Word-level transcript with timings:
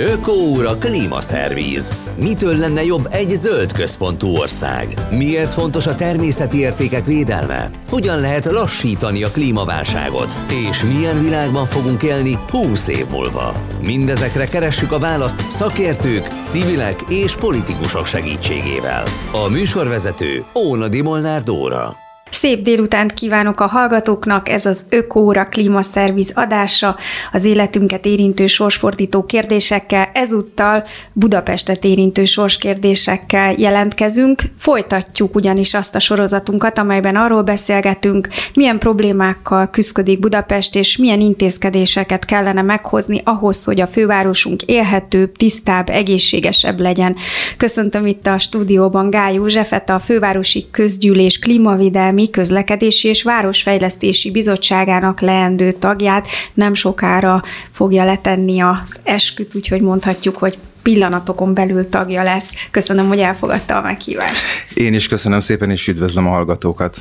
Ökóúra 0.00 0.78
klímaszervíz. 0.78 1.92
Mitől 2.16 2.56
lenne 2.56 2.84
jobb 2.84 3.06
egy 3.10 3.28
zöld 3.28 3.72
központú 3.72 4.28
ország? 4.28 4.94
Miért 5.10 5.52
fontos 5.52 5.86
a 5.86 5.94
természeti 5.94 6.58
értékek 6.58 7.04
védelme? 7.04 7.70
Hogyan 7.88 8.20
lehet 8.20 8.44
lassítani 8.44 9.22
a 9.22 9.30
klímaválságot? 9.30 10.36
És 10.68 10.82
milyen 10.82 11.22
világban 11.22 11.66
fogunk 11.66 12.02
élni 12.02 12.38
20 12.50 12.88
év 12.88 13.06
múlva? 13.10 13.54
Mindezekre 13.80 14.44
keressük 14.44 14.92
a 14.92 14.98
választ 14.98 15.50
szakértők, 15.50 16.26
civilek 16.44 17.00
és 17.08 17.34
politikusok 17.34 18.06
segítségével. 18.06 19.04
A 19.32 19.48
műsorvezető 19.48 20.44
Óna 20.54 20.86
Molnár 21.02 21.42
Dóra. 21.42 22.09
Szép 22.30 22.62
délutánt 22.62 23.14
kívánok 23.14 23.60
a 23.60 23.66
hallgatóknak, 23.66 24.48
ez 24.48 24.66
az 24.66 24.84
Ökóra 24.88 25.44
Klímaszerviz 25.44 26.32
adása, 26.34 26.96
az 27.32 27.44
életünket 27.44 28.06
érintő 28.06 28.46
sorsfordító 28.46 29.24
kérdésekkel, 29.24 30.10
ezúttal 30.14 30.84
Budapestet 31.12 31.84
érintő 31.84 32.24
sorskérdésekkel 32.24 33.54
jelentkezünk. 33.58 34.42
Folytatjuk 34.58 35.34
ugyanis 35.34 35.74
azt 35.74 35.94
a 35.94 35.98
sorozatunkat, 35.98 36.78
amelyben 36.78 37.16
arról 37.16 37.42
beszélgetünk, 37.42 38.28
milyen 38.54 38.78
problémákkal 38.78 39.70
küzdik 39.70 40.18
Budapest, 40.18 40.76
és 40.76 40.96
milyen 40.96 41.20
intézkedéseket 41.20 42.24
kellene 42.24 42.62
meghozni 42.62 43.22
ahhoz, 43.24 43.64
hogy 43.64 43.80
a 43.80 43.86
fővárosunk 43.86 44.62
élhetőbb, 44.62 45.36
tisztább, 45.36 45.88
egészségesebb 45.88 46.80
legyen. 46.80 47.16
Köszöntöm 47.56 48.06
itt 48.06 48.26
a 48.26 48.38
stúdióban 48.38 49.10
Gály 49.10 49.34
Józsefet, 49.34 49.90
a 49.90 49.98
Fővárosi 49.98 50.66
Közgyűlés 50.70 51.38
Klímavédelmi 51.38 52.19
Közlekedési 52.28 53.08
és 53.08 53.22
Városfejlesztési 53.22 54.30
Bizottságának 54.30 55.20
leendő 55.20 55.72
tagját 55.72 56.26
nem 56.54 56.74
sokára 56.74 57.42
fogja 57.72 58.04
letenni 58.04 58.60
az 58.60 58.96
esküt, 59.02 59.54
úgyhogy 59.54 59.80
mondhatjuk, 59.80 60.36
hogy 60.36 60.58
pillanatokon 60.82 61.54
belül 61.54 61.88
tagja 61.88 62.22
lesz. 62.22 62.48
Köszönöm, 62.70 63.08
hogy 63.08 63.18
elfogadta 63.18 63.76
a 63.76 63.80
meghívást. 63.80 64.44
Én 64.74 64.94
is 64.94 65.08
köszönöm 65.08 65.40
szépen, 65.40 65.70
és 65.70 65.88
üdvözlöm 65.88 66.26
a 66.26 66.30
hallgatókat. 66.30 66.96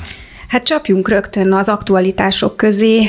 Hát 0.47 0.63
csapjunk 0.63 1.09
rögtön 1.09 1.53
az 1.53 1.69
aktualitások 1.69 2.57
közé. 2.57 3.07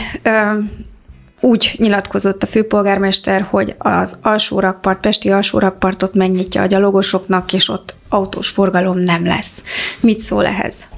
Úgy 1.41 1.75
nyilatkozott 1.77 2.43
a 2.43 2.47
főpolgármester, 2.47 3.47
hogy 3.51 3.75
az 3.79 4.19
alsórakpart, 4.23 5.01
Pesti 5.01 5.31
alsórakpartot 5.31 6.15
megnyitja 6.15 6.63
a 6.63 6.67
gyalogosoknak, 6.67 7.53
és 7.53 7.69
ott 7.69 7.95
autós 8.09 8.49
forgalom 8.49 8.99
nem 8.99 9.27
lesz. 9.27 9.65
Mit 10.01 10.21
szól 10.21 10.47
ehhez? 10.47 10.89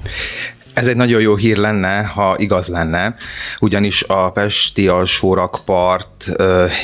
Ez 0.73 0.87
egy 0.87 0.95
nagyon 0.95 1.21
jó 1.21 1.35
hír 1.35 1.57
lenne, 1.57 2.03
ha 2.03 2.35
igaz 2.37 2.67
lenne, 2.67 3.15
ugyanis 3.59 4.03
a 4.03 4.31
Pesti 4.31 4.87
alsórakpart 4.87 6.31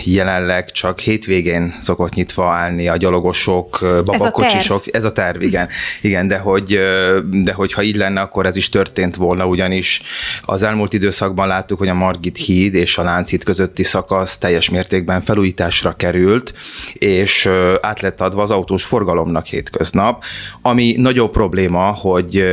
jelenleg 0.04 0.72
csak 0.72 1.00
hétvégén 1.00 1.76
szokott 1.80 2.14
nyitva 2.14 2.52
állni 2.52 2.88
a 2.88 2.98
gyalogosok, 2.98 3.80
babakocsisok. 4.06 4.84
Ez 4.92 5.04
a 5.04 5.12
terv, 5.12 5.42
igen. 5.42 5.68
igen 6.02 6.28
de, 6.28 6.38
hogy, 6.38 6.80
de 7.44 7.54
hogy 7.54 7.74
ha 7.74 7.82
így 7.82 7.96
lenne, 7.96 8.22
akkor 8.22 8.46
ez 8.46 8.56
is 8.56 8.70
történt 8.70 9.16
volna, 9.16 9.46
ugyanis 9.46 10.02
az 10.42 10.64
elmúlt 10.64 10.94
időszakban 10.94 11.48
láttuk, 11.48 11.78
hogy 11.78 11.88
a 11.88 11.94
Margit 11.94 12.38
híd 12.38 12.76
és 12.76 12.98
a 12.98 13.04
Lánchíd 13.04 13.44
közötti 13.44 13.84
szakasz 13.84 14.38
teljes 14.38 14.70
mértékben 14.70 15.22
felújításra 15.22 15.96
került, 15.96 16.54
és 16.94 17.50
át 17.82 18.00
lett 18.00 18.22
adva 18.22 18.42
az 18.42 18.52
autós 18.52 18.84
forgalomnak 18.84 19.46
hétköznap, 19.46 20.24
ami 20.62 20.96
nagyobb 20.98 21.32
probléma, 21.32 21.92
hogy 21.92 22.44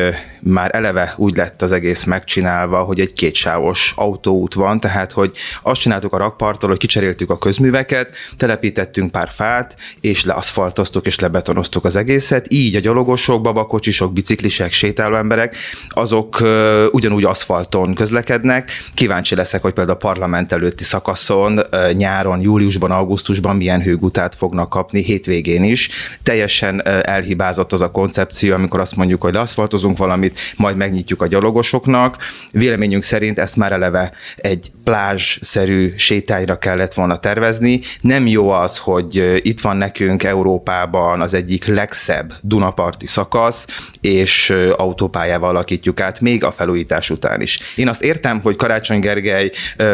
már 0.41 0.71
eleve 0.75 1.15
úgy 1.27 1.37
lett 1.37 1.63
az 1.63 1.73
egész 1.73 2.05
megcsinálva, 2.05 2.83
hogy 2.83 3.01
egy 3.01 3.13
kétsávos 3.13 3.93
autóút 3.97 4.55
van, 4.55 4.81
tehát 4.81 5.13
hogy 5.13 5.31
azt 5.63 5.81
csináltuk 5.81 6.13
a 6.13 6.17
rakparttól, 6.17 6.69
hogy 6.69 6.79
kicseréltük 6.79 7.31
a 7.31 7.39
közműveket, 7.39 8.11
telepítettünk 8.37 9.11
pár 9.11 9.31
fát, 9.31 9.77
és 10.01 10.25
leaszfaltoztuk 10.25 11.07
és 11.07 11.19
lebetonoztuk 11.19 11.85
az 11.85 11.97
egészet, 11.97 12.53
így 12.53 12.75
a 12.77 12.81
gyalogosok, 12.81 13.43
babakocsisok, 13.43 14.13
biciklisek, 14.13 14.73
sétáló 14.73 15.15
emberek, 15.15 15.57
azok 15.89 16.41
uh, 16.41 16.85
ugyanúgy 16.91 17.25
aszfalton 17.25 17.95
közlekednek. 17.95 18.71
Kíváncsi 18.95 19.35
leszek, 19.35 19.63
hogy 19.63 19.73
például 19.73 19.97
a 19.97 20.01
parlament 20.01 20.53
előtti 20.53 20.85
szakaszon 20.85 21.59
uh, 21.59 21.93
nyáron, 21.93 22.41
júliusban, 22.41 22.91
augusztusban 22.91 23.57
milyen 23.57 23.83
hőgutát 23.83 24.35
fognak 24.35 24.69
kapni, 24.69 25.03
hétvégén 25.03 25.65
is. 25.65 25.89
Teljesen 26.23 26.75
uh, 26.75 26.99
elhibázott 27.03 27.73
az 27.73 27.81
a 27.81 27.91
koncepció, 27.91 28.55
amikor 28.55 28.81
azt 28.81 28.97
mondjuk, 28.97 29.23
hogy 29.23 29.33
leaszfaltozunk 29.33 29.99
valamit, 29.99 30.39
majd 30.57 30.77
megnyitjuk 30.77 31.16
a 31.21 31.27
gyalogosoknak. 31.27 32.17
Véleményünk 32.51 33.03
szerint 33.03 33.39
ezt 33.39 33.57
már 33.57 33.73
eleve 33.73 34.13
egy 34.37 34.71
plázs-szerű 34.85 35.93
sétányra 35.97 36.59
kellett 36.59 36.95
volna 36.95 37.19
tervezni. 37.19 37.81
Nem 38.01 38.27
jó 38.27 38.51
az, 38.51 38.79
hogy 38.79 39.41
itt 39.47 39.61
van 39.61 39.77
nekünk 39.77 40.23
Európában 40.23 41.21
az 41.21 41.35
egyik 41.35 41.67
legszebb 41.67 42.33
Dunaparti 42.41 43.07
szakasz, 43.07 43.67
és 44.01 44.55
autópályával 44.77 45.49
alakítjuk 45.49 46.01
át, 46.01 46.21
még 46.21 46.45
a 46.45 46.51
felújítás 46.51 47.11
után 47.11 47.41
is. 47.41 47.59
Én 47.77 47.89
azt 47.89 48.03
értem, 48.03 48.41
hogy 48.41 48.57
Karácsony 48.57 49.01
Gergely 49.01 49.51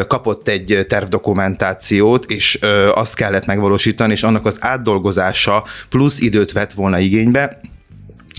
kapott 0.08 0.48
egy 0.48 0.86
tervdokumentációt, 0.88 2.30
és 2.30 2.58
azt 2.94 3.14
kellett 3.14 3.46
megvalósítani, 3.46 4.12
és 4.12 4.22
annak 4.22 4.46
az 4.46 4.56
átdolgozása 4.60 5.64
plusz 5.88 6.20
időt 6.20 6.52
vett 6.52 6.72
volna 6.72 6.98
igénybe, 6.98 7.60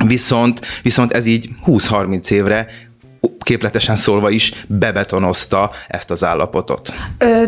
Viszont, 0.05 0.65
viszont 0.83 1.11
ez 1.11 1.25
így 1.25 1.49
20-30 1.65 2.29
évre 2.29 2.67
képletesen 3.43 3.95
szólva 3.95 4.29
is 4.29 4.51
bebetonozta 4.67 5.71
ezt 5.87 6.11
az 6.11 6.23
állapotot. 6.23 6.93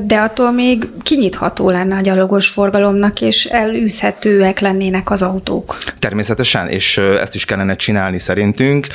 De 0.06 0.18
attól 0.20 0.52
még 0.52 0.88
kinyitható 1.04 1.70
lenne 1.70 1.96
a 1.96 2.02
gyalogos 2.02 2.48
forgalomnak, 2.48 3.22
és 3.22 3.46
elűzhetőek 3.46 4.60
lennének 4.60 5.12
az 5.12 5.22
autók. 5.22 5.78
Természetesen, 6.00 6.68
és 6.68 6.98
ezt 6.98 7.36
is 7.36 7.46
kellene 7.46 7.76
csinálni 7.76 8.20
szerintünk, 8.20 8.88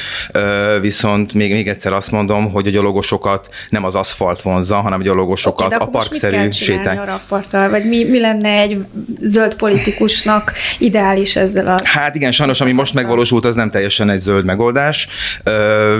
viszont 0.80 1.32
még, 1.32 1.52
még 1.52 1.68
egyszer 1.68 1.92
azt 1.92 2.10
mondom, 2.10 2.50
hogy 2.52 2.66
a 2.66 2.70
gyalogosokat 2.70 3.48
nem 3.68 3.84
az 3.84 3.94
aszfalt 3.94 4.40
vonza, 4.40 4.76
hanem 4.76 5.00
a 5.00 5.02
gyalogosokat 5.02 5.74
okay, 5.74 5.78
a 5.78 5.86
parkszerű 5.86 6.50
sétány. 6.50 6.98
A 6.98 7.68
vagy 7.68 7.84
mi, 7.84 8.04
mi 8.04 8.20
lenne 8.20 8.48
egy 8.48 8.84
zöld 9.20 9.54
politikusnak 9.54 10.52
ideális 10.78 11.36
ezzel 11.36 11.66
a... 11.66 11.78
Hát 11.84 12.14
igen, 12.14 12.32
sajnos, 12.32 12.60
ami 12.60 12.72
most 12.72 12.94
megvalósult, 12.94 13.44
az 13.44 13.54
nem 13.54 13.70
teljesen 13.70 14.10
egy 14.10 14.18
zöld 14.18 14.44
megoldás, 14.44 15.08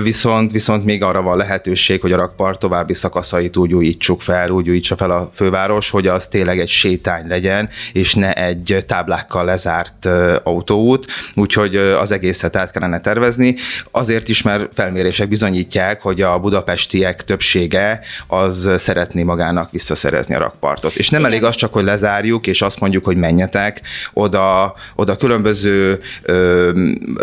viszont, 0.03 0.51
viszont 0.51 0.70
még 0.79 1.03
arra 1.03 1.21
van 1.21 1.37
lehetőség, 1.37 2.01
hogy 2.01 2.11
a 2.11 2.17
rakpart 2.17 2.59
további 2.59 2.93
szakaszait 2.93 3.57
úgy 3.57 3.73
újítsuk 3.73 4.21
fel, 4.21 4.49
úgy 4.49 4.69
újítsa 4.69 4.95
fel 4.95 5.11
a 5.11 5.29
főváros, 5.33 5.89
hogy 5.89 6.07
az 6.07 6.27
tényleg 6.27 6.59
egy 6.59 6.67
sétány 6.67 7.27
legyen, 7.27 7.69
és 7.93 8.15
ne 8.15 8.33
egy 8.33 8.83
táblákkal 8.87 9.45
lezárt 9.45 10.09
autóút, 10.43 11.05
úgyhogy 11.35 11.75
az 11.75 12.11
egészet 12.11 12.55
át 12.55 12.71
kellene 12.71 12.99
tervezni. 12.99 13.55
Azért 13.91 14.29
is, 14.29 14.41
mert 14.41 14.69
felmérések 14.73 15.27
bizonyítják, 15.27 16.01
hogy 16.01 16.21
a 16.21 16.39
budapestiek 16.39 17.23
többsége 17.23 17.99
az 18.27 18.69
szeretné 18.75 19.23
magának 19.23 19.71
visszaszerezni 19.71 20.35
a 20.35 20.39
rakpartot. 20.39 20.95
És 20.95 21.09
nem 21.09 21.19
Igen. 21.19 21.31
elég 21.31 21.43
az 21.43 21.55
csak, 21.55 21.73
hogy 21.73 21.83
lezárjuk, 21.83 22.47
és 22.47 22.61
azt 22.61 22.79
mondjuk, 22.79 23.05
hogy 23.05 23.17
menjetek, 23.17 23.81
oda, 24.13 24.73
oda 24.95 25.15
különböző 25.15 25.99
ö, 26.21 26.71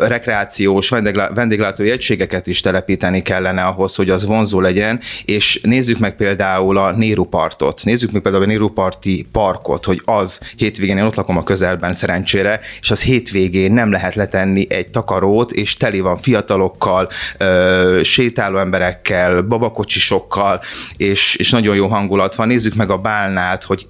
rekreációs 0.00 0.88
vendéglátói 1.34 1.90
egységeket 1.90 2.46
is 2.46 2.60
telepíteni 2.60 3.22
kellene 3.22 3.37
kellene 3.38 3.62
ahhoz, 3.62 3.94
hogy 3.94 4.10
az 4.10 4.24
vonzó 4.24 4.60
legyen, 4.60 5.00
és 5.24 5.60
nézzük 5.62 5.98
meg 5.98 6.16
például 6.16 6.76
a 6.76 6.92
Néru 6.92 7.24
partot, 7.24 7.80
nézzük 7.84 8.10
meg 8.10 8.22
például 8.22 8.42
a 8.42 8.46
Néru 8.46 8.68
parti 8.68 9.26
parkot, 9.32 9.84
hogy 9.84 10.00
az 10.04 10.40
hétvégén, 10.56 10.96
én 10.96 11.04
ott 11.04 11.14
lakom 11.14 11.36
a 11.36 11.42
közelben 11.42 11.92
szerencsére, 11.92 12.60
és 12.80 12.90
az 12.90 13.02
hétvégén 13.02 13.72
nem 13.72 13.90
lehet 13.90 14.14
letenni 14.14 14.66
egy 14.68 14.88
takarót, 14.88 15.52
és 15.52 15.76
teli 15.76 16.00
van 16.00 16.18
fiatalokkal, 16.18 17.08
ö, 17.38 18.00
sétáló 18.02 18.58
emberekkel, 18.58 19.42
babakocsisokkal, 19.42 20.60
és, 20.96 21.34
és 21.34 21.50
nagyon 21.50 21.76
jó 21.76 21.86
hangulat 21.86 22.34
van. 22.34 22.46
Nézzük 22.46 22.74
meg 22.74 22.90
a 22.90 22.96
Bálnát, 22.98 23.64
hogy 23.64 23.86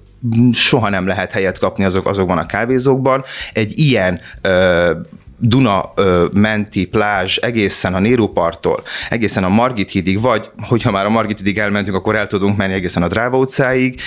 soha 0.53 0.89
nem 0.89 1.07
lehet 1.07 1.31
helyet 1.31 1.59
kapni 1.59 1.83
azok, 1.83 2.07
azokban 2.07 2.37
a 2.37 2.45
kávézókban. 2.45 3.23
Egy 3.53 3.79
ilyen 3.79 4.21
ö, 4.41 4.91
Duna 5.39 5.93
menti 6.31 6.85
plázs 6.85 7.37
egészen 7.37 7.93
a 7.93 7.99
Néruparttól, 7.99 8.83
egészen 9.09 9.43
a 9.43 9.49
Margit 9.49 9.91
hídig, 9.91 10.21
vagy 10.21 10.49
hogyha 10.61 10.91
már 10.91 11.05
a 11.05 11.09
Margit 11.09 11.37
hídig 11.37 11.57
elmentünk, 11.57 11.95
akkor 11.95 12.15
el 12.15 12.27
tudunk 12.27 12.57
menni 12.57 12.73
egészen 12.73 13.03
a 13.03 13.07
Dráva 13.07 13.37
utcáig, 13.37 14.01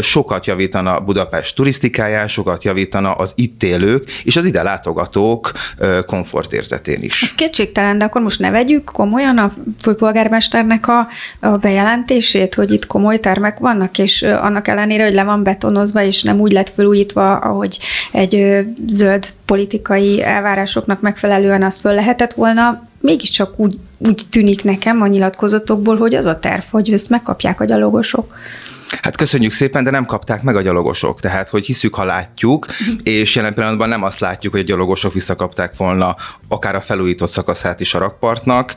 sokat 0.00 0.46
javítana 0.46 1.00
Budapest 1.00 1.56
turisztikáján, 1.56 2.28
sokat 2.28 2.64
javítana 2.64 3.12
az 3.12 3.32
itt 3.36 3.62
élők 3.62 4.10
és 4.24 4.36
az 4.36 4.44
ide 4.44 4.62
látogatók 4.62 5.52
komfortérzetén 6.06 7.02
is. 7.02 7.22
Ez 7.22 7.34
kétségtelen, 7.34 7.98
de 7.98 8.04
akkor 8.04 8.22
most 8.22 8.40
ne 8.40 8.50
vegyük 8.50 8.84
komolyan 8.84 9.38
a 9.38 9.52
főpolgármesternek 9.80 10.88
a, 10.88 11.08
a 11.40 11.48
bejelentését, 11.48 12.54
hogy 12.54 12.70
itt 12.70 12.86
komoly 12.86 13.20
termek 13.20 13.58
vannak, 13.58 13.98
és 13.98 14.22
annak 14.22 14.68
ellenére, 14.68 15.04
hogy 15.04 15.14
le 15.14 15.24
van 15.24 15.42
betonozva, 15.42 16.02
és 16.02 16.22
nem 16.22 16.40
úgy 16.40 16.52
lett 16.52 16.68
felújítva, 16.68 17.36
ahogy 17.36 17.78
egy 18.12 18.64
zöld 18.86 19.32
politikai 19.44 20.22
elvárásoknak 20.22 21.00
megfelelően 21.00 21.62
azt 21.62 21.80
föl 21.80 21.94
lehetett 21.94 22.32
volna, 22.32 22.88
mégiscsak 23.00 23.58
úgy, 23.58 23.78
úgy 23.98 24.22
tűnik 24.30 24.64
nekem 24.64 25.02
a 25.02 25.06
nyilatkozatokból, 25.06 25.96
hogy 25.96 26.14
az 26.14 26.26
a 26.26 26.38
terv, 26.38 26.62
hogy 26.70 26.92
ezt 26.92 27.10
megkapják 27.10 27.60
a 27.60 27.64
gyalogosok. 27.64 28.34
Hát 29.02 29.16
köszönjük 29.16 29.52
szépen, 29.52 29.84
de 29.84 29.90
nem 29.90 30.06
kapták 30.06 30.42
meg 30.42 30.56
a 30.56 30.60
gyalogosok. 30.60 31.20
Tehát, 31.20 31.48
hogy 31.48 31.66
hiszük, 31.66 31.94
ha 31.94 32.04
látjuk, 32.04 32.66
és 33.02 33.34
jelen 33.34 33.54
pillanatban 33.54 33.88
nem 33.88 34.02
azt 34.02 34.18
látjuk, 34.18 34.52
hogy 34.52 34.62
a 34.62 34.66
gyalogosok 34.66 35.12
visszakapták 35.12 35.76
volna 35.76 36.16
akár 36.48 36.74
a 36.74 36.80
felújított 36.80 37.28
szakaszát 37.28 37.80
is 37.80 37.94
a 37.94 37.98
rakpartnak. 37.98 38.74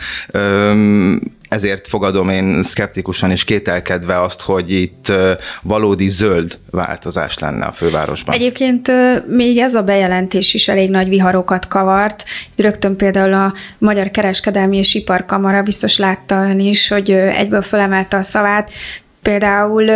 Ezért 1.50 1.88
fogadom 1.88 2.30
én 2.30 2.64
szkeptikusan 2.64 3.32
és 3.32 3.44
kételkedve 3.44 4.22
azt, 4.22 4.42
hogy 4.42 4.72
itt 4.72 5.14
valódi 5.62 6.10
zöld 6.10 6.60
változás 6.72 7.38
lenne 7.40 7.66
a 7.66 7.72
fővárosban. 7.72 8.36
Egyébként 8.36 8.92
még 9.28 9.58
ez 9.58 9.76
a 9.76 9.84
bejelentés 9.84 10.54
is 10.54 10.68
elég 10.68 10.90
nagy 10.90 11.10
viharokat 11.10 11.68
kavart. 11.68 12.24
Rögtön 12.56 12.96
például 12.96 13.34
a 13.34 13.54
Magyar 13.78 14.12
Kereskedelmi 14.12 14.78
és 14.78 14.94
Iparkamara 14.94 15.64
biztos 15.64 15.98
látta 15.98 16.36
ön 16.36 16.60
is, 16.60 16.88
hogy 16.88 17.12
egyből 17.12 17.62
felemelte 17.62 18.18
a 18.18 18.22
szavát, 18.22 18.72
Például 19.28 19.90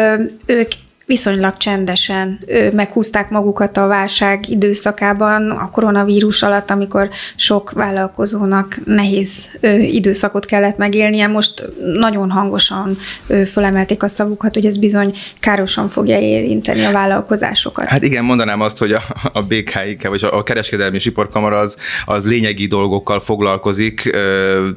ők 0.46 0.72
viszonylag 1.12 1.58
csendesen 1.58 2.40
meghúzták 2.74 3.30
magukat 3.30 3.78
a 3.78 3.88
válság 3.88 4.50
időszakában, 4.50 5.50
a 5.50 5.70
koronavírus 5.70 6.44
alatt, 6.44 6.70
amikor 6.72 7.10
sok 7.36 7.72
vállalkozónak 7.72 8.80
nehéz 8.86 9.58
időszakot 9.82 10.46
kellett 10.46 10.78
megélnie. 10.78 11.28
Most 11.28 11.70
nagyon 12.00 12.32
hangosan 12.32 12.98
fölemelték 13.46 14.04
a 14.04 14.08
szavukat, 14.08 14.54
hogy 14.54 14.66
ez 14.66 14.78
bizony 14.78 15.14
károsan 15.40 15.90
fogja 15.90 16.20
érinteni 16.20 16.84
a 16.84 16.92
vállalkozásokat. 16.92 17.86
Hát 17.86 18.04
igen, 18.04 18.24
mondanám 18.24 18.62
azt, 18.62 18.78
hogy 18.78 18.92
a, 18.92 19.02
a 19.34 19.42
BKIK, 19.42 20.08
vagy 20.08 20.26
a 20.32 20.44
Kereskedelmi 20.44 20.96
és 20.96 21.06
Iparkamara 21.06 21.58
az, 21.58 21.76
az 22.06 22.26
lényegi 22.26 22.68
dolgokkal 22.68 23.20
foglalkozik, 23.20 24.18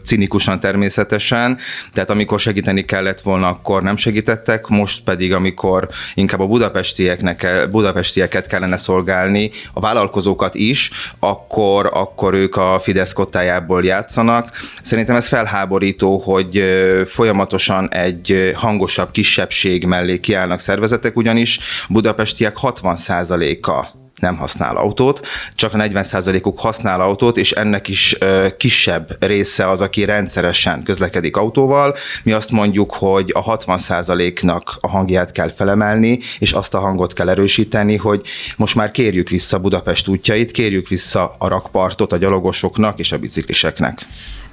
cinikusan 0.05 0.61
természetesen, 0.61 1.59
tehát 1.93 2.11
amikor 2.11 2.41
segíteni 2.41 2.85
kellett 2.85 3.21
volna, 3.21 3.49
akkor 3.49 3.83
nem 3.83 3.97
segítettek, 3.97 4.67
most 4.67 5.03
pedig, 5.05 5.33
amikor 5.33 5.89
inkább 6.25 6.41
a 6.41 6.47
budapestieknek, 6.47 7.69
budapestieket 7.71 8.47
kellene 8.47 8.77
szolgálni, 8.77 9.51
a 9.73 9.81
vállalkozókat 9.81 10.55
is, 10.55 10.91
akkor, 11.19 11.91
akkor 11.93 12.35
ők 12.35 12.57
a 12.57 12.79
Fidesz 12.79 13.13
kottájából 13.13 13.85
játszanak. 13.85 14.51
Szerintem 14.83 15.17
ez 15.17 15.29
felháborító, 15.29 16.19
hogy 16.19 16.65
folyamatosan 17.07 17.93
egy 17.93 18.53
hangosabb 18.55 19.11
kisebbség 19.11 19.87
mellé 19.87 20.21
kiállnak 20.21 20.61
szervezetek, 20.61 21.17
ugyanis 21.17 21.59
budapestiek 21.89 22.57
60%-a 22.63 24.04
nem 24.25 24.37
használ 24.37 24.77
autót, 24.77 25.27
csak 25.55 25.75
a 25.75 25.77
40%-uk 25.77 26.61
használ 26.61 27.01
autót, 27.01 27.37
és 27.37 27.53
ennek 27.53 27.89
is 27.89 28.19
kisebb 28.57 29.17
része 29.21 29.69
az, 29.69 29.81
aki 29.81 30.05
rendszeresen 30.05 30.83
közlekedik 30.83 31.37
autóval. 31.37 31.97
Mi 32.23 32.33
azt 32.33 32.51
mondjuk, 32.51 32.95
hogy 32.95 33.31
a 33.35 33.57
60%-nak 33.59 34.77
a 34.81 34.89
hangját 34.89 35.33
kell 35.33 35.51
felemelni, 35.51 36.19
és 36.39 36.53
azt 36.53 36.75
a 36.75 36.79
hangot 36.81 37.13
kell 37.13 37.29
erősíteni, 37.29 37.97
hogy 37.97 38.23
most 38.57 38.75
már 38.75 38.91
kérjük 38.91 39.29
vissza 39.29 39.59
Budapest 39.59 40.09
útjait, 40.09 40.51
kérjük 40.51 40.89
vissza 40.89 41.37
a 41.39 41.49
rakpartot 41.49 42.13
a 42.13 42.17
gyalogosoknak 42.17 42.99
és 42.99 43.13
a 43.13 43.19
bicikliseknek. 43.19 44.07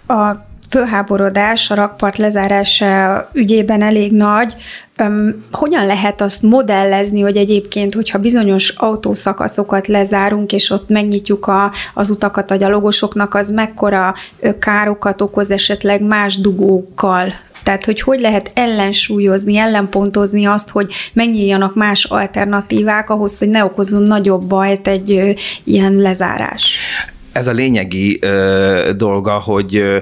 A 0.07 0.49
fölháborodás 0.71 1.71
a 1.71 1.75
rakpart 1.75 2.17
lezárása 2.17 3.29
ügyében 3.33 3.81
elég 3.81 4.11
nagy. 4.11 4.55
Um, 4.97 5.45
hogyan 5.51 5.85
lehet 5.85 6.21
azt 6.21 6.41
modellezni, 6.41 7.21
hogy 7.21 7.37
egyébként, 7.37 7.93
hogyha 7.93 8.17
bizonyos 8.17 8.69
autószakaszokat 8.69 9.87
lezárunk, 9.87 10.51
és 10.51 10.69
ott 10.69 10.89
megnyitjuk 10.89 11.47
a, 11.47 11.71
az 11.93 12.09
utakat 12.09 12.51
a 12.51 12.55
gyalogosoknak, 12.55 13.33
az 13.33 13.49
mekkora 13.49 14.13
károkat 14.59 15.21
okoz 15.21 15.51
esetleg 15.51 16.01
más 16.01 16.39
dugókkal? 16.39 17.33
Tehát, 17.63 17.85
hogy 17.85 18.01
hogy 18.01 18.19
lehet 18.19 18.51
ellensúlyozni, 18.53 19.57
ellenpontozni 19.57 20.45
azt, 20.45 20.69
hogy 20.69 20.91
megnyíljanak 21.13 21.75
más 21.75 22.03
alternatívák 22.03 23.09
ahhoz, 23.09 23.37
hogy 23.37 23.49
ne 23.49 23.63
okozzon 23.63 24.03
nagyobb 24.03 24.43
bajt 24.43 24.87
egy 24.87 25.11
ö, 25.11 25.31
ilyen 25.63 25.93
lezárás? 25.93 26.75
Ez 27.31 27.47
a 27.47 27.51
lényegi 27.51 28.17
ö, 28.21 28.91
dolga, 28.95 29.31
hogy 29.31 29.75
ö, 29.75 29.97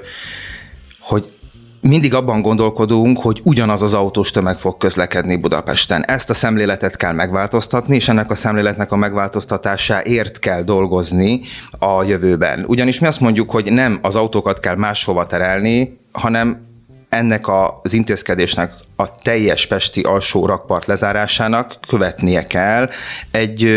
mindig 1.82 2.14
abban 2.14 2.42
gondolkodunk, 2.42 3.22
hogy 3.22 3.42
ugyanaz 3.44 3.82
az 3.82 3.94
autós 3.94 4.32
tömeg 4.32 4.58
fog 4.58 4.78
közlekedni 4.78 5.36
Budapesten. 5.36 6.06
Ezt 6.06 6.30
a 6.30 6.34
szemléletet 6.34 6.96
kell 6.96 7.14
megváltoztatni, 7.14 7.96
és 7.96 8.08
ennek 8.08 8.32
a 8.32 8.36
szemléletnek 8.36 8.92
a 8.92 8.96
megváltoztatásáért 8.96 10.40
kell 10.40 10.64
dolgozni 10.64 11.42
a 11.80 12.04
jövőben. 12.04 12.64
Ugyanis 12.68 13.00
mi 13.00 13.08
azt 13.08 13.20
mondjuk, 13.20 13.52
hogy 13.52 13.72
nem 13.72 14.00
az 14.02 14.16
autókat 14.16 14.60
kell 14.60 14.76
máshova 14.76 15.26
terelni, 15.26 16.00
hanem 16.12 16.68
ennek 17.10 17.48
az 17.48 17.94
intézkedésnek 17.94 18.74
a 18.96 19.12
teljes 19.12 19.66
pesti 19.66 20.02
alsó 20.02 20.46
rakpart 20.46 20.86
lezárásának 20.86 21.78
követnie 21.88 22.48
kell 22.48 22.90
egy, 23.32 23.70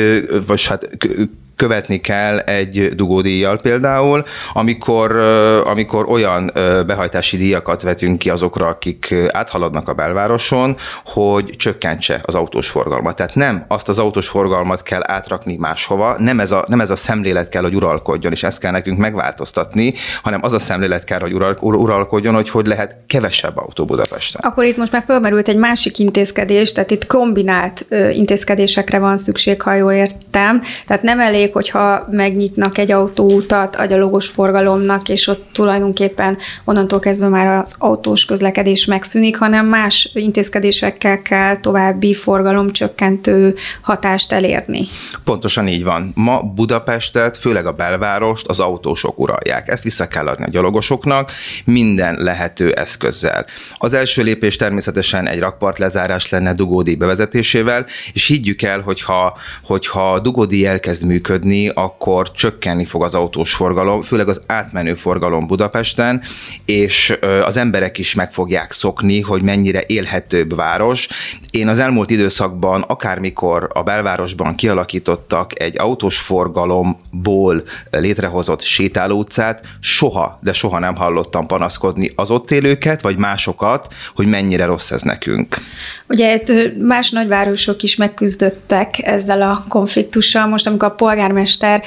vagy 0.47 0.67
hát 0.67 0.89
követni 1.57 2.01
kell 2.01 2.39
egy 2.39 2.89
dugódíjjal 2.95 3.59
például, 3.63 4.25
amikor, 4.53 5.17
amikor 5.65 6.09
olyan 6.09 6.51
behajtási 6.87 7.37
díjakat 7.37 7.83
vetünk 7.83 8.19
ki 8.19 8.31
azokra, 8.31 8.67
akik 8.67 9.15
áthaladnak 9.29 9.89
a 9.89 9.93
belvároson, 9.93 10.77
hogy 11.05 11.55
csökkentse 11.57 12.21
az 12.25 12.35
autós 12.35 12.69
forgalmat. 12.69 13.17
Tehát 13.17 13.35
nem 13.35 13.65
azt 13.69 13.89
az 13.89 13.99
autós 13.99 14.29
forgalmat 14.29 14.83
kell 14.83 15.03
átrakni 15.05 15.57
máshova, 15.57 16.15
nem 16.19 16.41
ez 16.41 16.51
a, 16.51 16.65
nem 16.69 16.81
ez 16.81 16.91
a 16.91 16.97
szemlélet 16.97 17.49
kell, 17.49 17.63
hogy 17.63 17.75
uralkodjon, 17.75 18.33
és 18.33 18.43
ezt 18.43 18.59
kell 18.59 18.71
nekünk 18.71 18.99
megváltoztatni, 18.99 19.95
hanem 20.23 20.41
az 20.43 20.53
a 20.53 20.59
szemlélet 20.59 21.05
kell, 21.05 21.21
hogy 21.21 21.33
ural, 21.33 21.57
uralkodjon, 21.61 22.35
hogy 22.35 22.51
hogy 22.51 22.67
lehet 22.67 22.97
kevesebb 23.07 23.57
autó 23.57 23.85
Budapesten. 23.85 24.41
Akkor 24.45 24.65
itt 24.65 24.77
most 24.77 24.93
már 24.93 25.03
fölmerült 25.07 25.49
egy 25.49 25.57
másik 25.57 25.99
intézkedés, 25.99 26.73
tehát 26.73 26.91
itt 26.91 27.07
kombinált 27.07 27.87
intézkedésekre 28.13 28.99
van 28.99 29.17
szükség, 29.17 29.63
ha 29.63 29.75
jól 29.75 29.93
értem. 29.93 30.63
Tehát 30.87 31.03
nem 31.03 31.21
elég, 31.21 31.42
elég, 31.43 31.55
hogyha 31.55 32.07
megnyitnak 32.11 32.79
egy 32.79 32.91
autóutat 32.91 33.77
a 33.77 33.85
gyalogos 33.85 34.27
forgalomnak, 34.27 35.09
és 35.09 35.27
ott 35.27 35.49
tulajdonképpen 35.53 36.39
onnantól 36.65 36.99
kezdve 36.99 37.29
már 37.29 37.63
az 37.63 37.75
autós 37.79 38.25
közlekedés 38.25 38.85
megszűnik, 38.85 39.39
hanem 39.39 39.67
más 39.67 40.11
intézkedésekkel 40.15 41.23
kell 41.23 41.61
további 41.61 42.15
forgalomcsökkentő 42.15 43.55
hatást 43.83 44.33
elérni. 44.33 44.87
Pontosan 45.25 45.69
így 45.69 45.85
van. 45.85 46.13
Ma 46.15 46.43
Budapestet, 46.43 47.37
főleg 47.37 47.67
a 47.67 47.73
belvárost 47.73 48.47
az 48.47 48.61
autósok 48.61 49.19
uralják. 49.19 49.69
Ezt 49.69 49.83
vissza 49.83 50.09
kell 50.09 50.27
adni 50.27 50.45
a 50.45 50.51
gyalogosoknak 50.51 51.31
minden 51.65 52.17
lehető 52.19 52.73
eszközzel. 52.73 53.47
Az 53.79 53.93
első 53.93 54.23
lépés 54.23 54.57
természetesen 54.57 55.29
egy 55.29 55.39
rakpart 55.39 55.79
lezárás 55.79 56.31
lenne 56.31 56.55
dugódi 56.55 56.95
bevezetésével, 56.95 57.87
és 58.13 58.27
higgyük 58.27 58.63
el, 58.63 58.81
hogyha, 58.81 59.37
hogyha 59.65 60.19
dugódi 60.19 60.67
elkezd 60.67 61.07
működni, 61.07 61.31
működni, 61.33 61.69
akkor 61.69 62.31
csökkenni 62.31 62.85
fog 62.85 63.03
az 63.03 63.15
autós 63.15 63.55
forgalom, 63.55 64.03
főleg 64.03 64.29
az 64.29 64.43
átmenő 64.47 64.95
forgalom 64.95 65.47
Budapesten, 65.47 66.23
és 66.65 67.19
az 67.45 67.57
emberek 67.57 67.99
is 67.99 68.15
meg 68.15 68.33
fogják 68.33 68.73
szokni, 68.73 69.21
hogy 69.21 69.43
mennyire 69.43 69.85
élhetőbb 69.87 70.55
város. 70.55 71.09
Én 71.51 71.69
az 71.69 71.79
elmúlt 71.79 72.11
időszakban, 72.11 72.83
akármikor 72.83 73.71
a 73.75 73.83
belvárosban 73.83 74.55
kialakítottak 74.55 75.61
egy 75.63 75.79
autós 75.79 76.19
forgalomból 76.19 77.63
létrehozott 77.91 78.63
sétáló 78.63 79.19
utcát, 79.19 79.67
soha, 79.81 80.39
de 80.43 80.53
soha 80.53 80.79
nem 80.79 80.97
hallottam 80.97 81.47
panaszkodni 81.47 82.13
az 82.15 82.31
ott 82.31 82.51
élőket, 82.51 83.03
vagy 83.03 83.17
másokat, 83.17 83.95
hogy 84.15 84.27
mennyire 84.27 84.65
rossz 84.65 84.91
ez 84.91 85.03
nekünk. 85.03 85.57
Ugye 86.09 86.43
más 86.79 87.11
nagyvárosok 87.11 87.83
is 87.83 87.97
megküzdöttek 87.97 89.07
ezzel 89.07 89.43
a 89.43 89.65
konfliktussal. 89.69 90.47
Most, 90.47 90.67
amikor 90.67 90.89
a 90.89 90.95
polgár 90.95 91.22
polgármester 91.23 91.83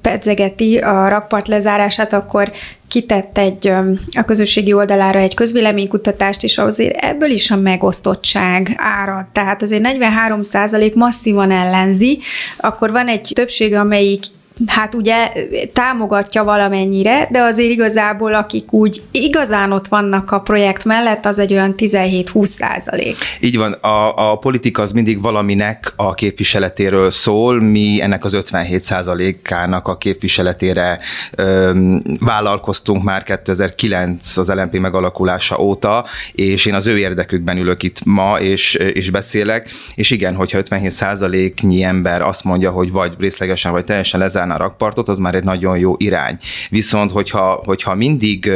pedzegeti 0.00 0.78
a 0.78 1.08
rakpart 1.08 1.48
lezárását, 1.48 2.12
akkor 2.12 2.52
kitett 2.88 3.38
egy 3.38 3.68
a 4.16 4.24
közösségi 4.26 4.72
oldalára 4.72 5.18
egy 5.18 5.34
közvéleménykutatást, 5.34 6.42
és 6.42 6.58
azért 6.58 6.96
ebből 6.96 7.30
is 7.30 7.50
a 7.50 7.56
megosztottság 7.56 8.74
árad. 8.76 9.24
Tehát 9.32 9.62
azért 9.62 9.86
43% 9.86 10.94
masszívan 10.94 11.50
ellenzi, 11.50 12.18
akkor 12.56 12.90
van 12.90 13.08
egy 13.08 13.30
többség, 13.34 13.74
amelyik 13.74 14.24
hát 14.66 14.94
ugye 14.94 15.32
támogatja 15.72 16.44
valamennyire, 16.44 17.28
de 17.30 17.40
azért 17.40 17.70
igazából 17.70 18.34
akik 18.34 18.72
úgy 18.72 19.02
igazán 19.10 19.72
ott 19.72 19.86
vannak 19.86 20.30
a 20.30 20.40
projekt 20.40 20.84
mellett, 20.84 21.26
az 21.26 21.38
egy 21.38 21.52
olyan 21.52 21.74
17-20 21.76 22.44
százalék. 22.44 23.16
Így 23.40 23.56
van, 23.56 23.72
a, 23.72 24.30
a 24.30 24.36
politika 24.36 24.82
az 24.82 24.92
mindig 24.92 25.22
valaminek 25.22 25.92
a 25.96 26.14
képviseletéről 26.14 27.10
szól, 27.10 27.60
mi 27.60 28.00
ennek 28.00 28.24
az 28.24 28.32
57 28.32 28.82
százalékának 28.82 29.88
a 29.88 29.96
képviseletére 29.96 30.98
öm, 31.36 32.02
vállalkoztunk 32.20 33.02
már 33.02 33.22
2009 33.22 34.36
az 34.36 34.48
LNP 34.48 34.78
megalakulása 34.78 35.58
óta, 35.58 36.04
és 36.32 36.66
én 36.66 36.74
az 36.74 36.86
ő 36.86 36.98
érdekükben 36.98 37.56
ülök 37.56 37.82
itt 37.82 38.04
ma, 38.04 38.40
és, 38.40 38.74
és 38.74 39.10
beszélek, 39.10 39.70
és 39.94 40.10
igen, 40.10 40.34
hogyha 40.34 40.58
57 40.58 40.90
százaléknyi 40.90 41.82
ember 41.82 42.22
azt 42.22 42.44
mondja, 42.44 42.70
hogy 42.70 42.90
vagy 42.90 43.14
részlegesen, 43.18 43.72
vagy 43.72 43.84
teljesen 43.84 44.20
lezár 44.20 44.43
bezárná 44.44 44.54
a 44.54 44.68
rakpartot, 44.68 45.08
az 45.08 45.18
már 45.18 45.34
egy 45.34 45.44
nagyon 45.44 45.78
jó 45.78 45.94
irány. 45.98 46.38
Viszont, 46.70 47.10
hogyha, 47.10 47.62
hogyha 47.64 47.94
mindig 47.94 48.52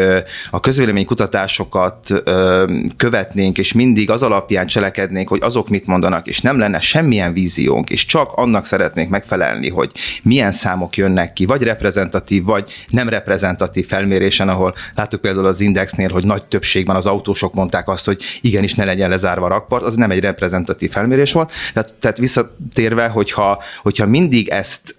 a 0.50 0.60
közvéleménykutatásokat 0.60 2.22
követnénk, 2.96 3.58
és 3.58 3.72
mindig 3.72 4.10
az 4.10 4.22
alapján 4.22 4.66
cselekednénk, 4.66 5.28
hogy 5.28 5.42
azok 5.42 5.68
mit 5.68 5.86
mondanak, 5.86 6.26
és 6.26 6.40
nem 6.40 6.58
lenne 6.58 6.80
semmilyen 6.80 7.32
víziónk, 7.32 7.90
és 7.90 8.06
csak 8.06 8.32
annak 8.32 8.64
szeretnénk 8.64 9.10
megfelelni, 9.10 9.68
hogy 9.68 9.90
milyen 10.22 10.52
számok 10.52 10.96
jönnek 10.96 11.32
ki, 11.32 11.46
vagy 11.46 11.62
reprezentatív, 11.62 12.44
vagy 12.44 12.72
nem 12.88 13.08
reprezentatív 13.08 13.86
felmérésen, 13.86 14.48
ahol 14.48 14.74
láttuk 14.94 15.20
például 15.20 15.46
az 15.46 15.60
Indexnél, 15.60 16.12
hogy 16.12 16.24
nagy 16.24 16.44
többségben 16.44 16.96
az 16.96 17.06
autósok 17.06 17.54
mondták 17.54 17.88
azt, 17.88 18.04
hogy 18.04 18.22
igenis 18.40 18.74
ne 18.74 18.84
legyen 18.84 19.08
lezárva 19.08 19.46
a 19.46 19.48
rakpart, 19.48 19.82
az 19.82 19.94
nem 19.94 20.10
egy 20.10 20.20
reprezentatív 20.20 20.90
felmérés 20.90 21.32
volt. 21.32 21.52
Tehát, 21.72 21.94
tehát 22.00 22.18
visszatérve, 22.18 23.08
hogyha, 23.08 23.62
hogyha 23.82 24.06
mindig 24.06 24.48
ezt 24.48 24.94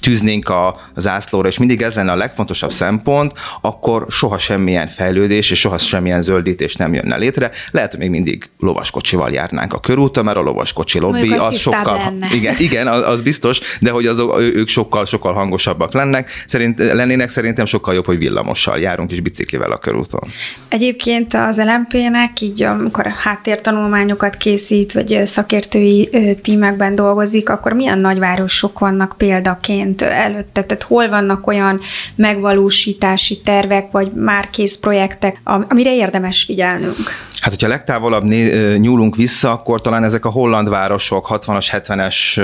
tűznénk 0.00 0.48
a 0.48 0.80
zászlóra, 0.96 1.48
és 1.48 1.58
mindig 1.58 1.82
ez 1.82 1.94
lenne 1.94 2.12
a 2.12 2.16
legfontosabb 2.16 2.70
szempont, 2.70 3.32
akkor 3.60 4.06
soha 4.08 4.38
semmilyen 4.38 4.88
fejlődés 4.88 5.50
és 5.50 5.60
soha 5.60 5.78
semmilyen 5.78 6.22
zöldítés 6.22 6.76
nem 6.76 6.94
jönne 6.94 7.16
létre. 7.16 7.50
Lehet, 7.70 7.90
hogy 7.90 7.98
még 7.98 8.10
mindig 8.10 8.48
lovaskocsival 8.58 9.30
járnánk 9.30 9.72
a 9.72 9.80
körúton, 9.80 10.24
mert 10.24 10.36
a 10.36 10.40
lovaskocsi 10.40 10.98
lobby 10.98 11.32
az, 11.32 11.40
az 11.40 11.56
sokkal, 11.56 11.96
lenne. 11.96 12.34
igen, 12.34 12.54
igen 12.58 12.86
az, 12.86 13.06
az, 13.06 13.20
biztos, 13.20 13.60
de 13.80 13.90
hogy 13.90 14.06
azok, 14.06 14.40
ők 14.40 14.68
sokkal, 14.68 15.04
sokkal 15.04 15.32
hangosabbak 15.32 15.92
lennek, 15.92 16.30
szerint, 16.46 16.78
lennének 16.78 17.28
szerintem 17.28 17.64
sokkal 17.64 17.94
jobb, 17.94 18.06
hogy 18.06 18.18
villamossal 18.18 18.78
járunk 18.78 19.10
és 19.12 19.20
biciklivel 19.20 19.70
a 19.70 19.76
körúton. 19.76 20.28
Egyébként 20.68 21.34
az 21.34 21.58
LMP-nek 21.58 22.40
így, 22.40 22.62
amikor 22.62 23.06
háttértanulmányokat 23.06 24.36
készít, 24.36 24.92
vagy 24.92 25.20
szakértői 25.24 26.10
tímekben 26.42 26.94
dolgozik, 26.94 27.48
akkor 27.48 27.72
milyen 27.72 27.98
nagyvárosok 27.98 28.78
vannak 28.78 29.13
példaként 29.16 30.02
előtte? 30.02 30.64
Tehát 30.64 30.82
hol 30.82 31.08
vannak 31.08 31.46
olyan 31.46 31.80
megvalósítási 32.16 33.40
tervek, 33.44 33.90
vagy 33.90 34.12
már 34.12 34.50
kész 34.50 34.76
projektek, 34.76 35.40
amire 35.68 35.94
érdemes 35.94 36.42
figyelnünk? 36.42 36.96
Hát, 37.44 37.52
hogyha 37.52 37.68
legtávolabb 37.68 38.24
né- 38.24 38.78
nyúlunk 38.78 39.16
vissza, 39.16 39.50
akkor 39.50 39.80
talán 39.80 40.04
ezek 40.04 40.24
a 40.24 40.28
holland 40.28 40.68
városok 40.68 41.26
60-as, 41.30 41.66
70-es 41.72 42.40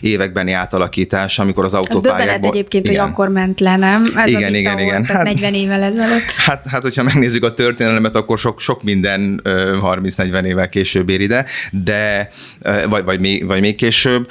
évekbeni 0.00 0.52
átalakítás, 0.52 1.38
amikor 1.38 1.64
az 1.64 1.74
autópályákból... 1.74 2.48
Ez 2.48 2.54
egyébként, 2.54 2.88
igen. 2.88 3.00
hogy 3.00 3.10
akkor 3.10 3.28
ment 3.28 3.60
le, 3.60 3.76
nem? 3.76 4.12
Ez 4.16 4.28
igen, 4.28 4.54
igen, 4.54 4.78
igen. 4.78 5.04
Volt, 5.06 5.10
hát, 5.10 5.24
40 5.24 5.54
évvel 5.54 5.82
ezelőtt. 5.82 6.30
Hát, 6.30 6.62
hát, 6.68 6.82
hogyha 6.82 7.02
megnézzük 7.02 7.44
a 7.44 7.54
történelmet, 7.54 8.16
akkor 8.16 8.38
sok, 8.38 8.60
sok 8.60 8.82
minden 8.82 9.40
30-40 9.44 10.44
évvel 10.44 10.68
később 10.68 11.08
ér 11.08 11.20
ide, 11.20 11.44
de, 11.70 12.28
vagy, 12.88 13.04
vagy, 13.04 13.20
még, 13.20 13.46
vagy 13.46 13.60
még 13.60 13.74
később, 13.74 14.28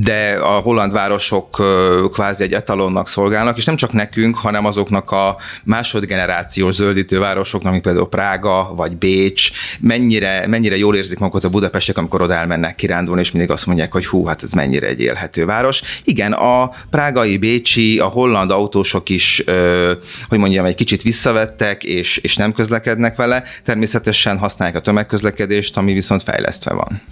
de 0.00 0.32
a 0.42 0.58
holland 0.58 0.92
városok 1.10 1.62
kvázi 2.12 2.42
egy 2.42 2.52
etalonnak 2.52 3.08
szolgálnak, 3.08 3.56
és 3.56 3.64
nem 3.64 3.76
csak 3.76 3.92
nekünk, 3.92 4.38
hanem 4.38 4.64
azoknak 4.64 5.10
a 5.10 5.36
másodgenerációs 5.64 6.74
zöldítő 6.74 7.18
városoknak, 7.18 7.72
mint 7.72 7.84
például 7.84 8.08
Prága, 8.08 8.72
vagy 8.74 8.96
Bécs, 8.96 9.50
mennyire, 9.80 10.46
mennyire 10.46 10.76
jól 10.76 10.96
érzik 10.96 11.18
magukat 11.18 11.44
a 11.44 11.48
budapestek, 11.48 11.98
amikor 11.98 12.22
oda 12.22 12.34
elmennek 12.34 12.74
kirándulni, 12.74 13.20
és 13.20 13.30
mindig 13.30 13.50
azt 13.50 13.66
mondják, 13.66 13.92
hogy 13.92 14.06
hú, 14.06 14.24
hát 14.24 14.42
ez 14.42 14.52
mennyire 14.52 14.86
egy 14.86 15.00
élhető 15.00 15.44
város. 15.44 15.82
Igen, 16.04 16.32
a 16.32 16.70
prágai, 16.90 17.38
bécsi, 17.38 17.98
a 17.98 18.06
holland 18.06 18.50
autósok 18.50 19.08
is, 19.08 19.44
hogy 20.28 20.38
mondjam, 20.38 20.64
egy 20.64 20.74
kicsit 20.74 21.02
visszavettek, 21.02 21.84
és, 21.84 22.16
és 22.16 22.36
nem 22.36 22.52
közlekednek 22.52 23.16
vele. 23.16 23.42
Természetesen 23.64 24.38
használják 24.38 24.76
a 24.76 24.80
tömegközlekedést, 24.80 25.76
ami 25.76 25.92
viszont 25.92 26.22
fejlesztve 26.22 26.72
van. 26.72 27.02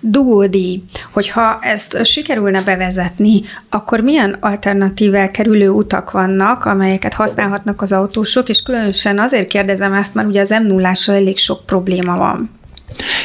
Dugódi, 0.00 0.84
hogyha 1.12 1.58
ezt 1.60 2.04
sikerülne 2.04 2.62
bevezetni, 2.62 3.43
akkor 3.68 4.00
milyen 4.00 4.36
alternatível 4.40 5.30
kerülő 5.30 5.68
utak 5.68 6.10
vannak, 6.10 6.64
amelyeket 6.64 7.14
használhatnak 7.14 7.82
az 7.82 7.92
autósok, 7.92 8.48
és 8.48 8.62
különösen 8.62 9.18
azért 9.18 9.48
kérdezem 9.48 9.92
ezt, 9.92 10.14
mert 10.14 10.28
ugye 10.28 10.40
az 10.40 10.50
m 10.50 10.66
0 10.66 10.92
elég 11.06 11.38
sok 11.38 11.66
probléma 11.66 12.16
van. 12.16 12.50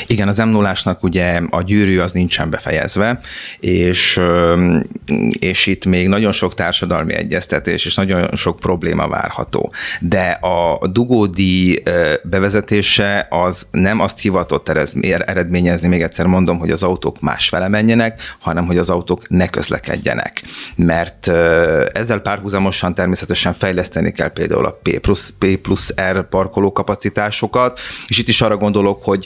Igen, 0.08 0.28
az 0.28 0.38
m 0.38 0.48
0 0.50 0.76
ugye 1.02 1.42
a 1.50 1.62
gyűrű 1.62 2.00
az 2.00 2.12
nincsen 2.12 2.50
befejezve, 2.50 3.20
és, 3.60 4.20
és 5.40 5.66
itt 5.66 5.86
még 5.86 6.08
nagyon 6.08 6.32
sok 6.32 6.54
társadalmi 6.54 7.14
egyeztetés 7.14 7.86
és 7.86 7.96
nagyon 7.96 8.36
sok 8.36 8.60
probléma 8.60 9.08
várható. 9.08 9.74
De 10.00 10.30
a 10.42 10.88
dugódi 10.88 11.84
bevezetése 12.24 13.28
az 13.30 13.68
nem 13.72 14.00
azt 14.00 14.20
hivatott 14.20 14.70
eredményezni, 14.70 15.88
még 15.88 16.02
egyszer 16.02 16.26
mondom, 16.26 16.60
hogy 16.60 16.72
az 16.72 16.84
autók 16.84 17.20
másfele 17.20 17.68
menjenek, 17.68 18.36
hanem 18.40 18.66
hogy 18.66 18.78
az 18.78 18.90
autók 18.90 19.30
ne 19.30 19.48
közlekedjenek. 19.48 20.44
Mert 20.76 21.28
ezzel 21.94 22.20
párhuzamosan 22.20 22.94
természetesen 22.94 23.54
fejleszteni 23.54 24.12
kell 24.12 24.32
például 24.32 24.66
a 24.66 24.80
P 24.84 25.00
plusz, 25.00 25.34
P 25.38 25.58
plusz 25.58 25.94
R 26.12 26.30
parkolókapacitásokat, 26.30 27.80
és 28.08 28.18
itt 28.18 28.28
is 28.28 28.42
arra 28.42 28.58
gondolok, 28.58 29.04
hogy 29.04 29.26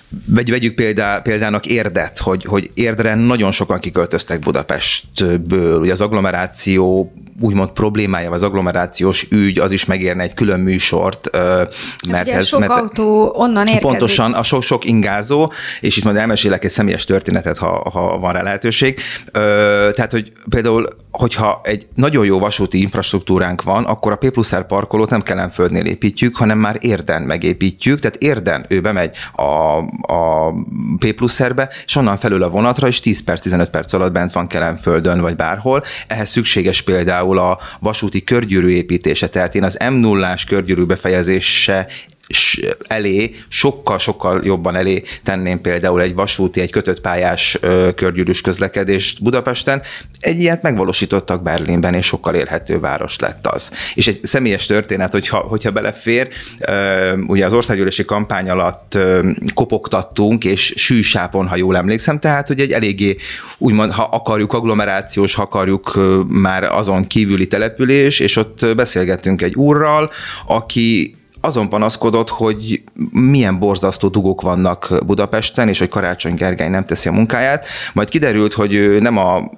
Vegy, 0.25 0.49
vegyük 0.49 0.75
példá, 0.75 1.19
példának 1.19 1.65
érdet, 1.65 2.17
hogy, 2.17 2.43
hogy 2.43 2.69
érdre 2.73 3.15
nagyon 3.15 3.51
sokan 3.51 3.79
kiköltöztek 3.79 4.39
Budapestből. 4.39 5.79
Ugye 5.79 5.91
az 5.91 6.01
agglomeráció 6.01 7.13
úgymond 7.39 7.69
problémája, 7.69 8.31
az 8.31 8.43
agglomerációs 8.43 9.27
ügy, 9.29 9.59
az 9.59 9.71
is 9.71 9.85
megérne 9.85 10.23
egy 10.23 10.33
külön 10.33 10.59
műsort. 10.59 11.35
Hát 11.35 11.73
mert 12.07 12.27
ugye 12.27 12.37
ez, 12.37 12.47
sok 12.47 12.59
mert 12.59 12.71
autó 12.71 13.33
onnan 13.35 13.65
érkezik. 13.65 13.81
Pontosan, 13.81 14.33
a 14.33 14.43
sok-sok 14.43 14.85
ingázó, 14.85 15.51
és 15.79 15.97
itt 15.97 16.03
majd 16.03 16.15
elmesélek 16.15 16.63
egy 16.63 16.71
személyes 16.71 17.05
történetet, 17.05 17.57
ha, 17.57 17.89
ha 17.89 18.19
van 18.19 18.33
rá 18.33 18.41
lehetőség. 18.41 18.99
Tehát, 19.95 20.11
hogy 20.11 20.31
például, 20.49 20.85
hogyha 21.11 21.61
egy 21.63 21.87
nagyon 21.95 22.25
jó 22.25 22.39
vasúti 22.39 22.81
infrastruktúránk 22.81 23.63
van, 23.63 23.83
akkor 23.83 24.11
a 24.11 24.15
P 24.15 24.29
plusz 24.29 24.55
R 24.55 24.65
parkolót 24.65 25.09
nem 25.09 25.21
kellene 25.21 25.49
földnél 25.49 25.85
építjük, 25.85 26.35
hanem 26.35 26.57
már 26.57 26.77
érden 26.79 27.21
megépítjük, 27.21 27.99
tehát 27.99 28.17
érden 28.17 28.65
ő 28.69 28.81
bemegy 28.81 29.15
a, 29.35 29.77
a 30.07 30.51
P 30.97 31.11
plusz 31.11 31.43
R-be, 31.43 31.69
és 31.85 31.95
onnan 31.95 32.17
felül 32.17 32.43
a 32.43 32.49
vonatra, 32.49 32.87
és 32.87 32.99
10 32.99 33.23
perc, 33.23 33.41
15 33.41 33.69
perc 33.69 33.93
alatt 33.93 34.11
bent 34.11 34.31
van 34.31 34.77
földön, 34.81 35.21
vagy 35.21 35.35
bárhol. 35.35 35.83
Ehhez 36.07 36.29
szükséges 36.29 36.81
például 36.81 37.37
a 37.37 37.59
vasúti 37.79 38.23
körgyűrű 38.23 38.67
építése, 38.67 39.27
tehát 39.27 39.55
én 39.55 39.63
az 39.63 39.77
m 39.89 39.93
0 39.93 40.35
körgyűrű 40.47 40.83
befejezése 40.83 41.87
elé, 42.87 43.35
sokkal-sokkal 43.47 44.41
jobban 44.43 44.75
elé 44.75 45.03
tenném 45.23 45.61
például 45.61 46.01
egy 46.01 46.13
vasúti, 46.13 46.61
egy 46.61 46.71
kötött 46.71 47.01
pályás 47.01 47.59
körgyűrűs 47.95 48.41
közlekedést 48.41 49.23
Budapesten. 49.23 49.81
Egy 50.19 50.39
ilyet 50.39 50.61
megvalósítottak 50.61 51.43
Berlinben, 51.43 51.93
és 51.93 52.05
sokkal 52.05 52.35
élhető 52.35 52.79
város 52.79 53.19
lett 53.19 53.47
az. 53.47 53.71
És 53.93 54.07
egy 54.07 54.19
személyes 54.23 54.65
történet, 54.65 55.11
hogyha, 55.11 55.37
hogyha 55.37 55.71
belefér, 55.71 56.27
ugye 57.27 57.45
az 57.45 57.53
országgyűlési 57.53 58.05
kampány 58.05 58.49
alatt 58.49 58.97
kopogtattunk, 59.53 60.43
és 60.45 60.73
sűsápon, 60.75 61.47
ha 61.47 61.55
jól 61.55 61.77
emlékszem, 61.77 62.19
tehát, 62.19 62.47
hogy 62.47 62.59
egy 62.59 62.71
eléggé, 62.71 63.15
úgymond, 63.57 63.91
ha 63.91 64.03
akarjuk 64.03 64.53
agglomerációs, 64.53 65.35
ha 65.35 65.41
akarjuk 65.41 65.99
már 66.27 66.63
azon 66.63 67.07
kívüli 67.07 67.47
település, 67.47 68.19
és 68.19 68.35
ott 68.35 68.75
beszélgettünk 68.75 69.41
egy 69.41 69.55
úrral, 69.55 70.11
aki 70.47 71.15
azon 71.41 71.69
panaszkodott, 71.69 72.29
hogy 72.29 72.83
milyen 73.11 73.59
borzasztó 73.59 74.07
dugók 74.07 74.41
vannak 74.41 75.03
Budapesten, 75.05 75.67
és 75.67 75.79
hogy 75.79 75.89
Karácsony 75.89 76.33
Gergely 76.33 76.69
nem 76.69 76.85
teszi 76.85 77.09
a 77.09 77.11
munkáját. 77.11 77.65
Majd 77.93 78.09
kiderült, 78.09 78.53
hogy 78.53 78.73
ő 78.73 78.99
nem 78.99 79.17
a 79.17 79.51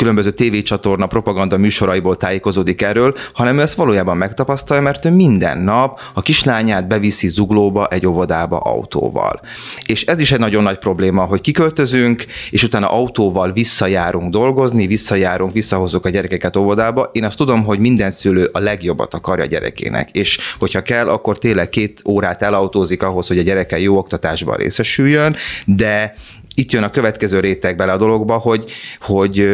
különböző 0.00 0.30
tévécsatorna 0.30 1.06
propaganda 1.06 1.58
műsoraiból 1.58 2.16
tájékozódik 2.16 2.82
erről, 2.82 3.14
hanem 3.32 3.58
ő 3.58 3.60
ezt 3.60 3.74
valójában 3.74 4.16
megtapasztalja, 4.16 4.82
mert 4.82 5.04
ő 5.04 5.10
minden 5.10 5.58
nap 5.58 6.00
a 6.14 6.22
kislányát 6.22 6.88
beviszi 6.88 7.28
zuglóba 7.28 7.86
egy 7.86 8.06
óvodába 8.06 8.58
autóval. 8.58 9.40
És 9.86 10.04
ez 10.04 10.20
is 10.20 10.32
egy 10.32 10.38
nagyon 10.38 10.62
nagy 10.62 10.78
probléma, 10.78 11.24
hogy 11.24 11.40
kiköltözünk, 11.40 12.24
és 12.50 12.62
utána 12.62 12.90
autóval 12.90 13.52
visszajárunk 13.52 14.30
dolgozni, 14.30 14.86
visszajárunk, 14.86 15.52
visszahozzuk 15.52 16.04
a 16.04 16.08
gyerekeket 16.08 16.56
óvodába. 16.56 17.10
Én 17.12 17.24
azt 17.24 17.36
tudom, 17.36 17.64
hogy 17.64 17.78
minden 17.78 18.10
szülő 18.10 18.50
a 18.52 18.58
legjobbat 18.58 19.14
akarja 19.14 19.44
a 19.44 19.48
gyerekének, 19.48 20.10
és 20.10 20.38
hogyha 20.58 20.82
kell, 20.82 21.08
akkor 21.08 21.38
tényleg 21.38 21.68
két 21.68 22.02
órát 22.04 22.42
elautózik 22.42 23.02
ahhoz, 23.02 23.26
hogy 23.26 23.38
a 23.38 23.42
gyereke 23.42 23.78
jó 23.78 23.96
oktatásban 23.96 24.54
részesüljön, 24.54 25.36
de 25.64 26.14
itt 26.60 26.72
jön 26.72 26.82
a 26.82 26.90
következő 26.90 27.40
réteg 27.40 27.76
bele 27.76 27.92
a 27.92 27.96
dologba, 27.96 28.38
hogy, 28.38 28.64
hogy 29.00 29.48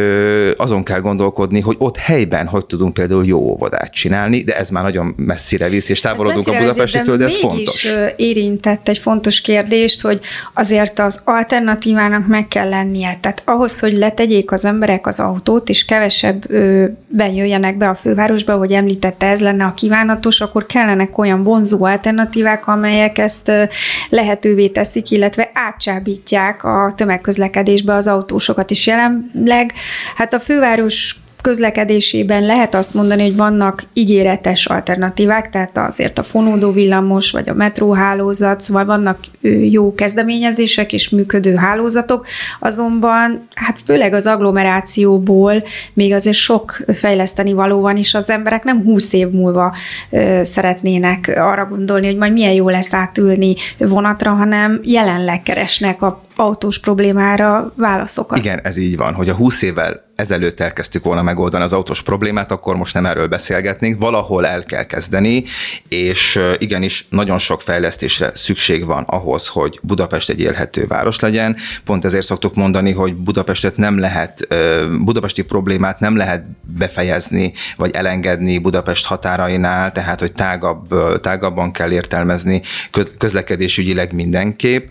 azon 0.56 0.82
kell 0.82 1.00
gondolkodni, 1.00 1.60
hogy 1.60 1.76
ott 1.78 1.96
helyben 1.96 2.46
hogy 2.46 2.66
tudunk 2.66 2.94
például 2.94 3.26
jó 3.26 3.38
óvodát 3.38 3.92
csinálni, 3.92 4.42
de 4.42 4.56
ez 4.56 4.70
már 4.70 4.82
nagyon 4.82 5.14
messzire 5.16 5.68
visz, 5.68 5.88
és 5.88 6.00
távolodunk 6.00 6.48
a 6.48 6.56
Budapestitől, 6.58 7.16
de 7.16 7.24
ez 7.24 7.36
fontos. 7.36 7.88
érintett 8.16 8.88
egy 8.88 8.98
fontos 8.98 9.40
kérdést, 9.40 10.00
hogy 10.00 10.20
azért 10.54 10.98
az 10.98 11.20
alternatívának 11.24 12.26
meg 12.26 12.48
kell 12.48 12.68
lennie. 12.68 13.18
Tehát 13.20 13.42
ahhoz, 13.44 13.80
hogy 13.80 13.92
letegyék 13.92 14.52
az 14.52 14.64
emberek 14.64 15.06
az 15.06 15.20
autót, 15.20 15.68
és 15.68 15.84
kevesebb 15.84 16.46
bejöjjenek 17.08 17.76
be 17.76 17.88
a 17.88 17.94
fővárosba, 17.94 18.56
hogy 18.56 18.72
említette, 18.72 19.26
ez 19.26 19.40
lenne 19.40 19.64
a 19.64 19.74
kívánatos, 19.74 20.40
akkor 20.40 20.66
kellenek 20.66 21.18
olyan 21.18 21.42
vonzó 21.42 21.84
alternatívák, 21.84 22.66
amelyek 22.66 23.18
ezt 23.18 23.52
lehetővé 24.08 24.68
teszik, 24.68 25.10
illetve 25.10 25.50
átcsábítják 25.54 26.64
a 26.64 26.92
tömegközlekedésbe 26.96 27.94
az 27.94 28.06
autósokat 28.06 28.70
is 28.70 28.86
jelenleg. 28.86 29.72
Hát 30.16 30.34
a 30.34 30.40
főváros 30.40 31.16
közlekedésében 31.46 32.42
lehet 32.42 32.74
azt 32.74 32.94
mondani, 32.94 33.22
hogy 33.22 33.36
vannak 33.36 33.84
ígéretes 33.92 34.66
alternatívák, 34.66 35.50
tehát 35.50 35.78
azért 35.78 36.18
a 36.18 36.22
fonódó 36.22 36.72
villamos, 36.72 37.30
vagy 37.30 37.48
a 37.48 37.54
metróhálózat, 37.54 38.60
szóval 38.60 38.84
vannak 38.84 39.18
jó 39.70 39.94
kezdeményezések 39.94 40.92
és 40.92 41.08
működő 41.08 41.54
hálózatok, 41.54 42.26
azonban 42.60 43.48
hát 43.54 43.78
főleg 43.84 44.12
az 44.12 44.26
agglomerációból 44.26 45.64
még 45.94 46.12
azért 46.12 46.36
sok 46.36 46.78
fejleszteni 46.92 47.52
való 47.52 47.80
van, 47.80 47.96
és 47.96 48.14
az 48.14 48.30
emberek 48.30 48.64
nem 48.64 48.82
húsz 48.82 49.12
év 49.12 49.28
múlva 49.28 49.74
ö, 50.10 50.40
szeretnének 50.42 51.32
arra 51.36 51.66
gondolni, 51.66 52.06
hogy 52.06 52.16
majd 52.16 52.32
milyen 52.32 52.52
jó 52.52 52.68
lesz 52.68 52.92
átülni 52.92 53.54
vonatra, 53.78 54.30
hanem 54.30 54.80
jelenleg 54.82 55.42
keresnek 55.42 56.02
a 56.02 56.22
autós 56.36 56.78
problémára 56.78 57.72
válaszokat. 57.76 58.38
Igen, 58.38 58.60
ez 58.62 58.76
így 58.76 58.96
van, 58.96 59.14
hogy 59.14 59.28
a 59.28 59.34
20 59.34 59.62
évvel 59.62 60.05
ezelőtt 60.16 60.60
elkezdtük 60.60 61.04
volna 61.04 61.22
megoldani 61.22 61.64
az 61.64 61.72
autós 61.72 62.02
problémát, 62.02 62.50
akkor 62.50 62.76
most 62.76 62.94
nem 62.94 63.06
erről 63.06 63.26
beszélgetnénk, 63.26 64.00
valahol 64.00 64.46
el 64.46 64.64
kell 64.64 64.84
kezdeni, 64.84 65.44
és 65.88 66.40
igenis 66.58 67.06
nagyon 67.10 67.38
sok 67.38 67.60
fejlesztésre 67.60 68.30
szükség 68.34 68.84
van 68.84 69.02
ahhoz, 69.02 69.46
hogy 69.46 69.78
Budapest 69.82 70.28
egy 70.28 70.40
élhető 70.40 70.86
város 70.86 71.20
legyen. 71.20 71.56
Pont 71.84 72.04
ezért 72.04 72.26
szoktuk 72.26 72.54
mondani, 72.54 72.92
hogy 72.92 73.14
Budapestet 73.14 73.76
nem 73.76 73.98
lehet, 73.98 74.48
budapesti 75.04 75.42
problémát 75.42 76.00
nem 76.00 76.16
lehet 76.16 76.44
befejezni, 76.60 77.52
vagy 77.76 77.90
elengedni 77.94 78.58
Budapest 78.58 79.06
határainál, 79.06 79.92
tehát, 79.92 80.20
hogy 80.20 80.32
tágabb, 80.32 80.94
tágabban 81.20 81.72
kell 81.72 81.92
értelmezni 81.92 82.62
közlekedésügyileg 83.18 84.12
mindenképp. 84.12 84.90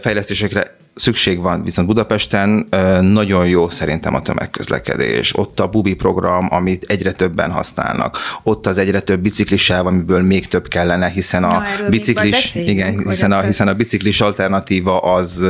Fejlesztésekre 0.00 0.76
szükség 0.98 1.40
van, 1.40 1.62
viszont 1.62 1.88
Budapesten 1.88 2.68
nagyon 3.00 3.46
jó 3.46 3.70
szerintem 3.70 4.14
a 4.14 4.22
tömegközlekedés. 4.22 5.38
Ott 5.38 5.60
a 5.60 5.68
Bubi 5.68 5.94
program, 5.94 6.48
amit 6.50 6.84
egyre 6.84 7.12
többen 7.12 7.50
használnak. 7.50 8.18
Ott 8.42 8.66
az 8.66 8.78
egyre 8.78 9.00
több 9.00 9.20
biciklisáv, 9.20 9.86
amiből 9.86 10.22
még 10.22 10.48
több 10.48 10.68
kellene, 10.68 11.08
hiszen 11.08 11.44
a 11.44 11.48
Na, 11.48 11.88
biciklis, 11.88 12.54
igen, 12.54 12.98
hiszen 12.98 13.32
a, 13.32 13.40
hiszen 13.40 13.68
a 13.68 13.74
biciklis 13.74 14.20
alternatíva 14.20 14.98
az, 14.98 15.44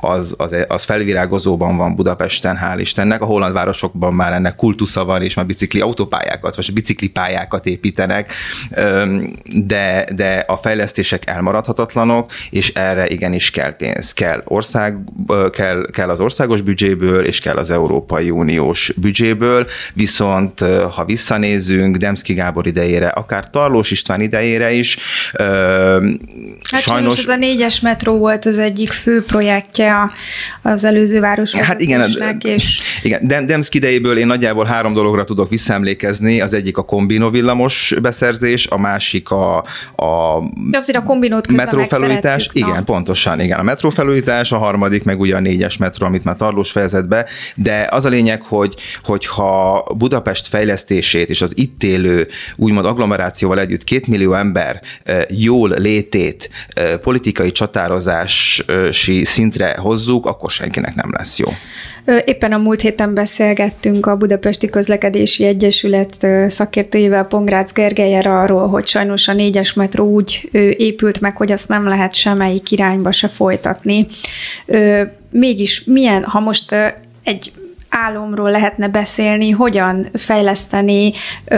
az, 0.00 0.34
az, 0.38 0.56
az 0.68 0.84
felvirágozóban 0.84 1.76
van 1.76 1.94
Budapesten, 1.94 2.58
hál' 2.62 2.78
Istennek. 2.78 3.22
A 3.22 3.24
holland 3.24 3.52
városokban 3.52 4.14
már 4.14 4.32
ennek 4.32 4.56
kultusza 4.56 5.04
van, 5.04 5.22
és 5.22 5.34
már 5.34 5.46
bicikli 5.46 5.80
autópályákat, 5.80 6.56
vagy 6.56 6.72
biciklipályákat 6.72 7.66
építenek, 7.66 8.32
de, 9.44 10.06
de 10.14 10.44
a 10.46 10.56
fejlesztések 10.56 11.30
elmaradhatatlanok, 11.30 12.30
és 12.50 12.68
erre 12.68 13.08
igenis 13.08 13.50
kell 13.50 13.76
pénz, 13.76 14.12
kell 14.12 14.42
ország 14.44 14.81
ország, 14.82 15.50
kell, 15.50 15.86
kell 15.92 16.08
az 16.08 16.20
országos 16.20 16.60
büdzséből, 16.60 17.24
és 17.24 17.40
kell 17.40 17.56
az 17.56 17.70
Európai 17.70 18.30
Uniós 18.30 18.92
büdzséből, 18.96 19.66
viszont 19.94 20.60
ha 20.90 21.04
visszanézzünk 21.04 21.96
Demszki 21.96 22.34
Gábor 22.34 22.66
idejére, 22.66 23.08
akár 23.08 23.50
Tarlós 23.50 23.90
István 23.90 24.20
idejére 24.20 24.72
is, 24.72 24.96
hát 26.70 26.80
sajnos... 26.80 27.18
ez 27.18 27.28
a 27.28 27.36
négyes 27.36 27.80
metró 27.80 28.18
volt 28.18 28.46
az 28.46 28.58
egyik 28.58 28.92
fő 28.92 29.24
projektje 29.24 30.10
az 30.62 30.84
előző 30.84 31.20
város. 31.20 31.54
Hát 31.54 31.80
igen, 31.80 32.10
és... 32.42 32.82
igen, 33.02 33.46
Demszki 33.46 33.76
idejéből 33.76 34.18
én 34.18 34.26
nagyjából 34.26 34.64
három 34.64 34.94
dologra 34.94 35.24
tudok 35.24 35.48
visszaemlékezni, 35.48 36.40
az 36.40 36.54
egyik 36.54 36.76
a 36.76 36.82
kombino 36.82 37.30
villamos 37.30 37.94
beszerzés, 38.02 38.66
a 38.66 38.78
másik 38.78 39.30
a, 39.30 39.56
a, 39.96 40.42
De 40.70 40.78
azért 40.78 40.98
a 40.98 41.02
kombinót 41.02 41.52
metrófelújítás, 41.52 42.48
igen, 42.52 42.84
pontosan, 42.84 43.40
igen, 43.40 43.58
a 43.58 43.62
metrófelújítás, 43.62 44.52
a 44.52 44.58
harmadik, 44.62 45.04
meg 45.04 45.20
ugye 45.20 45.36
a 45.36 45.40
négyes 45.40 45.76
metró, 45.76 46.06
amit 46.06 46.24
már 46.24 46.36
Tarlós 46.36 46.70
fejezett 46.70 47.06
be, 47.08 47.26
de 47.56 47.88
az 47.90 48.04
a 48.04 48.08
lényeg, 48.08 48.42
hogy, 48.42 48.74
hogyha 49.04 49.84
Budapest 49.96 50.46
fejlesztését 50.46 51.28
és 51.28 51.42
az 51.42 51.52
itt 51.54 51.82
élő 51.82 52.28
úgymond 52.56 52.86
agglomerációval 52.86 53.60
együtt 53.60 53.84
két 53.84 54.06
millió 54.06 54.34
ember 54.34 54.82
jól 55.28 55.68
létét 55.68 56.50
politikai 57.02 57.52
csatározási 57.52 59.24
szintre 59.24 59.76
hozzuk, 59.78 60.26
akkor 60.26 60.50
senkinek 60.50 60.94
nem 60.94 61.10
lesz 61.12 61.38
jó. 61.38 61.48
Éppen 62.24 62.52
a 62.52 62.58
múlt 62.58 62.80
héten 62.80 63.14
beszélgettünk 63.14 64.06
a 64.06 64.16
Budapesti 64.16 64.68
Közlekedési 64.68 65.44
Egyesület 65.44 66.26
szakértőjével, 66.46 67.26
Pongrácz 67.26 67.72
Gergelyer 67.72 68.26
arról, 68.26 68.68
hogy 68.68 68.86
sajnos 68.86 69.28
a 69.28 69.32
négyes 69.32 69.72
metró 69.72 70.10
úgy 70.10 70.48
épült 70.76 71.20
meg, 71.20 71.36
hogy 71.36 71.52
azt 71.52 71.68
nem 71.68 71.88
lehet 71.88 72.14
semmelyik 72.14 72.70
irányba 72.70 73.10
se 73.10 73.28
folytatni. 73.28 74.06
Mégis 75.30 75.84
milyen, 75.84 76.24
ha 76.24 76.40
most 76.40 76.74
egy 77.22 77.52
álomról 77.88 78.50
lehetne 78.50 78.88
beszélni, 78.88 79.50
hogyan 79.50 80.08
fejleszteni 80.12 81.12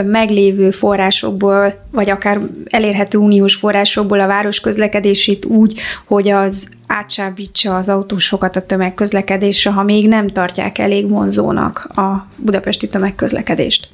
meglévő 0.05 0.69
forrásokból, 0.71 1.73
vagy 1.91 2.09
akár 2.09 2.39
elérhető 2.65 3.17
uniós 3.17 3.55
forrásokból 3.55 4.19
a 4.19 4.27
város 4.27 4.59
közlekedését 4.59 5.45
úgy, 5.45 5.79
hogy 6.05 6.29
az 6.29 6.67
átsábítsa 6.87 7.75
az 7.75 7.89
autósokat 7.89 8.55
a 8.55 8.65
tömegközlekedésre, 8.65 9.71
ha 9.71 9.83
még 9.83 10.07
nem 10.07 10.27
tartják 10.27 10.77
elég 10.77 11.09
vonzónak 11.09 11.89
a 11.95 12.27
budapesti 12.37 12.87
tömegközlekedést. 12.87 13.89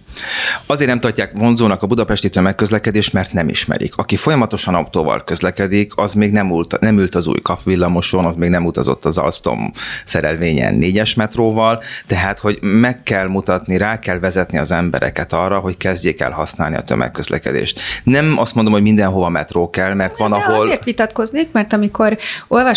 Azért 0.65 0.89
nem 0.89 0.99
tartják 0.99 1.31
vonzónak 1.33 1.83
a 1.83 1.87
budapesti 1.87 2.29
tömegközlekedést, 2.29 3.13
mert 3.13 3.33
nem 3.33 3.49
ismerik. 3.49 3.95
Aki 3.95 4.15
folyamatosan 4.15 4.73
autóval 4.73 5.23
közlekedik, 5.23 5.91
az 5.95 6.13
még 6.13 6.31
nem 6.31 6.51
ült, 6.51 6.79
nem 6.79 6.99
ült 6.99 7.15
az 7.15 7.27
új 7.27 7.39
villamoson, 7.63 8.25
az 8.25 8.35
még 8.35 8.49
nem 8.49 8.65
utazott 8.65 9.05
az 9.05 9.17
Alstom 9.17 9.71
szerelvényen 10.05 10.75
négyes 10.75 11.13
metróval, 11.13 11.83
tehát 12.07 12.39
hogy 12.39 12.57
meg 12.61 13.03
kell 13.03 13.27
mutatni, 13.27 13.77
rá 13.77 13.99
kell 13.99 14.19
vezetni 14.19 14.57
az 14.57 14.71
embereket 14.71 15.33
arra, 15.33 15.59
hogy 15.59 15.77
kezdjék 15.77 16.21
el 16.21 16.31
használni 16.31 16.75
a 16.75 16.81
tömegközlekedést. 16.81 17.79
Nem 18.03 18.37
azt 18.37 18.55
mondom, 18.55 18.73
hogy 18.73 18.81
mindenhova 18.81 19.29
metró 19.29 19.69
kell, 19.69 19.93
mert 19.93 20.17
van, 20.17 20.33
Ezzel 20.33 20.45
ahol... 20.45 20.65
Azért 20.65 20.83
vitatkoznék, 20.83 21.51
mert 21.51 21.73
amikor 21.73 22.17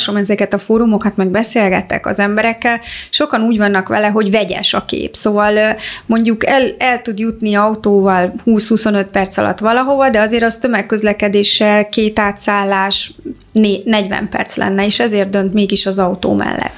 olvasom 0.09 0.17
ezeket 0.17 0.55
a 0.55 0.59
fórumokat, 0.59 1.17
meg 1.17 1.29
beszélgettek 1.29 2.07
az 2.07 2.19
emberekkel, 2.19 2.81
sokan 3.11 3.43
úgy 3.43 3.59
vannak 3.59 3.88
vele, 3.88 4.07
hogy 4.07 4.31
vegyes 4.31 4.75
a 4.75 4.85
kép. 4.85 5.14
Szóval 5.14 5.77
mondjuk 6.07 6.47
el, 6.47 6.75
el 6.79 7.03
tud 7.03 7.19
jutni 7.19 7.55
autóval 7.55 8.33
20-25 8.47 9.07
perc 9.12 9.37
alatt 9.37 9.59
valahova, 9.59 10.11
de 10.11 10.21
azért 10.21 10.43
az 10.43 10.57
tömegközlekedéssel 10.57 11.88
két 11.88 12.19
átszállás 12.19 13.12
40 13.53 14.29
perc 14.29 14.57
lenne, 14.57 14.85
és 14.85 15.01
ezért 15.01 15.31
dönt 15.31 15.55
mégis 15.55 15.87
az 15.87 15.99
autó 15.99 16.35
mellett. 16.35 16.75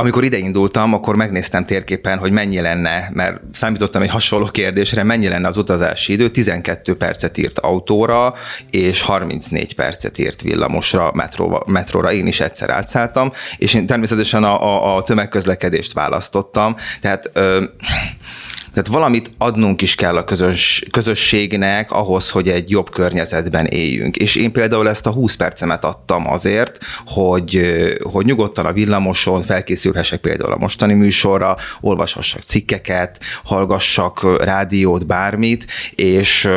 Amikor 0.00 0.24
ide 0.24 0.36
indultam, 0.36 0.94
akkor 0.94 1.16
megnéztem 1.16 1.66
térképen, 1.66 2.18
hogy 2.18 2.30
mennyi 2.30 2.60
lenne, 2.60 3.10
mert 3.12 3.40
számítottam 3.52 4.02
egy 4.02 4.10
hasonló 4.10 4.46
kérdésre, 4.46 5.02
mennyi 5.02 5.28
lenne 5.28 5.48
az 5.48 5.56
utazási 5.56 6.12
idő. 6.12 6.28
12 6.28 6.96
percet 6.96 7.38
írt 7.38 7.58
autóra, 7.58 8.34
és 8.70 9.02
34 9.02 9.74
percet 9.74 10.18
írt 10.18 10.42
villamosra, 10.42 11.12
metróra. 11.14 11.62
metróra. 11.66 12.12
Én 12.12 12.26
is 12.26 12.40
egyszer 12.40 12.70
átszálltam, 12.70 13.32
és 13.56 13.74
én 13.74 13.86
természetesen 13.86 14.44
a, 14.44 14.62
a, 14.62 14.96
a 14.96 15.02
tömegközlekedést 15.02 15.92
választottam. 15.92 16.74
Tehát 17.00 17.30
ö, 17.32 17.64
tehát 18.72 18.88
valamit 18.88 19.30
adnunk 19.38 19.82
is 19.82 19.94
kell 19.94 20.16
a 20.16 20.24
közös, 20.24 20.84
közösségnek 20.90 21.90
ahhoz, 21.90 22.30
hogy 22.30 22.48
egy 22.48 22.70
jobb 22.70 22.90
környezetben 22.90 23.66
éljünk. 23.66 24.16
És 24.16 24.34
én 24.34 24.52
például 24.52 24.88
ezt 24.88 25.06
a 25.06 25.10
20 25.10 25.34
percemet 25.34 25.84
adtam 25.84 26.30
azért, 26.30 26.78
hogy, 27.06 27.60
hogy 28.02 28.24
nyugodtan 28.24 28.66
a 28.66 28.72
villamoson 28.72 29.42
felkészülhessek 29.42 30.20
például 30.20 30.52
a 30.52 30.56
mostani 30.56 30.94
műsorra, 30.94 31.56
olvashassak 31.80 32.42
cikkeket, 32.42 33.20
hallgassak 33.44 34.44
rádiót, 34.44 35.06
bármit, 35.06 35.66
és, 35.94 36.48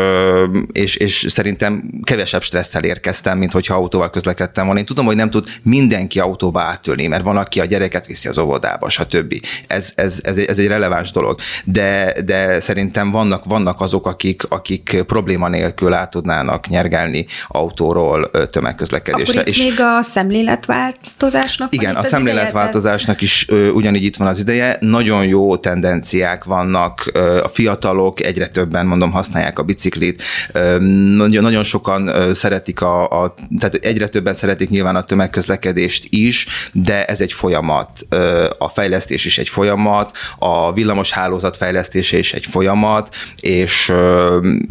és, 0.72 0.96
és 0.96 1.26
szerintem 1.30 1.84
kevesebb 2.04 2.44
stresszel 2.44 2.84
érkeztem, 2.84 3.38
mint 3.38 3.52
hogyha 3.52 3.76
autóval 3.76 4.10
közlekedtem 4.10 4.66
volna. 4.66 4.80
Én 4.80 4.86
tudom, 4.86 5.06
hogy 5.06 5.16
nem 5.16 5.30
tud 5.30 5.48
mindenki 5.64 6.20
autóba 6.20 6.62
átölni, 6.62 7.08
mert 7.08 7.24
van, 7.24 7.38
aki 7.38 7.60
a 7.60 7.66
gyereket 7.66 8.06
viszi 8.06 8.28
az 8.28 8.38
óvodába, 8.38 8.90
stb. 8.90 9.46
Ez, 9.68 9.92
ez, 9.96 10.20
ez, 10.24 10.38
ez 10.38 10.58
egy 10.58 10.68
releváns 10.68 11.12
dolog. 11.12 11.40
De 11.64 12.03
de, 12.26 12.60
szerintem 12.60 13.12
vannak, 13.12 13.46
vannak 13.46 13.82
azok, 13.82 14.08
akik, 14.08 14.44
akik 14.50 15.04
probléma 15.08 15.48
nélkül 15.48 15.94
át 15.94 16.10
tudnának 16.10 16.68
nyergelni 16.68 17.26
autóról 17.48 18.32
tömegközlekedésre. 18.50 19.40
Akkor 19.40 19.48
és 19.48 19.58
még 19.58 19.80
a 19.80 20.02
szemléletváltozásnak 20.02 21.74
Igen, 21.74 21.96
a 21.96 22.04
szemléletváltozásnak 22.04 23.22
is 23.22 23.46
ö, 23.50 23.70
ugyanígy 23.70 24.04
itt 24.04 24.16
van 24.16 24.28
az 24.28 24.40
ideje. 24.40 24.78
Nagyon 24.80 25.26
jó 25.26 25.58
tendenciák 25.58 26.44
vannak, 26.44 27.10
ö, 27.14 27.44
a 27.44 27.48
fiatalok 27.48 28.22
egyre 28.22 28.48
többen, 28.48 28.86
mondom, 28.86 29.12
használják 29.12 29.60
a 29.60 29.64
biciklit, 29.64 30.24
ö, 30.52 30.78
nagyon, 31.16 31.44
nagyon 31.44 31.64
sokan 31.64 32.08
ö, 32.08 32.34
szeretik 32.34 32.82
a, 32.82 33.24
a, 33.24 33.34
tehát 33.60 33.76
egyre 33.76 34.08
többen 34.08 34.34
szeretik 34.34 34.70
nyilván 34.70 34.96
a 34.96 35.04
tömegközlekedést 35.04 36.06
is, 36.10 36.48
de 36.72 37.06
ez 37.06 37.22
egy 37.22 37.34
folyamat, 37.34 37.90
ö, 38.10 38.50
a 38.58 38.70
fejlesztés 38.70 39.26
is 39.26 39.38
egy 39.38 39.50
folyamat, 39.50 40.12
a 40.40 40.74
villamos 40.74 41.12
hálózat 41.12 41.58
fejlesztés 41.58 41.93
fejlesztése 41.94 42.18
is 42.18 42.34
egy 42.34 42.46
folyamat, 42.46 43.16
és, 43.40 43.94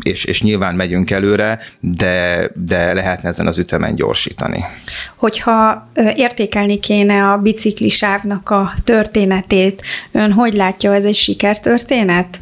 és, 0.03 0.25
és 0.25 0.43
nyilván 0.43 0.75
megyünk 0.75 1.11
előre, 1.11 1.61
de, 1.81 2.49
de 2.55 2.93
lehetne 2.93 3.29
ezen 3.29 3.47
az 3.47 3.59
ütemen 3.59 3.95
gyorsítani. 3.95 4.65
Hogyha 5.17 5.89
értékelni 6.17 6.79
kéne 6.79 7.31
a 7.31 7.37
biciklisávnak 7.37 8.51
a 8.51 8.75
történetét, 8.85 9.83
ön 10.13 10.33
hogy 10.33 10.55
látja, 10.55 10.95
ez 10.95 11.05
egy 11.05 11.15
sikertörténet? 11.15 12.41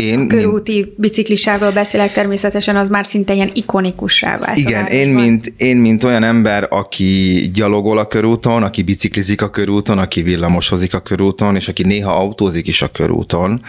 Én, 0.00 0.20
a 0.20 0.26
körúti 0.26 0.74
mint, 0.74 0.94
biciklisávról 0.96 1.70
beszélek 1.70 2.12
természetesen, 2.12 2.76
az 2.76 2.88
már 2.88 3.04
szinte 3.04 3.34
ilyen 3.34 3.50
ikonikussá 3.54 4.38
vált. 4.38 4.58
Igen, 4.58 4.86
én 4.86 5.08
mint, 5.08 5.52
én 5.56 5.76
mint 5.76 6.04
olyan 6.04 6.22
ember, 6.22 6.66
aki 6.70 7.50
gyalogol 7.54 7.98
a 7.98 8.06
körúton, 8.06 8.62
aki 8.62 8.82
biciklizik 8.82 9.42
a 9.42 9.50
körúton, 9.50 9.98
aki 9.98 10.22
villamosozik 10.22 10.94
a 10.94 11.00
körúton, 11.00 11.56
és 11.56 11.68
aki 11.68 11.82
néha 11.82 12.12
autózik 12.12 12.66
is 12.66 12.82
a 12.82 12.88
körúton, 12.88 13.62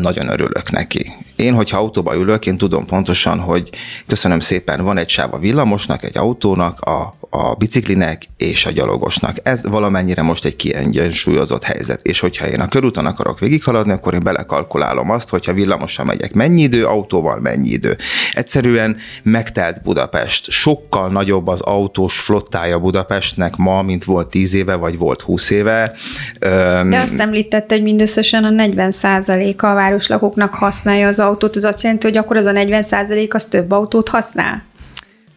nagyon 0.00 0.28
örülök 0.28 0.70
neki. 0.70 1.12
Én, 1.38 1.54
hogyha 1.54 1.78
autóba 1.78 2.16
ülök, 2.16 2.46
én 2.46 2.56
tudom 2.56 2.86
pontosan, 2.86 3.38
hogy 3.38 3.70
köszönöm 4.06 4.40
szépen, 4.40 4.84
van 4.84 4.98
egy 4.98 5.08
sáv 5.08 5.34
a 5.34 5.38
villamosnak, 5.38 6.02
egy 6.04 6.18
autónak, 6.18 6.80
a, 6.80 7.14
a 7.30 7.54
biciklinek 7.54 8.22
és 8.36 8.66
a 8.66 8.70
gyalogosnak. 8.70 9.36
Ez 9.42 9.66
valamennyire 9.66 10.22
most 10.22 10.44
egy 10.44 10.56
kiegyensúlyozott 10.56 11.64
helyzet. 11.64 12.00
És 12.02 12.20
hogyha 12.20 12.48
én 12.48 12.60
a 12.60 12.68
körúton 12.68 13.06
akarok 13.06 13.38
végighaladni, 13.38 13.92
akkor 13.92 14.14
én 14.14 14.22
belekalkulálom 14.22 15.10
azt, 15.10 15.28
hogyha 15.28 15.52
villamosan 15.52 16.06
megyek, 16.06 16.32
mennyi 16.32 16.62
idő, 16.62 16.86
autóval 16.86 17.40
mennyi 17.40 17.68
idő. 17.68 17.96
Egyszerűen 18.32 18.96
megtelt 19.22 19.82
Budapest. 19.82 20.50
Sokkal 20.50 21.08
nagyobb 21.08 21.46
az 21.46 21.60
autós 21.60 22.20
flottája 22.20 22.78
Budapestnek 22.78 23.56
ma, 23.56 23.82
mint 23.82 24.04
volt 24.04 24.30
10 24.30 24.54
éve, 24.54 24.74
vagy 24.74 24.98
volt 24.98 25.22
20 25.22 25.50
éve. 25.50 25.92
De 26.40 27.00
azt 27.02 27.20
említette, 27.20 27.74
hogy 27.74 27.84
mindösszesen 27.84 28.44
a 28.44 28.50
40% 28.50 29.56
a 29.56 29.74
városlakóknak 29.74 30.54
használja 30.54 31.06
az 31.06 31.20
autót, 31.28 31.56
az 31.56 31.64
azt 31.64 31.82
jelenti, 31.82 32.06
hogy 32.06 32.16
akkor 32.16 32.36
az 32.36 32.46
a 32.46 32.52
40% 32.52 33.34
az 33.34 33.44
több 33.44 33.70
autót 33.70 34.08
használ? 34.08 34.62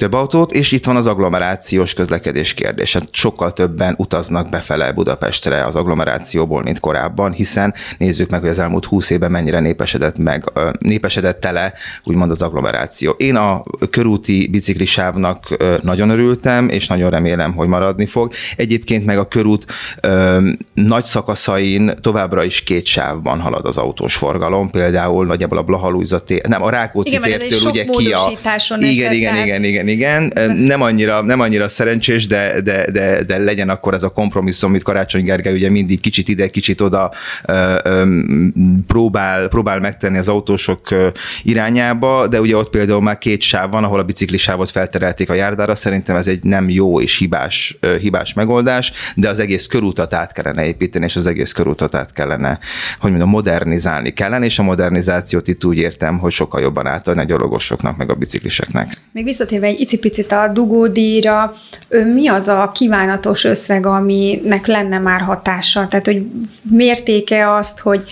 Több 0.02 0.14
autót, 0.14 0.52
és 0.52 0.72
itt 0.72 0.86
van 0.86 0.96
az 0.96 1.08
agglomerációs 1.08 1.94
közlekedés 1.94 2.54
kérdése. 2.54 3.02
Sokkal 3.12 3.54
többen 3.54 3.96
utaznak 3.98 4.50
befele 4.50 4.92
Budapestre 4.92 5.66
az 5.66 5.76
agglomerációból, 5.76 6.64
mint 6.64 6.80
korábban, 6.80 7.32
hiszen 7.32 7.74
nézzük 7.98 8.30
meg, 8.30 8.40
hogy 8.40 8.50
az 8.50 8.60
elmúlt 8.60 8.86
húsz 8.86 9.10
évben 9.10 9.32
mennyire 9.32 9.60
népesedett 9.60 10.18
meg, 10.18 10.52
népesedett 10.80 11.40
tele, 11.40 11.74
úgymond 12.04 12.32
az 12.32 12.42
agglomeráció. 12.42 13.12
Én 13.12 13.36
a 13.36 13.64
körúti 13.90 14.48
biciklisávnak 14.48 15.58
nagyon 15.82 16.10
örültem, 16.10 16.70
és 16.70 16.88
nagyon 16.88 17.10
remélem, 17.10 17.54
hogy 17.54 17.68
maradni 17.68 18.06
fog. 18.06 18.32
Egyébként 18.56 19.06
meg 19.06 19.18
a 19.18 19.28
körút 19.28 19.66
ö, 20.02 20.50
nagy 20.74 21.04
szakaszain 21.04 21.92
továbbra 22.02 22.44
is 22.44 22.64
két 22.64 22.86
sávban 22.86 23.40
halad 23.40 23.66
az 23.66 23.78
autós 23.78 24.16
forgalom, 24.16 24.70
például 24.70 25.26
nagyjából 25.26 25.58
a 25.58 25.64
Blahalújza 25.64 26.24
tér, 26.24 26.46
nem, 26.48 26.64
a 26.64 26.70
Rákóczi 26.70 27.10
igen, 27.10 27.22
tértől 27.22 27.70
ugye 27.70 27.86
ki 27.86 28.12
a... 28.12 28.32
Igen, 28.78 29.14
igen, 29.14 29.36
igen, 29.36 29.64
igen, 29.64 29.64
igen. 29.64 29.88
Nem 30.56 30.82
annyira, 30.82 31.22
nem 31.22 31.40
annyira 31.40 31.70
szerencsés, 31.70 32.28
de, 32.28 32.62
de, 32.62 32.92
de, 32.92 33.24
de 33.24 33.38
legyen 33.38 33.70
akkor 33.70 33.94
ez 33.94 34.04
a 34.04 34.10
kompromisszum, 34.10 34.70
amit 34.70 34.84
Karácsony 34.84 35.24
Gergely 35.24 35.54
ugye 35.54 35.70
mindig 35.70 36.00
kicsit 36.00 36.28
ide, 36.28 36.48
kicsit 36.48 36.82
oda 36.82 37.12
próbál, 38.88 39.48
próbál 39.48 39.80
megtenni 39.80 40.18
az 40.18 40.28
autósok 40.28 40.88
irányába, 41.44 42.28
de 42.28 42.40
ugye 42.42 42.56
ott 42.56 42.70
például 42.70 43.02
már 43.02 43.18
két 43.18 43.42
sáv 43.42 43.72
van, 43.72 43.84
ahol 43.84 44.00
a 44.00 44.04
biciklisávot 44.04 44.70
felterelték 44.70 45.30
a 45.30 45.34
járdára, 45.34 45.76
szerintem 45.76 46.16
ez 46.16 46.28
egy 46.28 46.44
nem 46.44 46.70
jó 46.70 47.02
és 47.02 47.18
hibás, 47.18 47.78
hibás 48.00 48.34
megoldás, 48.34 48.92
de 49.16 49.30
az 49.30 49.40
egész 49.40 49.66
körútat 49.66 50.14
át 50.14 50.34
kellene 50.34 50.66
építeni, 50.66 51.06
és 51.06 51.16
az 51.16 51.26
egész 51.26 51.52
körútat 51.52 51.96
át 51.96 52.14
kellene, 52.14 52.60
hogy 53.00 53.10
mondjam, 53.10 53.30
modernizálni 53.30 54.14
kellene, 54.14 54.46
és 54.46 54.60
a 54.60 54.64
modernizációt 54.64 55.48
itt 55.48 55.66
úgy 55.66 55.78
értem, 55.78 56.18
hogy 56.18 56.32
sokkal 56.32 56.62
jobban 56.62 56.88
átadni 56.88 57.22
a 57.22 57.26
gyalogosoknak, 57.26 57.98
meg 57.98 58.10
a 58.10 58.16
bicikliseknek. 58.16 59.02
Még 59.12 59.24
visszatérve 59.24 59.71
egy 59.72 59.80
icipicit 59.80 60.32
a 60.32 60.48
dugódíjra, 60.54 61.54
mi 62.14 62.28
az 62.28 62.48
a 62.48 62.72
kívánatos 62.74 63.44
összeg, 63.44 63.86
aminek 63.86 64.68
lenne 64.68 65.00
már 65.00 65.22
hatása? 65.22 65.88
Tehát, 65.88 66.06
hogy 66.06 66.26
mértéke 66.62 67.54
azt, 67.54 67.80
hogy 67.80 68.04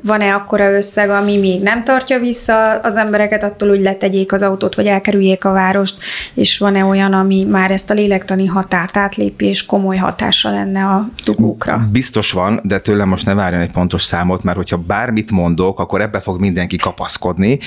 van-e 0.00 0.34
akkora 0.34 0.72
összeg, 0.72 1.10
ami 1.10 1.36
még 1.36 1.62
nem 1.62 1.84
tartja 1.84 2.18
vissza 2.18 2.70
az 2.70 2.96
embereket 2.96 3.42
attól, 3.42 3.68
hogy 3.68 3.80
letegyék 3.80 4.32
az 4.32 4.42
autót, 4.42 4.74
vagy 4.74 4.86
elkerüljék 4.86 5.44
a 5.44 5.52
várost, 5.52 5.96
és 6.34 6.58
van-e 6.58 6.84
olyan, 6.84 7.12
ami 7.12 7.44
már 7.44 7.70
ezt 7.70 7.90
a 7.90 7.94
lélektani 7.94 8.46
határt 8.46 8.96
átlépi, 8.96 9.46
és 9.46 9.66
komoly 9.66 9.96
hatása 9.96 10.50
lenne 10.50 10.84
a 10.84 11.08
dugókra? 11.24 11.88
Biztos 11.92 12.32
van, 12.32 12.60
de 12.62 12.78
tőlem 12.78 13.08
most 13.08 13.26
ne 13.26 13.34
várjon 13.34 13.60
egy 13.60 13.70
pontos 13.70 14.02
számot, 14.02 14.42
mert 14.42 14.56
hogyha 14.56 14.76
bármit 14.76 15.30
mondok, 15.30 15.80
akkor 15.80 16.00
ebbe 16.00 16.20
fog 16.20 16.40
mindenki 16.40 16.76
kapaszkodni, 16.76 17.58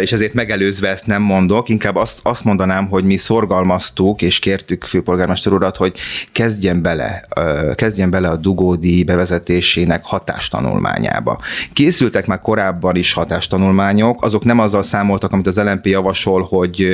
és 0.00 0.12
ezért 0.12 0.34
megelőzve 0.34 0.88
ezt 0.88 1.06
nem 1.06 1.22
mondok, 1.22 1.68
inkább 1.68 1.96
azt, 1.96 2.20
azt 2.22 2.41
mondanám, 2.44 2.88
hogy 2.88 3.04
mi 3.04 3.16
szorgalmaztuk 3.16 4.22
és 4.22 4.38
kértük 4.38 4.84
főpolgármester 4.84 5.52
urat, 5.52 5.76
hogy 5.76 5.96
kezdjen 6.32 6.82
bele, 6.82 7.28
kezdjen 7.74 8.10
bele 8.10 8.28
a 8.28 8.36
dugódi 8.36 9.04
bevezetésének 9.04 10.04
hatástanulmányába. 10.04 11.40
Készültek 11.72 12.26
már 12.26 12.40
korábban 12.40 12.96
is 12.96 13.12
hatástanulmányok, 13.12 14.24
azok 14.24 14.44
nem 14.44 14.58
azzal 14.58 14.82
számoltak, 14.82 15.32
amit 15.32 15.46
az 15.46 15.56
LNP 15.56 15.86
javasol, 15.86 16.42
hogy 16.42 16.88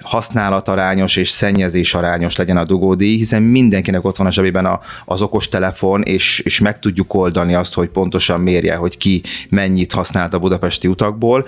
használatarányos 0.00 1.16
és 1.16 1.30
szennyezés 1.30 1.94
arányos 1.94 2.36
legyen 2.36 2.56
a 2.56 2.64
dugódi, 2.64 3.16
hiszen 3.16 3.42
mindenkinek 3.42 4.04
ott 4.04 4.16
van 4.16 4.26
a 4.26 4.32
zsebében 4.32 4.66
a, 4.66 4.80
az 5.04 5.22
okos 5.22 5.48
telefon, 5.48 6.02
és, 6.02 6.38
és 6.38 6.60
meg 6.60 6.78
tudjuk 6.78 7.14
oldani 7.14 7.54
azt, 7.54 7.74
hogy 7.74 7.88
pontosan 7.88 8.40
mérje, 8.40 8.74
hogy 8.74 8.96
ki 8.96 9.22
mennyit 9.48 9.92
használt 9.92 10.34
a 10.34 10.38
budapesti 10.38 10.88
utakból, 10.88 11.46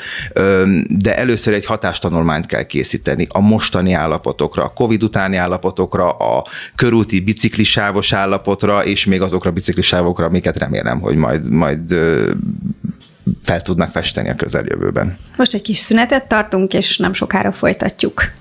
de 0.89 1.17
először 1.17 1.55
egy 1.55 1.65
hatástanulmányt 1.65 2.47
kell 2.47 2.63
készíteni 2.63 3.27
a 3.33 3.41
mostani 3.41 3.93
állapotokra, 3.93 4.65
a 4.65 4.73
Covid 4.73 5.03
utáni 5.03 5.37
állapotokra, 5.37 6.11
a 6.11 6.47
körúti 6.75 7.21
biciklisávos 7.21 8.13
állapotra, 8.13 8.85
és 8.85 9.05
még 9.07 9.23
azokra 9.23 9.51
a 9.51 9.53
biciklisávokra, 9.53 10.27
amiket 10.27 10.59
remélem, 10.59 11.01
hogy 11.01 11.17
majd, 11.17 11.53
majd 11.53 11.95
fel 13.43 13.63
tudnak 13.63 13.91
festeni 13.91 14.29
a 14.29 14.35
közeljövőben. 14.35 15.19
Most 15.37 15.55
egy 15.55 15.63
kis 15.63 15.79
szünetet 15.79 16.29
tartunk, 16.29 16.75
és 16.75 16.97
nem 16.97 17.13
sokára 17.13 17.53
folytatjuk. 17.53 18.33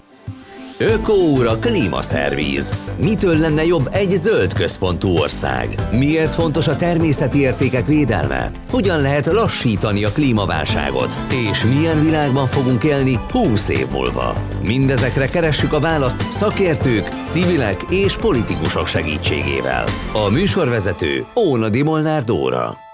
Ökóúra 0.82 1.58
klímaszervíz. 1.60 2.74
Mitől 2.98 3.38
lenne 3.38 3.66
jobb 3.66 3.88
egy 3.92 4.10
zöld 4.10 4.54
központú 4.54 5.10
ország? 5.10 5.76
Miért 5.92 6.34
fontos 6.34 6.68
a 6.68 6.76
természeti 6.76 7.40
értékek 7.40 7.86
védelme? 7.86 8.52
Hogyan 8.70 9.02
lehet 9.02 9.26
lassítani 9.26 10.04
a 10.04 10.12
klímaválságot? 10.12 11.18
És 11.50 11.64
milyen 11.64 12.02
világban 12.04 12.48
fogunk 12.48 12.84
élni 12.84 13.20
20 13.32 13.70
év 13.70 13.88
múlva? 13.92 14.34
Mindezekre 14.62 15.26
keressük 15.26 15.74
a 15.74 15.80
választ 15.80 16.32
szakértők, 16.32 17.08
civilek 17.26 17.82
és 17.90 18.16
politikusok 18.16 18.88
segítségével. 18.88 19.86
A 20.14 20.30
műsorvezető 20.30 21.26
Óna 21.36 21.68
Molnár 21.84 22.24
Dóra. 22.24 22.91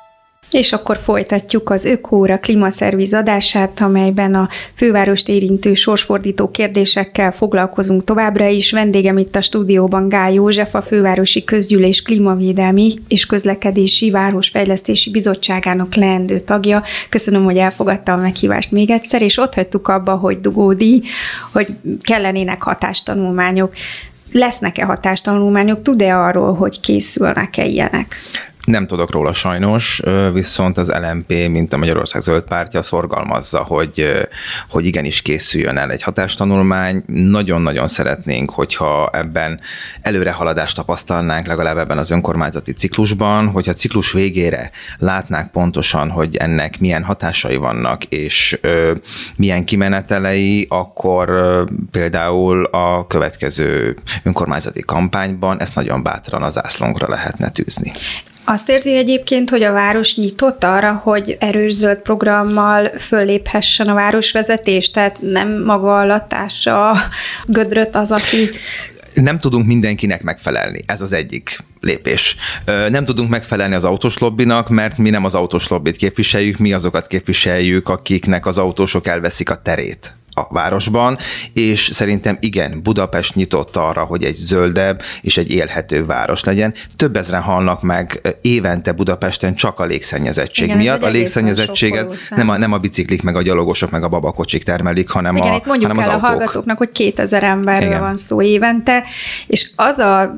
És 0.51 0.71
akkor 0.71 0.97
folytatjuk 0.97 1.69
az 1.69 1.85
Ökóra 1.85 2.39
klímaszerviz 2.39 3.13
adását, 3.13 3.81
amelyben 3.81 4.35
a 4.35 4.49
fővárost 4.75 5.29
érintő 5.29 5.73
sorsfordító 5.73 6.51
kérdésekkel 6.51 7.31
foglalkozunk 7.31 8.03
továbbra 8.03 8.47
is. 8.47 8.71
Vendégem 8.71 9.17
itt 9.17 9.35
a 9.35 9.41
stúdióban 9.41 10.09
Gály 10.09 10.33
József, 10.33 10.75
a 10.75 10.81
Fővárosi 10.81 11.43
Közgyűlés 11.43 12.01
Klímavédelmi 12.01 12.93
és 13.07 13.25
Közlekedési 13.25 14.11
Városfejlesztési 14.11 15.11
Bizottságának 15.11 15.95
leendő 15.95 16.39
tagja. 16.39 16.83
Köszönöm, 17.09 17.43
hogy 17.43 17.57
elfogadta 17.57 18.13
a 18.13 18.17
meghívást 18.17 18.71
még 18.71 18.89
egyszer, 18.89 19.21
és 19.21 19.37
ott 19.37 19.53
hagytuk 19.53 19.87
abba, 19.87 20.15
hogy 20.15 20.39
dugódi, 20.39 21.03
hogy 21.51 21.67
kellenének 22.01 22.61
hatástanulmányok. 22.61 23.73
Lesznek-e 24.31 24.85
hatástanulmányok? 24.85 25.81
Tud-e 25.81 26.17
arról, 26.17 26.53
hogy 26.53 26.79
készülnek-e 26.79 27.65
ilyenek? 27.65 28.15
Nem 28.67 28.87
tudok 28.87 29.11
róla 29.11 29.33
sajnos, 29.33 30.01
viszont 30.33 30.77
az 30.77 30.91
LMP, 30.91 31.27
mint 31.27 31.73
a 31.73 31.77
Magyarország 31.77 32.21
Zöld 32.21 32.43
Pártja 32.43 32.81
szorgalmazza, 32.81 33.63
hogy, 33.63 34.27
hogy 34.69 34.85
igenis 34.85 35.21
készüljön 35.21 35.77
el 35.77 35.91
egy 35.91 36.01
hatástanulmány. 36.01 37.03
Nagyon-nagyon 37.05 37.87
szeretnénk, 37.87 38.51
hogyha 38.51 39.09
ebben 39.13 39.59
előrehaladást 40.01 40.75
tapasztalnánk, 40.75 41.47
legalább 41.47 41.77
ebben 41.77 41.97
az 41.97 42.11
önkormányzati 42.11 42.71
ciklusban, 42.71 43.47
hogyha 43.47 43.73
ciklus 43.73 44.11
végére 44.11 44.71
látnák 44.97 45.51
pontosan, 45.51 46.09
hogy 46.09 46.35
ennek 46.35 46.79
milyen 46.79 47.03
hatásai 47.03 47.55
vannak, 47.55 48.03
és 48.03 48.57
ö, 48.61 48.93
milyen 49.35 49.65
kimenetelei, 49.65 50.65
akkor 50.69 51.29
ö, 51.29 51.63
például 51.91 52.63
a 52.65 53.07
következő 53.07 53.97
önkormányzati 54.23 54.81
kampányban 54.81 55.61
ezt 55.61 55.75
nagyon 55.75 56.03
bátran 56.03 56.43
az 56.43 56.63
ászlónkra 56.63 57.09
lehetne 57.09 57.49
tűzni. 57.49 57.91
Azt 58.49 58.69
érzi 58.69 58.95
egyébként, 58.95 59.49
hogy 59.49 59.63
a 59.63 59.71
város 59.71 60.15
nyitott 60.15 60.63
arra, 60.63 60.93
hogy 60.93 61.37
erős 61.39 61.73
zöld 61.73 61.99
programmal 61.99 62.91
fölléphessen 62.97 63.87
a 63.87 63.93
városvezetés, 63.93 64.91
tehát 64.91 65.21
nem 65.21 65.63
maga 65.63 65.99
a 65.99 66.05
latása 66.05 66.95
gödröt 67.45 67.95
az, 67.95 68.11
aki 68.11 68.49
nem 69.13 69.37
tudunk 69.37 69.65
mindenkinek 69.65 70.23
megfelelni. 70.23 70.79
Ez 70.85 71.01
az 71.01 71.13
egyik 71.13 71.59
lépés. 71.81 72.35
Nem 72.65 73.05
tudunk 73.05 73.29
megfelelni 73.29 73.75
az 73.75 73.83
autós 73.83 74.17
lobbinak, 74.17 74.69
mert 74.69 74.97
mi 74.97 75.09
nem 75.09 75.25
az 75.25 75.35
autós 75.35 75.67
lobbit 75.67 75.95
képviseljük, 75.95 76.57
mi 76.57 76.73
azokat 76.73 77.07
képviseljük, 77.07 77.89
akiknek 77.89 78.45
az 78.45 78.57
autósok 78.57 79.07
elveszik 79.07 79.49
a 79.49 79.61
terét 79.61 80.13
a 80.37 80.47
városban, 80.49 81.17
és 81.53 81.89
szerintem 81.93 82.37
igen, 82.39 82.81
Budapest 82.83 83.35
nyitott 83.35 83.75
arra, 83.75 84.03
hogy 84.03 84.23
egy 84.23 84.35
zöldebb 84.35 85.01
és 85.21 85.37
egy 85.37 85.51
élhető 85.51 86.05
város 86.05 86.43
legyen. 86.43 86.73
Több 86.95 87.15
ezren 87.15 87.41
halnak 87.41 87.81
meg 87.81 88.37
évente 88.41 88.91
Budapesten 88.91 89.55
csak 89.55 89.79
a 89.79 89.85
légszennyezettség 89.85 90.65
igen, 90.65 90.77
miatt. 90.77 91.03
A 91.03 91.09
légszennyezettséget 91.09 92.15
nem 92.29 92.49
a, 92.49 92.57
nem 92.57 92.73
a 92.73 92.77
biciklik, 92.77 93.21
meg 93.21 93.35
a 93.35 93.41
gyalogosok, 93.41 93.91
meg 93.91 94.03
a 94.03 94.07
babakocsik 94.07 94.63
termelik, 94.63 95.09
hanem, 95.09 95.35
igen, 95.35 95.51
a, 95.51 95.55
itt 95.55 95.65
mondjuk 95.65 95.91
hanem 95.91 96.09
el 96.09 96.15
az 96.15 96.23
a 96.23 96.27
hallgatóknak, 96.27 96.77
hogy 96.77 96.91
2000 96.91 97.43
emberről 97.43 97.89
igen. 97.89 98.01
van 98.01 98.15
szó 98.15 98.41
évente, 98.41 99.03
és 99.47 99.69
az 99.75 99.97
a 99.97 100.37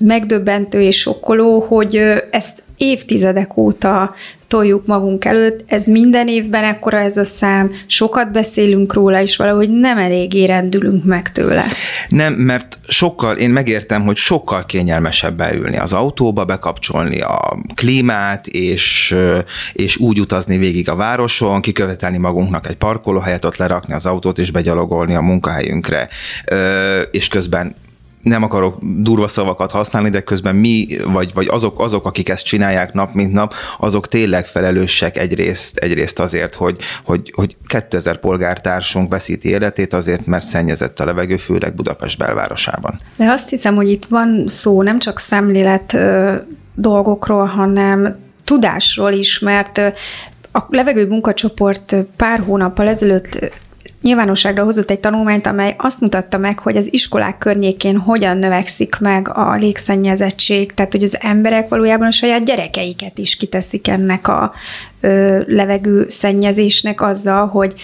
megdöbbentő 0.00 0.80
és 0.80 0.98
sokkoló, 0.98 1.60
hogy 1.60 1.96
ezt 2.30 2.63
évtizedek 2.76 3.56
óta 3.56 4.14
toljuk 4.48 4.86
magunk 4.86 5.24
előtt, 5.24 5.64
ez 5.66 5.84
minden 5.84 6.28
évben 6.28 6.64
ekkora 6.64 6.98
ez 6.98 7.16
a 7.16 7.24
szám, 7.24 7.70
sokat 7.86 8.32
beszélünk 8.32 8.92
róla, 8.92 9.20
és 9.20 9.36
valahogy 9.36 9.70
nem 9.70 9.98
eléggé 9.98 10.44
rendülünk 10.44 11.04
meg 11.04 11.32
tőle. 11.32 11.64
Nem, 12.08 12.32
mert 12.32 12.78
sokkal, 12.88 13.36
én 13.36 13.50
megértem, 13.50 14.02
hogy 14.02 14.16
sokkal 14.16 14.66
kényelmesebb 14.66 15.36
beülni 15.36 15.78
az 15.78 15.92
autóba, 15.92 16.44
bekapcsolni 16.44 17.20
a 17.20 17.58
klímát, 17.74 18.46
és, 18.46 19.16
és 19.72 19.96
úgy 19.96 20.20
utazni 20.20 20.58
végig 20.58 20.88
a 20.88 20.94
városon, 20.96 21.60
kikövetelni 21.60 22.18
magunknak 22.18 22.68
egy 22.68 22.76
parkolóhelyet, 22.76 23.44
ott 23.44 23.56
lerakni 23.56 23.94
az 23.94 24.06
autót, 24.06 24.38
és 24.38 24.50
begyalogolni 24.50 25.14
a 25.14 25.20
munkahelyünkre, 25.20 26.08
és 27.10 27.28
közben 27.28 27.74
nem 28.24 28.42
akarok 28.42 28.78
durva 28.80 29.28
szavakat 29.28 29.70
használni, 29.70 30.10
de 30.10 30.20
közben 30.20 30.56
mi, 30.56 30.86
vagy, 31.06 31.30
vagy 31.34 31.48
azok, 31.50 31.80
azok, 31.80 32.06
akik 32.06 32.28
ezt 32.28 32.44
csinálják 32.44 32.92
nap 32.92 33.14
mint 33.14 33.32
nap, 33.32 33.54
azok 33.78 34.08
tényleg 34.08 34.46
felelősek 34.46 35.16
egyrészt, 35.16 35.76
egyrészt 35.76 36.18
azért, 36.18 36.54
hogy, 36.54 36.76
hogy, 37.04 37.32
hogy 37.34 37.56
2000 37.66 38.18
polgártársunk 38.18 39.10
veszíti 39.10 39.48
életét 39.48 39.92
azért, 39.92 40.26
mert 40.26 40.44
szennyezett 40.44 41.00
a 41.00 41.04
levegő, 41.04 41.36
főleg 41.36 41.74
Budapest 41.74 42.18
belvárosában. 42.18 43.00
De 43.16 43.30
azt 43.30 43.48
hiszem, 43.48 43.74
hogy 43.74 43.90
itt 43.90 44.04
van 44.04 44.44
szó 44.48 44.82
nem 44.82 44.98
csak 44.98 45.18
szemlélet 45.18 45.96
dolgokról, 46.74 47.44
hanem 47.44 48.16
tudásról 48.44 49.12
is, 49.12 49.38
mert 49.38 49.78
a 50.52 50.66
levegő 50.68 51.06
munkacsoport 51.06 51.96
pár 52.16 52.40
hónappal 52.40 52.88
ezelőtt 52.88 53.38
nyilvánosságra 54.04 54.64
hozott 54.64 54.90
egy 54.90 55.00
tanulmányt, 55.00 55.46
amely 55.46 55.74
azt 55.78 56.00
mutatta 56.00 56.38
meg, 56.38 56.58
hogy 56.58 56.76
az 56.76 56.92
iskolák 56.92 57.38
környékén 57.38 57.96
hogyan 57.96 58.36
növekszik 58.36 58.98
meg 59.00 59.28
a 59.36 59.54
légszennyezettség, 59.54 60.74
tehát 60.74 60.92
hogy 60.92 61.02
az 61.02 61.16
emberek 61.20 61.68
valójában 61.68 62.06
a 62.06 62.10
saját 62.10 62.44
gyerekeiket 62.44 63.18
is 63.18 63.36
kiteszik 63.36 63.88
ennek 63.88 64.28
a 64.28 64.52
ö, 65.00 65.40
levegő 65.46 66.06
szennyezésnek 66.08 67.02
azzal, 67.02 67.46
hogy 67.46 67.74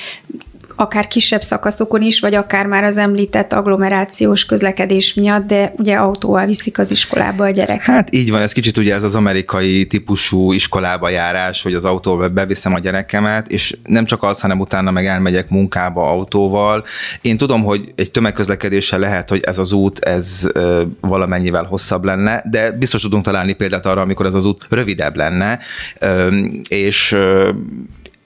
akár 0.76 1.08
kisebb 1.08 1.42
szakaszokon 1.42 2.02
is, 2.02 2.20
vagy 2.20 2.34
akár 2.34 2.66
már 2.66 2.84
az 2.84 2.96
említett 2.96 3.52
agglomerációs 3.52 4.44
közlekedés 4.44 5.14
miatt, 5.14 5.46
de 5.46 5.72
ugye 5.76 5.96
autóval 5.96 6.46
viszik 6.46 6.78
az 6.78 6.90
iskolába 6.90 7.44
a 7.44 7.50
gyerek. 7.50 7.82
Hát 7.82 8.14
így 8.14 8.30
van, 8.30 8.40
ez 8.40 8.52
kicsit 8.52 8.76
ugye 8.76 8.94
ez 8.94 9.02
az 9.02 9.14
amerikai 9.14 9.86
típusú 9.86 10.52
iskolába 10.52 11.08
járás, 11.08 11.62
hogy 11.62 11.74
az 11.74 11.84
autóval 11.84 12.28
beviszem 12.28 12.74
a 12.74 12.78
gyerekemet, 12.78 13.50
és 13.50 13.76
nem 13.84 14.04
csak 14.04 14.22
az, 14.22 14.40
hanem 14.40 14.60
utána 14.60 14.90
meg 14.90 15.06
elmegyek 15.06 15.48
munkába 15.48 16.10
autóval. 16.10 16.84
Én 17.20 17.36
tudom, 17.36 17.62
hogy 17.62 17.92
egy 17.94 18.10
tömegközlekedéssel 18.10 18.98
lehet, 18.98 19.28
hogy 19.28 19.40
ez 19.40 19.58
az 19.58 19.72
út, 19.72 19.98
ez 19.98 20.46
valamennyivel 21.00 21.64
hosszabb 21.64 22.04
lenne, 22.04 22.42
de 22.50 22.70
biztos 22.72 23.02
tudunk 23.02 23.24
találni 23.24 23.52
példát 23.52 23.86
arra, 23.86 24.00
amikor 24.00 24.26
ez 24.26 24.34
az 24.34 24.44
út 24.44 24.66
rövidebb 24.68 25.16
lenne, 25.16 25.58
és 26.68 27.16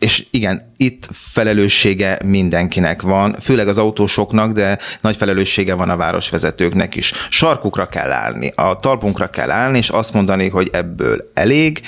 és 0.05 0.27
igen, 0.31 0.61
itt 0.77 1.09
felelőssége 1.13 2.19
mindenkinek 2.25 3.03
van, 3.03 3.37
főleg 3.41 3.69
az 3.69 3.79
autósoknak, 3.79 4.53
de 4.53 4.79
nagy 5.01 5.17
felelőssége 5.17 5.75
van 5.75 5.91
a 5.91 5.97
városvezetőknek 5.97 6.95
is. 6.95 7.13
Sarkukra 7.31 7.87
kell 7.87 8.13
állni, 8.13 8.53
a 8.55 8.81
talpunkra 8.81 9.31
kell 9.31 9.51
állni, 9.51 9.79
és 9.79 9.89
azt 9.89 10.13
mondani, 10.13 10.49
hogy 10.49 10.69
ebből 10.73 11.31
elég, 11.35 11.83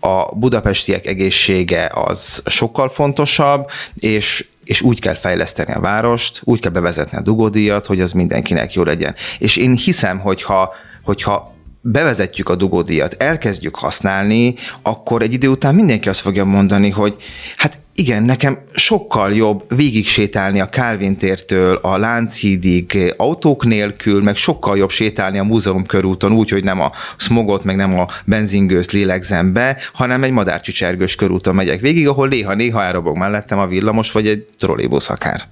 a 0.00 0.34
budapestiek 0.34 1.06
egészsége 1.06 1.90
az 1.94 2.42
sokkal 2.46 2.88
fontosabb, 2.88 3.70
és 3.94 4.46
és 4.64 4.80
úgy 4.80 5.00
kell 5.00 5.14
fejleszteni 5.14 5.72
a 5.72 5.80
várost, 5.80 6.40
úgy 6.44 6.60
kell 6.60 6.70
bevezetni 6.70 7.18
a 7.18 7.20
dugódíjat, 7.20 7.86
hogy 7.86 8.00
az 8.00 8.12
mindenkinek 8.12 8.72
jó 8.72 8.82
legyen. 8.82 9.14
És 9.38 9.56
én 9.56 9.74
hiszem, 9.74 10.18
hogyha, 10.18 10.74
hogyha 11.02 11.54
bevezetjük 11.82 12.48
a 12.48 12.56
dugódíjat, 12.56 13.22
elkezdjük 13.22 13.76
használni, 13.76 14.54
akkor 14.82 15.22
egy 15.22 15.32
idő 15.32 15.48
után 15.48 15.74
mindenki 15.74 16.08
azt 16.08 16.20
fogja 16.20 16.44
mondani, 16.44 16.90
hogy 16.90 17.16
hát 17.56 17.78
igen, 17.94 18.22
nekem 18.22 18.58
sokkal 18.74 19.34
jobb 19.34 19.76
végig 19.76 20.06
sétálni 20.06 20.60
a 20.60 20.68
Calvin 20.68 21.16
tértől 21.16 21.74
a 21.74 21.96
Lánchídig 21.98 23.14
autók 23.16 23.64
nélkül, 23.64 24.22
meg 24.22 24.36
sokkal 24.36 24.76
jobb 24.76 24.90
sétálni 24.90 25.38
a 25.38 25.44
múzeum 25.44 25.86
körúton 25.86 26.32
úgy, 26.32 26.50
hogy 26.50 26.64
nem 26.64 26.80
a 26.80 26.92
smogot, 27.16 27.64
meg 27.64 27.76
nem 27.76 27.98
a 27.98 28.06
benzingőzt 28.24 28.92
lélegzem 28.92 29.52
be, 29.52 29.76
hanem 29.92 30.22
egy 30.22 30.30
madárcsicsergős 30.30 31.14
körúton 31.14 31.54
megyek 31.54 31.80
végig, 31.80 32.08
ahol 32.08 32.28
néha-néha 32.28 32.82
elrobog 32.82 33.16
mellettem 33.16 33.58
a 33.58 33.66
villamos, 33.66 34.12
vagy 34.12 34.26
egy 34.26 34.46
trollébusz 34.58 35.10
akár. 35.10 35.48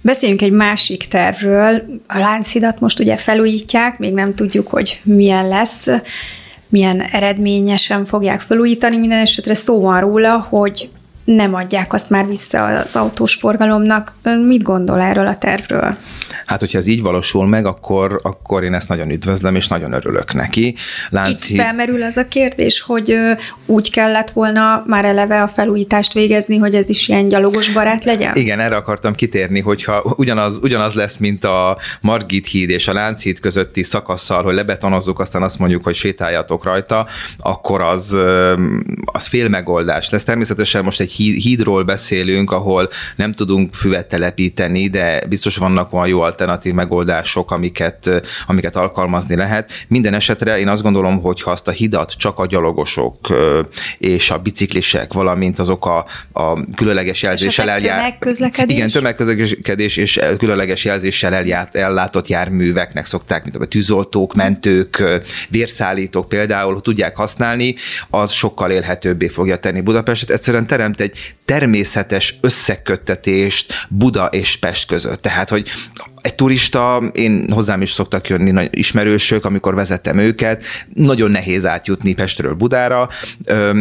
Beszéljünk 0.00 0.42
egy 0.42 0.52
másik 0.52 1.08
tervről. 1.08 1.82
A 2.06 2.18
Lánchidat 2.18 2.80
most 2.80 2.98
ugye 2.98 3.16
felújítják, 3.16 3.98
még 3.98 4.12
nem 4.12 4.34
tudjuk, 4.34 4.68
hogy 4.68 5.00
milyen 5.04 5.48
lesz, 5.48 5.86
milyen 6.68 7.00
eredményesen 7.00 8.04
fogják 8.04 8.40
felújítani. 8.40 8.96
Minden 8.96 9.18
esetre 9.18 9.54
szó 9.54 9.80
van 9.80 10.00
róla, 10.00 10.38
hogy 10.38 10.90
nem 11.34 11.54
adják 11.54 11.92
azt 11.92 12.10
már 12.10 12.26
vissza 12.26 12.64
az 12.64 12.96
autós 12.96 13.34
forgalomnak. 13.34 14.12
Ön 14.22 14.38
mit 14.38 14.62
gondol 14.62 15.00
erről 15.00 15.26
a 15.26 15.38
tervről? 15.38 15.96
Hát, 16.46 16.60
hogyha 16.60 16.78
ez 16.78 16.86
így 16.86 17.02
valósul 17.02 17.46
meg, 17.46 17.66
akkor, 17.66 18.20
akkor 18.22 18.62
én 18.62 18.74
ezt 18.74 18.88
nagyon 18.88 19.10
üdvözlöm, 19.10 19.54
és 19.54 19.68
nagyon 19.68 19.92
örülök 19.92 20.34
neki. 20.34 20.74
Lánchíd... 21.10 21.56
Itt 21.56 21.62
felmerül 21.62 22.02
az 22.02 22.16
a 22.16 22.28
kérdés, 22.28 22.80
hogy 22.80 23.18
úgy 23.66 23.90
kellett 23.90 24.30
volna 24.30 24.84
már 24.86 25.04
eleve 25.04 25.42
a 25.42 25.48
felújítást 25.48 26.12
végezni, 26.12 26.56
hogy 26.56 26.74
ez 26.74 26.88
is 26.88 27.08
ilyen 27.08 27.28
gyalogos 27.28 27.72
barát 27.72 28.04
legyen? 28.04 28.34
Igen, 28.34 28.60
erre 28.60 28.76
akartam 28.76 29.14
kitérni, 29.14 29.60
hogyha 29.60 30.14
ugyanaz, 30.16 30.58
ugyanaz 30.62 30.94
lesz, 30.94 31.16
mint 31.16 31.44
a 31.44 31.78
Margit 32.00 32.46
híd 32.46 32.70
és 32.70 32.88
a 32.88 32.92
Lánchíd 32.92 33.40
közötti 33.40 33.82
szakasszal, 33.82 34.42
hogy 34.42 34.54
lebetonozzuk, 34.54 35.20
aztán 35.20 35.42
azt 35.42 35.58
mondjuk, 35.58 35.84
hogy 35.84 35.94
sétáljatok 35.94 36.64
rajta, 36.64 37.06
akkor 37.38 37.80
az, 37.80 38.16
az 39.04 39.26
fél 39.26 39.48
megoldás 39.48 40.10
lesz. 40.10 40.24
Természetesen 40.24 40.84
most 40.84 41.00
egy 41.00 41.16
hídról 41.18 41.82
beszélünk, 41.82 42.50
ahol 42.50 42.88
nem 43.16 43.32
tudunk 43.32 43.74
füvet 43.74 44.08
telepíteni, 44.08 44.88
de 44.88 45.26
biztos 45.28 45.56
vannak 45.56 45.92
olyan 45.92 46.08
jó 46.08 46.20
alternatív 46.20 46.72
megoldások, 46.72 47.50
amiket, 47.50 48.10
amiket 48.46 48.76
alkalmazni 48.76 49.36
lehet. 49.36 49.70
Minden 49.88 50.14
esetre 50.14 50.58
én 50.58 50.68
azt 50.68 50.82
gondolom, 50.82 51.20
hogy 51.20 51.42
ha 51.42 51.50
azt 51.50 51.68
a 51.68 51.70
hidat 51.70 52.12
csak 52.16 52.38
a 52.38 52.46
gyalogosok 52.46 53.16
és 53.98 54.30
a 54.30 54.38
biciklisek, 54.38 55.12
valamint 55.12 55.58
azok 55.58 55.86
a, 55.86 56.06
a 56.32 56.74
különleges 56.74 57.22
jelzéssel 57.22 57.70
eljár... 57.70 57.96
Tömegközlekedés? 57.98 58.76
Igen, 58.76 58.90
tömegközlekedés 58.90 59.96
és 59.96 60.20
különleges 60.38 60.84
jelzéssel 60.84 61.34
eljárt, 61.34 61.76
ellátott 61.76 62.28
járműveknek 62.28 63.06
szokták, 63.06 63.42
mint 63.42 63.56
a 63.56 63.66
tűzoltók, 63.66 64.34
mentők, 64.34 65.20
vérszállítók 65.48 66.28
például, 66.28 66.72
hogy 66.72 66.82
tudják 66.82 67.16
használni, 67.16 67.74
az 68.10 68.30
sokkal 68.30 68.70
élhetőbbé 68.70 69.28
fogja 69.28 69.56
tenni 69.56 69.80
Budapestet. 69.80 70.30
Egyszerűen 70.30 70.66
teremt 70.66 71.00
egy 71.00 71.07
természetes 71.44 72.38
összeköttetést 72.40 73.86
Buda 73.88 74.26
és 74.26 74.56
Pest 74.56 74.86
között. 74.86 75.22
Tehát, 75.22 75.48
hogy 75.48 75.68
egy 76.20 76.34
turista, 76.34 77.02
én 77.12 77.50
hozzám 77.52 77.82
is 77.82 77.90
szoktak 77.90 78.28
jönni 78.28 78.50
nagy 78.50 78.68
ismerősök, 78.70 79.44
amikor 79.44 79.74
vezettem 79.74 80.18
őket, 80.18 80.64
nagyon 80.94 81.30
nehéz 81.30 81.64
átjutni 81.64 82.14
Pestről 82.14 82.54
Budára, 82.54 83.08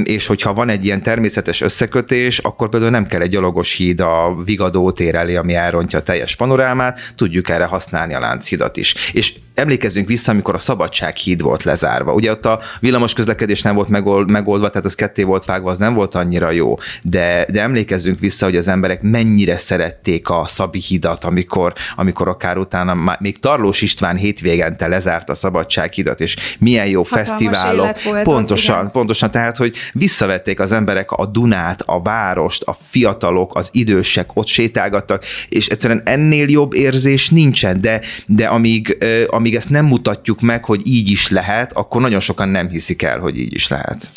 és 0.04 0.26
hogyha 0.26 0.54
van 0.54 0.70
egy 0.70 0.86
ilyen 0.86 1.04
természetes 1.04 1.62
összekötés, 1.62 2.38
akkor 2.38 2.70
például 2.70 2.92
nem 2.92 3.08
kell 3.08 3.22
egy 3.22 3.30
gyalogos 3.30 3.74
híd 3.74 4.00
a 4.00 4.36
Vigadó 4.46 4.92
tér 4.92 5.16
elé, 5.16 5.36
ami 5.36 5.54
elrontja 5.54 6.00
a 6.00 6.04
teljes 6.04 6.36
panorámát, 6.36 7.14
tudjuk 7.16 7.50
erre 7.50 7.66
használni 7.66 8.14
a 8.14 8.20
Lánchidat 8.20 8.78
is. 8.78 8.96
És 9.14 9.34
emlékezzünk 9.54 10.08
vissza, 10.08 10.32
amikor 10.32 10.56
a 10.56 10.60
Szabadság 10.60 11.16
híd 11.16 11.42
volt 11.42 11.64
lezárva. 11.64 12.14
Ugye 12.14 12.32
ott 12.32 12.46
a 12.46 12.60
villamos 12.80 13.14
közlekedés 13.14 13.62
nem 13.62 13.76
volt 13.76 13.88
megold, 13.88 14.30
megoldva, 14.30 14.70
tehát 14.70 14.86
az 14.86 14.96
ketté 14.96 15.24
volt 15.24 15.46
vágva, 15.46 15.72
az 15.72 15.78
nem 15.78 15.94
volt 15.94 16.16
annyira 16.16 16.52
jó. 16.52 16.78
De, 17.02 17.46
de 17.52 17.62
emlékezzünk 17.62 18.20
vissza, 18.20 18.46
hogy 18.46 18.56
az 18.56 18.68
emberek 18.68 19.02
mennyire 19.02 19.58
szerették 19.58 20.30
a 20.30 20.44
Szabi 20.48 20.80
hidat, 20.80 21.24
amikor, 21.24 21.74
amikor 21.96 22.27
akkor 22.28 22.48
akár 22.48 22.58
utána 22.58 23.18
még 23.20 23.40
Tarlós 23.40 23.82
István 23.82 24.16
hétvégente 24.16 24.88
lezárt 24.88 25.30
a 25.30 25.36
Szabadsághidat, 25.36 26.22
és 26.22 26.36
milyen 26.60 26.88
jó 26.88 27.04
Hatalmas 27.04 27.28
fesztiválok. 27.28 28.24
Pontosan, 28.24 28.86
ott, 28.86 28.92
pontosan, 28.92 29.32
tehát, 29.32 29.58
hogy 29.58 29.76
visszavették 29.94 30.60
az 30.60 30.72
emberek 30.72 31.12
a 31.12 31.26
Dunát, 31.26 31.84
a 31.86 32.02
várost, 32.02 32.64
a 32.64 32.78
fiatalok, 32.90 33.56
az 33.56 33.70
idősek 33.72 34.30
ott 34.34 34.48
sétálgattak, 34.48 35.26
és 35.50 35.68
egyszerűen 35.68 36.02
ennél 36.06 36.50
jobb 36.50 36.74
érzés 36.74 37.30
nincsen, 37.30 37.82
de, 37.82 38.02
de 38.26 38.48
amíg, 38.48 38.98
amíg 39.28 39.56
ezt 39.56 39.70
nem 39.70 39.86
mutatjuk 39.86 40.42
meg, 40.42 40.66
hogy 40.66 40.88
így 40.88 41.10
is 41.10 41.30
lehet, 41.30 41.74
akkor 41.74 42.02
nagyon 42.02 42.20
sokan 42.20 42.50
nem 42.50 42.70
hiszik 42.70 43.02
el, 43.02 43.20
hogy 43.20 43.40
így 43.40 43.54
is 43.54 43.68
lehet 43.68 44.12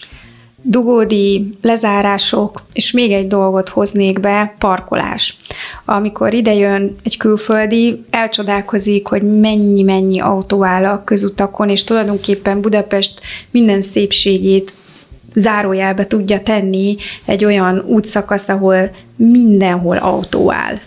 dugódi 0.62 1.50
lezárások, 1.62 2.62
és 2.72 2.92
még 2.92 3.12
egy 3.12 3.26
dolgot 3.26 3.68
hoznék 3.68 4.20
be, 4.20 4.54
parkolás. 4.58 5.36
Amikor 5.84 6.34
idejön 6.34 6.96
egy 7.02 7.16
külföldi, 7.16 8.04
elcsodálkozik, 8.10 9.06
hogy 9.06 9.22
mennyi-mennyi 9.22 10.20
autó 10.20 10.64
áll 10.64 10.84
a 10.84 11.04
közutakon, 11.04 11.68
és 11.68 11.84
tulajdonképpen 11.84 12.60
Budapest 12.60 13.20
minden 13.50 13.80
szépségét 13.80 14.72
zárójelbe 15.34 16.06
tudja 16.06 16.42
tenni 16.42 16.96
egy 17.24 17.44
olyan 17.44 17.84
útszakasz, 17.86 18.48
ahol 18.48 18.90
mindenhol 19.16 19.96
autó 19.96 20.52
áll. 20.52 20.78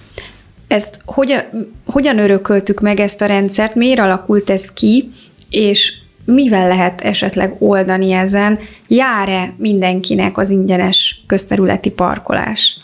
Ezt 0.68 1.00
hogyan, 1.06 1.42
hogyan 1.86 2.18
örököltük 2.18 2.80
meg 2.80 3.00
ezt 3.00 3.22
a 3.22 3.26
rendszert, 3.26 3.76
miért 3.76 4.00
alakult 4.00 4.50
ez 4.50 4.72
ki, 4.72 5.12
és 5.50 5.94
mivel 6.26 6.68
lehet 6.68 7.02
esetleg 7.02 7.56
oldani 7.60 8.12
ezen? 8.12 8.60
Jár-e 8.88 9.54
mindenkinek 9.58 10.38
az 10.38 10.50
ingyenes 10.50 11.24
közterületi 11.28 11.92
parkolás? 11.92 12.80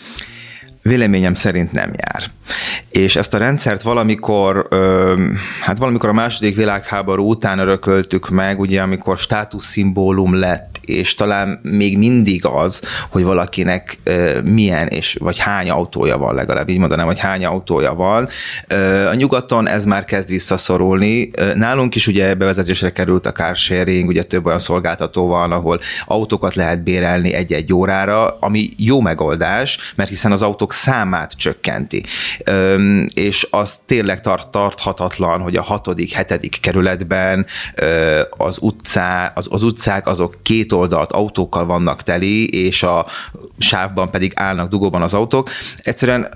Véleményem 0.82 1.34
szerint 1.34 1.72
nem 1.72 1.94
jár. 1.98 2.24
És 2.90 3.16
ezt 3.16 3.34
a 3.34 3.38
rendszert 3.38 3.82
valamikor, 3.82 4.68
hát 5.62 5.78
valamikor 5.78 6.10
a 6.10 6.14
második 6.14 6.56
világháború 6.56 7.30
után 7.30 7.60
örököltük 7.60 8.30
meg, 8.30 8.60
ugye 8.60 8.82
amikor 8.82 9.18
státuszszimbólum 9.18 10.36
lett, 10.36 10.80
és 10.82 11.16
talán 11.16 11.60
még 11.64 11.98
mindig 11.98 12.46
az, 12.46 12.82
hogy 13.10 13.24
valakinek 13.24 14.00
milyen 14.44 14.88
és 14.88 15.18
vagy 15.20 15.38
hány 15.38 15.70
autója 15.70 16.18
van 16.18 16.36
legalább, 16.36 16.70
így 16.70 16.78
mondanám, 16.78 17.06
hogy 17.06 17.20
hány 17.20 17.46
autója 17.46 17.94
van. 17.94 18.30
A 19.10 19.14
nyugaton 19.14 19.68
ez 19.68 19.86
már 19.86 20.06
kezd 20.06 20.30
visszaszorulni. 20.30 21.32
Nálunk 21.56 21.96
is 21.96 22.08
ugye 22.08 22.34
bevezetésre 22.36 22.92
került 22.92 23.26
a 23.26 23.32
car 23.32 23.56
sharing, 23.56 24.08
ugye 24.08 24.24
több 24.24 24.46
olyan 24.46 24.60
szolgáltató 24.60 25.28
van, 25.28 25.52
ahol 25.52 25.80
autókat 26.06 26.56
lehet 26.56 26.84
bérelni 26.84 27.34
egy-egy 27.34 27.74
órára, 27.74 28.38
ami 28.40 28.70
jó 28.78 29.02
megoldás, 29.02 29.94
mert 29.96 30.10
hiszen 30.10 30.32
az 30.32 30.42
autók 30.42 30.74
számát 30.74 31.38
csökkenti 31.38 32.04
és 33.14 33.48
az 33.50 33.80
tényleg 33.86 34.22
tart, 34.22 34.50
tarthatatlan, 34.50 35.42
hogy 35.42 35.56
a 35.56 35.62
hatodik, 35.62 36.12
hetedik 36.12 36.58
kerületben 36.62 37.46
az, 38.30 38.58
utcá, 38.60 39.32
az, 39.36 39.48
az 39.50 39.64
utcák 39.64 40.08
azok 40.08 40.36
két 40.42 40.72
oldalt 40.72 41.12
autókkal 41.12 41.66
vannak 41.66 42.04
teli, 42.04 42.50
és 42.50 42.84
a 42.84 43.06
sávban 43.58 44.10
pedig 44.10 44.32
állnak 44.36 44.70
dugóban 44.70 45.02
az 45.02 45.14
autók. 45.14 45.50
Egyszerűen 45.78 46.28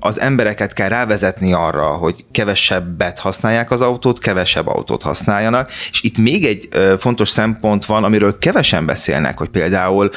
az 0.00 0.20
embereket 0.20 0.72
kell 0.72 0.88
rávezetni 0.88 1.52
arra, 1.52 1.86
hogy 1.86 2.24
kevesebbet 2.30 3.18
használják 3.18 3.70
az 3.70 3.80
autót, 3.80 4.18
kevesebb 4.18 4.66
autót 4.66 5.02
használjanak, 5.02 5.70
és 5.90 6.02
itt 6.02 6.18
még 6.18 6.44
egy 6.44 6.68
fontos 6.98 7.28
szempont 7.28 7.86
van, 7.86 8.04
amiről 8.04 8.38
kevesen 8.38 8.86
beszélnek, 8.86 9.38
hogy 9.38 9.48
például 9.48 10.10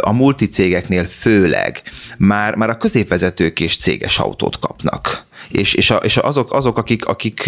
a 0.00 0.12
multicégeknél 0.12 1.06
főleg 1.06 1.82
már, 2.18 2.54
már 2.54 2.70
a 2.70 2.76
középvezetők 2.76 3.60
és 3.60 3.76
céges 4.06 4.18
autót 4.18 4.58
kapnak. 4.58 5.25
És, 5.48 5.74
és, 5.74 5.90
a, 5.90 5.96
és 5.96 6.16
azok, 6.16 6.52
azok, 6.52 6.78
akik, 6.78 7.04
akik 7.04 7.42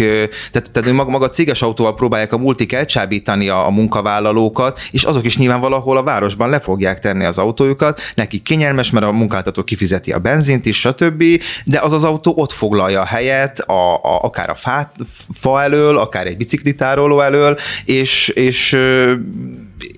tehát, 0.51 0.71
tehát 0.71 0.91
maga, 0.91 1.09
maga 1.09 1.29
céges 1.29 1.61
autóval 1.61 1.95
próbálják 1.95 2.33
a 2.33 2.37
multik 2.37 2.73
elcsábítani 2.73 3.49
a, 3.49 3.65
a 3.65 3.69
munkavállalókat, 3.69 4.79
és 4.91 5.03
azok 5.03 5.25
is 5.25 5.37
nyilván 5.37 5.59
valahol 5.59 5.97
a 5.97 6.03
városban 6.03 6.49
le 6.49 6.59
fogják 6.59 6.99
tenni 6.99 7.25
az 7.25 7.37
autójukat, 7.37 8.01
nekik 8.15 8.43
kényelmes, 8.43 8.89
mert 8.89 9.05
a 9.05 9.11
munkáltató 9.11 9.63
kifizeti 9.63 10.11
a 10.11 10.19
benzint 10.19 10.65
is, 10.65 10.79
stb., 10.79 11.23
de 11.65 11.79
az 11.79 11.93
az 11.93 12.03
autó 12.03 12.33
ott 12.35 12.51
foglalja 12.51 13.01
a 13.01 13.05
helyet, 13.05 13.59
a, 13.59 13.95
a, 13.95 14.23
akár 14.23 14.49
a 14.49 14.55
fát, 14.55 14.95
fa 15.33 15.61
elől, 15.61 15.97
akár 15.97 16.27
egy 16.27 16.37
biciklitároló 16.37 17.19
elől, 17.19 17.57
és, 17.85 18.27
és 18.27 18.77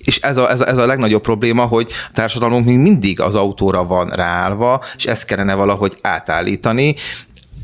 és 0.04 0.17
ez 0.17 0.38
a, 0.38 0.49
ez, 0.49 0.60
a, 0.60 0.67
ez 0.67 0.77
a 0.77 0.86
legnagyobb 0.86 1.21
probléma, 1.21 1.65
hogy 1.65 1.88
a 2.08 2.12
társadalmunk 2.13 2.65
még 2.65 2.77
mindig 2.77 3.19
az 3.19 3.36
autóra 3.36 3.84
van 3.84 4.10
ráállva, 4.10 4.84
és 4.97 5.06
ezt 5.06 5.25
kellene 5.25 5.56
valahogy 5.56 5.97
átállítani. 6.01 6.95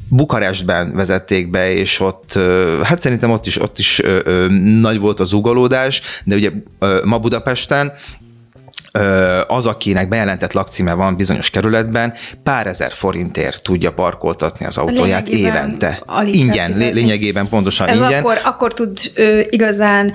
Bukarestben 0.09 0.95
vezették 0.95 1.49
be, 1.49 1.71
és 1.71 1.99
ott, 1.99 2.33
hát 2.83 3.01
szerintem 3.01 3.31
ott 3.31 3.45
is, 3.45 3.61
ott 3.61 3.79
is 3.79 4.01
nagy 4.79 4.99
volt 4.99 5.19
az 5.19 5.33
ugolódás, 5.33 6.01
de 6.23 6.35
ugye 6.35 6.51
ma 7.03 7.19
Budapesten 7.19 7.93
az, 9.47 9.65
akinek 9.65 10.09
bejelentett 10.09 10.53
lakcíme 10.53 10.93
van 10.93 11.15
bizonyos 11.15 11.49
kerületben, 11.49 12.13
pár 12.43 12.67
ezer 12.67 12.91
forintért 12.91 13.63
tudja 13.63 13.91
parkoltatni 13.91 14.65
az 14.65 14.77
autóját 14.77 15.27
évente. 15.27 16.03
Ingyen, 16.25 16.73
lényegében 16.77 17.49
pontosan 17.49 17.87
Ez 17.87 17.97
ingyen. 17.97 18.19
Akkor, 18.19 18.39
akkor 18.43 18.73
tud 18.73 18.97
ö, 19.15 19.41
igazán 19.49 20.13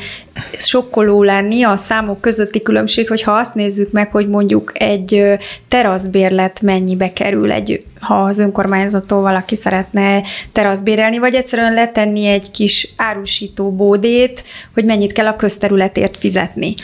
sokkoló 0.58 1.22
lenni 1.22 1.62
a 1.62 1.76
számok 1.76 2.20
közötti 2.20 2.62
különbség, 2.62 3.08
hogyha 3.08 3.32
azt 3.32 3.54
nézzük 3.54 3.92
meg, 3.92 4.11
hogy 4.11 4.28
mondjuk 4.28 4.72
egy 4.74 5.22
teraszbérlet 5.68 6.61
mennyibe 6.61 7.12
kerül 7.12 7.52
egy 7.52 7.85
ha 8.02 8.24
az 8.24 8.38
önkormányzattól 8.38 9.20
valaki 9.20 9.54
szeretne 9.54 10.22
teraszbérelni, 10.52 11.18
vagy 11.18 11.35
egyszerűen 11.35 11.74
letenni 11.74 12.26
egy 12.26 12.50
kis 12.50 12.88
árusító 12.96 13.72
bódét, 13.72 14.44
hogy 14.74 14.85
mennyit 14.85 15.12
kell 15.12 15.26
a 15.26 15.37
közterületért 15.37 16.16
fizetni. 16.18 16.74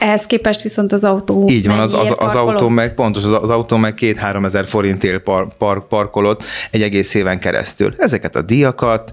Ehhez 0.00 0.26
képest 0.26 0.62
viszont 0.62 0.92
az 0.92 1.04
autó 1.04 1.48
Így 1.48 1.66
van, 1.66 1.78
az, 1.78 1.94
az, 1.94 2.14
az 2.16 2.34
autó 2.34 2.68
meg, 2.68 2.94
pontos, 2.94 3.24
az, 3.24 3.38
az 3.42 3.50
autó 3.50 3.76
meg 3.76 3.94
két-három 3.94 4.44
ezer 4.44 4.68
forintért 4.68 5.22
par, 5.22 5.48
par, 5.58 5.86
parkolott 5.86 6.42
egy 6.70 6.82
egész 6.82 7.14
éven 7.14 7.38
keresztül. 7.38 7.94
Ezeket 7.96 8.36
a 8.36 8.42
díjakat 8.42 9.10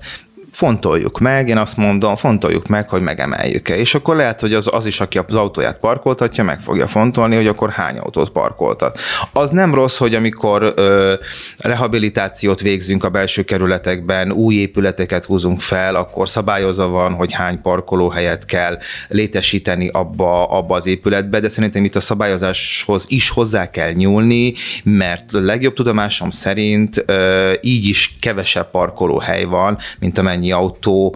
fontoljuk 0.58 1.20
meg, 1.20 1.48
én 1.50 1.58
azt 1.58 1.78
mondom, 1.78 2.16
fontoljuk 2.16 2.68
meg, 2.68 2.90
hogy 2.90 3.02
megemeljük-e. 3.02 3.76
És 3.76 3.96
akkor 3.96 4.16
lehet, 4.16 4.40
hogy 4.40 4.54
az, 4.54 4.70
az 4.72 4.86
is, 4.86 5.00
aki 5.00 5.18
az 5.18 5.36
autóját 5.36 5.78
parkoltatja, 5.80 6.44
meg 6.44 6.60
fogja 6.60 6.88
fontolni, 6.88 7.36
hogy 7.36 7.48
akkor 7.48 7.70
hány 7.70 7.98
autót 7.98 8.30
parkoltat. 8.30 9.00
Az 9.34 9.50
nem 9.50 9.74
rossz, 9.74 9.98
hogy 9.98 10.16
amikor 10.16 10.74
ö, 10.76 11.14
rehabilitációt 11.58 12.62
végzünk 12.62 13.04
a 13.04 13.10
belső 13.10 13.44
kerületekben, 13.44 14.32
új 14.32 14.56
épületeket 14.56 15.26
húzunk 15.26 15.62
fel, 15.62 15.96
akkor 15.96 16.30
szabályozva 16.30 16.88
van, 16.88 17.14
hogy 17.14 17.34
hány 17.34 17.62
parkolóhelyet 17.62 18.46
kell 18.46 18.78
létesíteni 19.08 19.88
abba, 19.88 20.50
abba 20.50 20.76
az 20.76 20.86
épületbe, 20.86 21.40
de 21.40 21.50
szerintem 21.50 21.84
itt 21.84 21.96
a 21.96 22.00
szabályozáshoz 22.00 23.06
is 23.08 23.30
hozzá 23.30 23.70
kell 23.70 23.92
nyúlni, 23.92 24.54
mert 24.84 25.32
legjobb 25.32 25.74
tudomásom 25.74 26.30
szerint 26.30 27.04
ö, 27.06 27.54
így 27.62 27.86
is 27.86 28.16
kevesebb 28.20 28.72
parkolóhely 28.72 29.44
van, 29.44 29.78
mint 30.00 30.18
amennyi 30.18 30.46
mennyi 30.48 30.52
autó 30.52 31.16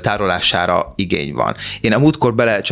tárolására 0.00 0.92
igény 0.96 1.32
van. 1.34 1.56
Én 1.80 1.92
a 1.92 1.98
múltkor 1.98 2.34
bele, 2.34 2.62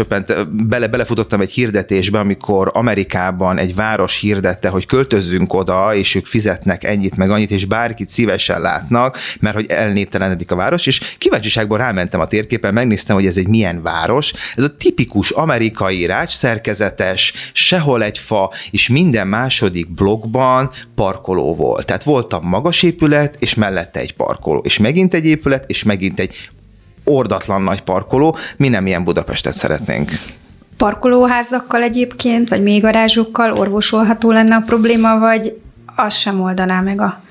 bele, 0.50 0.86
belefutottam 0.86 1.40
egy 1.40 1.50
hirdetésbe, 1.50 2.18
amikor 2.18 2.70
Amerikában 2.74 3.58
egy 3.58 3.74
város 3.74 4.20
hirdette, 4.20 4.68
hogy 4.68 4.86
költözzünk 4.86 5.54
oda, 5.54 5.94
és 5.94 6.14
ők 6.14 6.26
fizetnek 6.26 6.84
ennyit 6.84 7.16
meg 7.16 7.30
annyit, 7.30 7.50
és 7.50 7.64
bárkit 7.64 8.10
szívesen 8.10 8.60
látnak, 8.60 9.18
mert 9.40 9.54
hogy 9.54 9.66
elnéptelenedik 9.68 10.50
a 10.50 10.56
város, 10.56 10.86
és 10.86 11.16
kíváncsiságból 11.18 11.78
rámentem 11.78 12.20
a 12.20 12.26
térképen, 12.26 12.74
megnéztem, 12.74 13.16
hogy 13.16 13.26
ez 13.26 13.36
egy 13.36 13.48
milyen 13.48 13.82
város. 13.82 14.32
Ez 14.56 14.64
a 14.64 14.76
tipikus 14.76 15.30
amerikai 15.30 16.06
rács 16.06 16.32
szerkezetes, 16.32 17.32
sehol 17.52 18.02
egy 18.02 18.18
fa, 18.18 18.52
és 18.70 18.88
minden 18.88 19.26
második 19.26 19.90
blokkban 19.90 20.70
parkoló 20.94 21.54
volt. 21.54 21.86
Tehát 21.86 22.02
volt 22.02 22.32
a 22.32 22.40
magas 22.40 22.82
épület, 22.82 23.36
és 23.38 23.54
mellette 23.54 24.00
egy 24.00 24.14
parkoló, 24.14 24.58
és 24.64 24.78
megint 24.78 25.14
egy 25.14 25.26
épület, 25.26 25.64
és 25.66 25.82
megint 25.82 25.95
egy 26.16 26.50
ordatlan 27.04 27.62
nagy 27.62 27.82
parkoló. 27.82 28.36
Mi 28.56 28.68
nem 28.68 28.86
ilyen 28.86 29.04
Budapestet 29.04 29.54
szeretnénk. 29.54 30.10
Parkolóházakkal 30.76 31.82
egyébként, 31.82 32.48
vagy 32.48 32.62
még 32.62 32.82
garázsokkal 32.82 33.52
orvosolható 33.52 34.30
lenne 34.30 34.54
a 34.54 34.62
probléma, 34.66 35.18
vagy 35.18 35.60
az 35.96 36.14
sem 36.14 36.40
oldaná 36.40 36.80
meg 36.80 37.00
a 37.00 37.24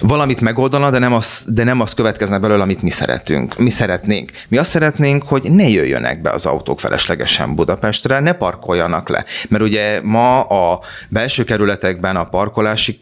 Valamit 0.00 0.40
megoldana, 0.40 0.90
de 0.90 0.98
nem, 0.98 1.12
az, 1.12 1.44
de 1.48 1.64
nem 1.64 1.80
az 1.80 1.94
következne 1.94 2.38
belőle, 2.38 2.62
amit 2.62 2.82
mi 2.82 2.90
szeretünk. 2.90 3.58
Mi 3.58 3.70
szeretnénk. 3.70 4.30
Mi 4.48 4.56
azt 4.56 4.70
szeretnénk, 4.70 5.22
hogy 5.22 5.42
ne 5.50 5.68
jöjjönek 5.68 6.22
be 6.22 6.30
az 6.30 6.46
autók 6.46 6.80
feleslegesen 6.80 7.54
Budapestre, 7.54 8.20
ne 8.20 8.32
parkoljanak 8.32 9.08
le. 9.08 9.24
Mert 9.48 9.62
ugye 9.62 10.00
ma 10.02 10.40
a 10.40 10.80
belső 11.08 11.44
kerületekben 11.44 12.16
a 12.16 12.24
parkolási 12.24 12.98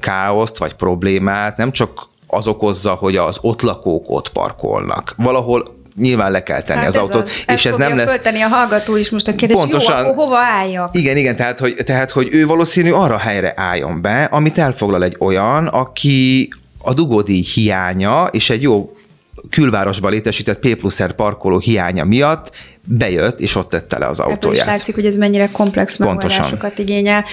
káoszt 0.00 0.58
vagy 0.58 0.74
problémát 0.74 1.56
nem 1.56 1.72
csak 1.72 2.10
az 2.34 2.46
okozza, 2.46 2.92
hogy 2.92 3.16
az 3.16 3.38
ott 3.40 3.62
lakók 3.62 4.04
ott 4.08 4.28
parkolnak. 4.28 5.14
Valahol 5.16 5.80
nyilván 5.96 6.30
le 6.30 6.42
kell 6.42 6.62
tenni 6.62 6.78
hát 6.78 6.88
az 6.88 6.96
autót. 6.96 7.30
A, 7.46 7.52
és 7.52 7.64
ez 7.64 7.76
nem 7.76 7.96
lesz... 7.96 8.08
föltenni 8.08 8.40
a 8.40 8.48
hallgató 8.48 8.96
is 8.96 9.10
most 9.10 9.28
a 9.28 9.34
kérdés, 9.34 9.56
Pontosan, 9.56 9.96
jó, 9.96 10.02
akkor 10.02 10.24
hova 10.24 10.38
álljak? 10.38 10.96
Igen, 10.96 11.16
igen, 11.16 11.36
tehát 11.36 11.58
hogy, 11.58 11.74
tehát, 11.74 12.10
hogy 12.10 12.28
ő 12.30 12.46
valószínű 12.46 12.90
arra 12.90 13.18
helyre 13.18 13.52
álljon 13.56 14.00
be, 14.00 14.24
amit 14.24 14.58
elfoglal 14.58 15.04
egy 15.04 15.16
olyan, 15.18 15.66
aki 15.66 16.48
a 16.78 16.94
dugódíj 16.94 17.42
hiánya 17.54 18.26
és 18.30 18.50
egy 18.50 18.62
jó 18.62 18.96
külvárosban 19.50 20.10
létesített 20.10 20.58
P 20.58 20.74
plusz 20.74 21.02
R 21.02 21.12
parkoló 21.12 21.58
hiánya 21.58 22.04
miatt 22.04 22.50
bejött, 22.84 23.40
és 23.40 23.54
ott 23.54 23.68
tette 23.68 23.98
le 23.98 24.06
az 24.06 24.20
autóját. 24.20 24.42
Ebből 24.42 24.54
is 24.54 24.64
látszik, 24.64 24.94
hogy 24.94 25.06
ez 25.06 25.16
mennyire 25.16 25.50
komplex 25.50 25.96
megoldásokat 25.96 26.78
igényel. 26.78 27.24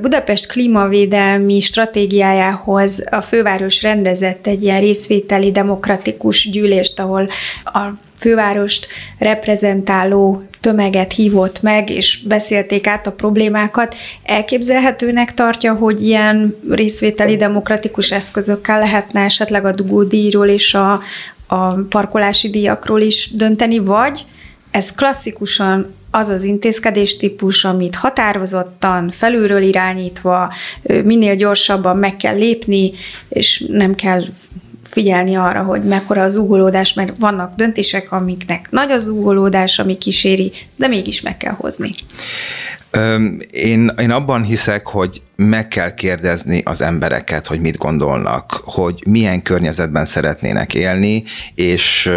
Budapest 0.00 0.46
klímavédelmi 0.46 1.60
stratégiájához 1.60 3.04
a 3.10 3.20
főváros 3.20 3.82
rendezett 3.82 4.46
egy 4.46 4.62
ilyen 4.62 4.80
részvételi 4.80 5.52
demokratikus 5.52 6.50
gyűlést, 6.50 7.00
ahol 7.00 7.28
a 7.64 7.80
fővárost 8.18 8.88
reprezentáló 9.18 10.42
tömeget 10.60 11.12
hívott 11.12 11.62
meg, 11.62 11.90
és 11.90 12.22
beszélték 12.26 12.86
át 12.86 13.06
a 13.06 13.12
problémákat. 13.12 13.96
Elképzelhetőnek 14.22 15.34
tartja, 15.34 15.74
hogy 15.74 16.06
ilyen 16.06 16.56
részvételi 16.70 17.36
demokratikus 17.36 18.10
eszközökkel 18.10 18.78
lehetne 18.78 19.20
esetleg 19.20 19.64
a 19.64 19.72
dugódíjról 19.72 20.48
és 20.48 20.74
a, 20.74 21.00
a 21.46 21.72
parkolási 21.88 22.50
díjakról 22.50 23.00
is 23.00 23.30
dönteni, 23.34 23.78
vagy 23.78 24.24
ez 24.70 24.92
klasszikusan 24.92 25.94
az 26.10 26.28
az 26.28 26.42
intézkedés 26.42 27.16
típus, 27.16 27.64
amit 27.64 27.94
határozottan, 27.94 29.10
felülről 29.10 29.62
irányítva, 29.62 30.52
minél 31.04 31.34
gyorsabban 31.34 31.96
meg 31.96 32.16
kell 32.16 32.36
lépni, 32.36 32.92
és 33.28 33.64
nem 33.68 33.94
kell 33.94 34.24
figyelni 34.84 35.36
arra, 35.36 35.62
hogy 35.62 35.84
mekkora 35.84 36.22
az 36.22 36.36
ugolódás, 36.36 36.94
mert 36.94 37.12
vannak 37.18 37.54
döntések, 37.54 38.12
amiknek 38.12 38.70
nagy 38.70 38.90
az 38.90 39.08
ugolódás, 39.08 39.78
ami 39.78 39.98
kíséri, 39.98 40.52
de 40.76 40.86
mégis 40.86 41.20
meg 41.20 41.36
kell 41.36 41.52
hozni. 41.52 41.90
Én, 43.50 43.92
én 44.00 44.10
abban 44.10 44.42
hiszek, 44.42 44.86
hogy 44.86 45.22
meg 45.36 45.68
kell 45.68 45.94
kérdezni 45.94 46.62
az 46.64 46.80
embereket, 46.80 47.46
hogy 47.46 47.60
mit 47.60 47.76
gondolnak, 47.76 48.62
hogy 48.64 49.02
milyen 49.06 49.42
környezetben 49.42 50.04
szeretnének 50.04 50.74
élni, 50.74 51.24
és 51.54 52.10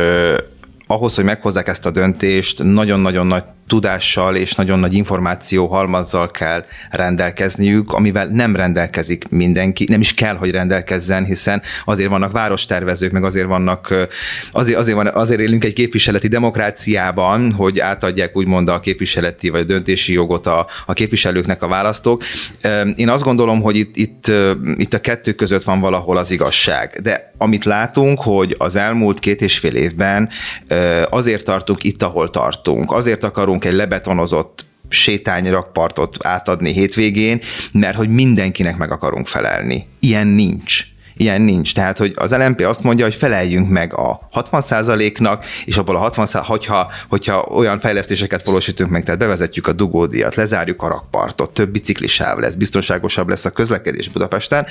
ahhoz, 0.91 1.15
hogy 1.15 1.23
meghozzák 1.23 1.67
ezt 1.67 1.85
a 1.85 1.91
döntést, 1.91 2.63
nagyon-nagyon 2.63 3.27
nagy 3.27 3.43
tudással 3.67 4.35
és 4.35 4.53
nagyon 4.53 4.79
nagy 4.79 4.93
információ 4.93 5.67
halmazzal 5.67 6.31
kell 6.31 6.65
rendelkezniük, 6.89 7.93
amivel 7.93 8.27
nem 8.27 8.55
rendelkezik 8.55 9.29
mindenki, 9.29 9.85
nem 9.89 9.99
is 9.99 10.13
kell, 10.13 10.35
hogy 10.35 10.51
rendelkezzen, 10.51 11.25
hiszen 11.25 11.61
azért 11.85 12.09
vannak 12.09 12.31
várostervezők, 12.31 13.11
meg 13.11 13.23
azért 13.23 13.47
vannak, 13.47 13.93
azért, 14.51 14.77
azért, 14.77 14.95
van, 14.95 15.07
azért 15.07 15.39
élünk 15.39 15.63
egy 15.63 15.73
képviseleti 15.73 16.27
demokráciában, 16.27 17.51
hogy 17.51 17.79
átadják 17.79 18.35
úgymond 18.37 18.69
a 18.69 18.79
képviseleti 18.79 19.49
vagy 19.49 19.61
a 19.61 19.63
döntési 19.63 20.13
jogot 20.13 20.47
a, 20.47 20.67
a 20.85 20.93
képviselőknek 20.93 21.61
a 21.61 21.67
választók. 21.67 22.23
Én 22.95 23.09
azt 23.09 23.23
gondolom, 23.23 23.61
hogy 23.61 23.75
itt, 23.75 23.97
itt, 23.97 24.31
itt 24.77 24.93
a 24.93 24.99
kettő 24.99 25.33
között 25.33 25.63
van 25.63 25.79
valahol 25.79 26.17
az 26.17 26.31
igazság. 26.31 26.99
De 27.01 27.33
amit 27.37 27.65
látunk, 27.65 28.21
hogy 28.21 28.55
az 28.57 28.75
elmúlt 28.75 29.19
két 29.19 29.41
és 29.41 29.57
fél 29.57 29.75
évben 29.75 30.29
azért 31.09 31.45
tartunk 31.45 31.83
itt, 31.83 32.03
ahol 32.03 32.29
tartunk, 32.29 32.91
azért 32.91 33.23
akarunk 33.23 33.60
akarunk 33.61 33.65
egy 33.65 33.73
lebetonozott 33.73 34.65
sétányrakpartot 34.89 36.17
átadni 36.25 36.71
hétvégén, 36.71 37.41
mert 37.71 37.95
hogy 37.95 38.09
mindenkinek 38.09 38.77
meg 38.77 38.91
akarunk 38.91 39.27
felelni. 39.27 39.87
Ilyen 39.99 40.27
nincs. 40.27 40.90
Ilyen 41.21 41.41
nincs. 41.41 41.73
Tehát, 41.73 41.97
hogy 41.97 42.13
az 42.15 42.31
LMP 42.31 42.61
azt 42.61 42.83
mondja, 42.83 43.05
hogy 43.05 43.15
feleljünk 43.15 43.69
meg 43.69 43.93
a 43.93 44.19
60%-nak, 44.33 45.45
és 45.65 45.77
abból 45.77 45.95
a 45.95 45.99
60 45.99 46.27
hogyha, 46.43 46.91
hogyha 47.09 47.41
olyan 47.41 47.79
fejlesztéseket 47.79 48.43
valósítunk 48.43 48.89
meg, 48.91 49.03
tehát 49.03 49.19
bevezetjük 49.19 49.67
a 49.67 49.71
dugódiat, 49.71 50.35
lezárjuk 50.35 50.81
a 50.81 50.87
rakpartot, 50.87 51.53
több 51.53 51.69
biciklisáv 51.69 52.37
lesz, 52.37 52.53
biztonságosabb 52.53 53.29
lesz 53.29 53.45
a 53.45 53.49
közlekedés 53.49 54.09
Budapesten, 54.09 54.65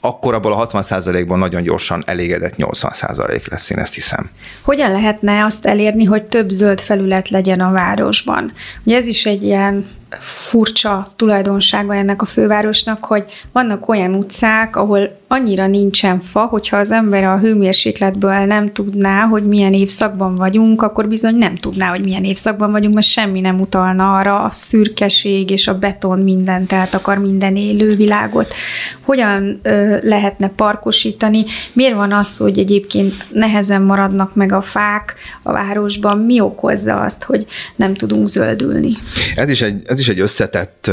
akkor 0.00 0.34
abból 0.34 0.52
a 0.52 0.66
60%-ból 0.66 1.38
nagyon 1.38 1.62
gyorsan 1.62 2.02
elégedett 2.06 2.54
80% 2.58 3.48
lesz, 3.50 3.70
én 3.70 3.78
ezt 3.78 3.94
hiszem. 3.94 4.30
Hogyan 4.62 4.90
lehetne 4.90 5.44
azt 5.44 5.66
elérni, 5.66 6.04
hogy 6.04 6.22
több 6.22 6.50
zöld 6.50 6.80
felület 6.80 7.28
legyen 7.28 7.60
a 7.60 7.72
városban? 7.72 8.52
Ugye 8.84 8.96
ez 8.96 9.06
is 9.06 9.24
egy 9.24 9.42
ilyen 9.42 9.86
furcsa 10.20 11.12
tulajdonsága 11.16 11.94
ennek 11.94 12.22
a 12.22 12.24
fővárosnak, 12.24 13.04
hogy 13.04 13.24
vannak 13.52 13.88
olyan 13.88 14.14
utcák, 14.14 14.76
ahol 14.76 15.18
annyira 15.28 15.66
nincsen 15.66 16.20
fa, 16.20 16.40
hogyha 16.40 16.76
az 16.76 16.90
ember 16.90 17.24
a 17.24 17.38
hőmérsékletből 17.38 18.38
nem 18.38 18.72
tudná, 18.72 19.24
hogy 19.24 19.46
milyen 19.46 19.72
évszakban 19.72 20.36
vagyunk, 20.36 20.82
akkor 20.82 21.08
bizony 21.08 21.34
nem 21.36 21.54
tudná, 21.54 21.88
hogy 21.88 22.00
milyen 22.00 22.24
évszakban 22.24 22.70
vagyunk, 22.70 22.94
mert 22.94 23.06
semmi 23.06 23.40
nem 23.40 23.60
utalna 23.60 24.16
arra, 24.16 24.42
a 24.42 24.50
szürkeség 24.50 25.50
és 25.50 25.68
a 25.68 25.78
beton 25.78 26.18
mindent 26.18 26.72
akar 26.72 27.18
minden 27.18 27.56
élővilágot. 27.56 28.54
Hogyan 29.00 29.60
ö, 29.62 29.96
lehetne 30.02 30.48
parkosítani? 30.48 31.44
Miért 31.72 31.94
van 31.94 32.12
az, 32.12 32.36
hogy 32.36 32.58
egyébként 32.58 33.14
nehezen 33.32 33.82
maradnak 33.82 34.34
meg 34.34 34.52
a 34.52 34.60
fák 34.60 35.14
a 35.42 35.52
városban? 35.52 36.18
Mi 36.18 36.40
okozza 36.40 37.00
azt, 37.00 37.22
hogy 37.22 37.46
nem 37.76 37.94
tudunk 37.94 38.26
zöldülni? 38.26 38.92
Ez 39.36 39.48
is 39.48 39.62
egy, 39.62 39.82
ez 39.86 39.98
is 39.98 40.05
egy 40.08 40.20
összetett, 40.20 40.90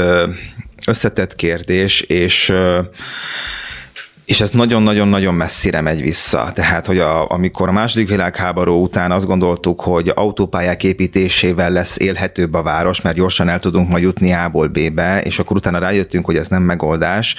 összetett 0.86 1.34
kérdés, 1.34 2.00
és 2.00 2.52
és 4.24 4.40
ez 4.40 4.50
nagyon-nagyon-nagyon 4.50 5.34
messzire 5.34 5.80
megy 5.80 6.02
vissza. 6.02 6.50
Tehát, 6.54 6.86
hogy 6.86 6.98
a, 6.98 7.30
amikor 7.30 7.68
a 7.68 7.72
második 7.72 8.08
világháború 8.08 8.82
után 8.82 9.10
azt 9.10 9.26
gondoltuk, 9.26 9.80
hogy 9.80 10.12
autópályák 10.14 10.84
építésével 10.84 11.70
lesz 11.70 11.96
élhetőbb 11.98 12.54
a 12.54 12.62
város, 12.62 13.00
mert 13.00 13.16
gyorsan 13.16 13.48
el 13.48 13.58
tudunk 13.58 13.88
majd 13.88 14.02
jutni 14.02 14.32
A-ból 14.32 14.68
B-be, 14.68 15.20
és 15.22 15.38
akkor 15.38 15.56
utána 15.56 15.78
rájöttünk, 15.78 16.24
hogy 16.24 16.36
ez 16.36 16.48
nem 16.48 16.62
megoldás. 16.62 17.36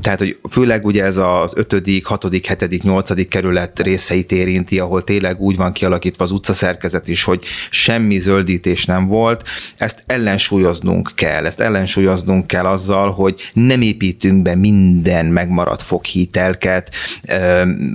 Tehát, 0.00 0.18
hogy 0.18 0.38
főleg 0.50 0.86
ugye 0.86 1.04
ez 1.04 1.16
az 1.16 1.52
ötödik, 1.56 2.06
hatodik, 2.06 2.46
hetedik, 2.46 2.82
nyolcadik 2.82 3.28
kerület 3.28 3.80
részeit 3.80 4.32
érinti, 4.32 4.78
ahol 4.78 5.04
tényleg 5.04 5.40
úgy 5.40 5.56
van 5.56 5.72
kialakítva 5.72 6.24
az 6.24 6.30
utcaszerkezet 6.30 7.08
is, 7.08 7.24
hogy 7.24 7.44
semmi 7.70 8.18
zöldítés 8.18 8.84
nem 8.84 9.06
volt. 9.06 9.42
Ezt 9.76 10.02
ellensúlyoznunk 10.06 11.10
kell. 11.14 11.46
Ezt 11.46 11.60
ellensúlyoznunk 11.60 12.46
kell 12.46 12.64
azzal, 12.64 13.12
hogy 13.12 13.50
nem 13.52 13.80
építünk 13.80 14.42
be 14.42 14.54
minden 14.54 15.26
meg 15.26 15.43
megmaradt 15.44 15.82
foghítelket, 15.82 16.90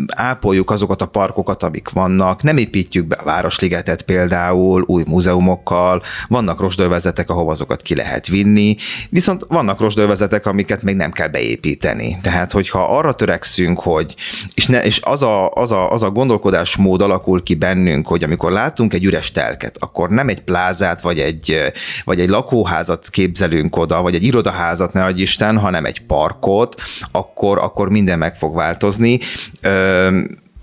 ápoljuk 0.08 0.72
azokat 0.72 1.02
a 1.02 1.06
parkokat, 1.06 1.64
amik 1.64 1.90
vannak, 1.90 2.44
nem 2.44 2.58
építjük 2.58 3.06
be 3.06 3.16
a 3.16 3.24
Városligetet 3.24 4.02
például 4.02 4.84
új 4.86 5.04
múzeumokkal, 5.08 6.02
vannak 6.28 6.60
rosdővezetek, 6.60 7.30
ahova 7.30 7.52
azokat 7.52 7.82
ki 7.82 7.96
lehet 7.96 8.28
vinni, 8.28 8.76
viszont 9.10 9.46
vannak 9.48 9.80
rosdővezetek, 9.80 10.46
amiket 10.46 10.82
még 10.82 10.96
nem 10.96 11.12
kell 11.12 11.28
beépíteni. 11.28 12.18
Tehát, 12.22 12.52
hogyha 12.52 12.98
arra 12.98 13.14
törekszünk, 13.14 13.80
hogy, 13.80 14.16
és, 14.54 14.68
ne, 14.68 14.84
és 14.84 15.00
az, 15.04 15.22
a, 15.22 15.52
az, 15.52 15.72
a, 15.72 15.92
az 15.92 16.04
a 16.04 16.12
gondolkodásmód 16.12 17.02
alakul 17.02 17.44
ki 17.44 17.56
bennünk, 17.56 18.08
hogy 18.08 18.24
amikor 18.24 18.52
látunk 18.52 18.94
egy 18.94 19.04
üres 19.04 19.32
telket, 19.32 19.76
akkor 19.80 20.10
nem 20.10 20.28
egy 20.28 20.42
plázát, 20.42 21.02
vagy 21.02 21.20
egy, 21.20 21.58
vagy 22.06 22.20
egy 22.20 22.30
lakóházat 22.30 23.10
képzelünk 23.10 23.78
oda, 23.78 24.02
vagy 24.02 24.16
egy 24.16 24.24
irodaházat, 24.24 24.94
ne 24.94 25.08
Isten, 25.10 25.58
hanem 25.58 25.86
egy 25.86 26.02
parkot, 26.06 26.82
akkor 27.12 27.39
akkor, 27.40 27.58
akkor 27.58 27.90
minden 27.90 28.18
meg 28.18 28.36
fog 28.36 28.56
változni 28.56 29.20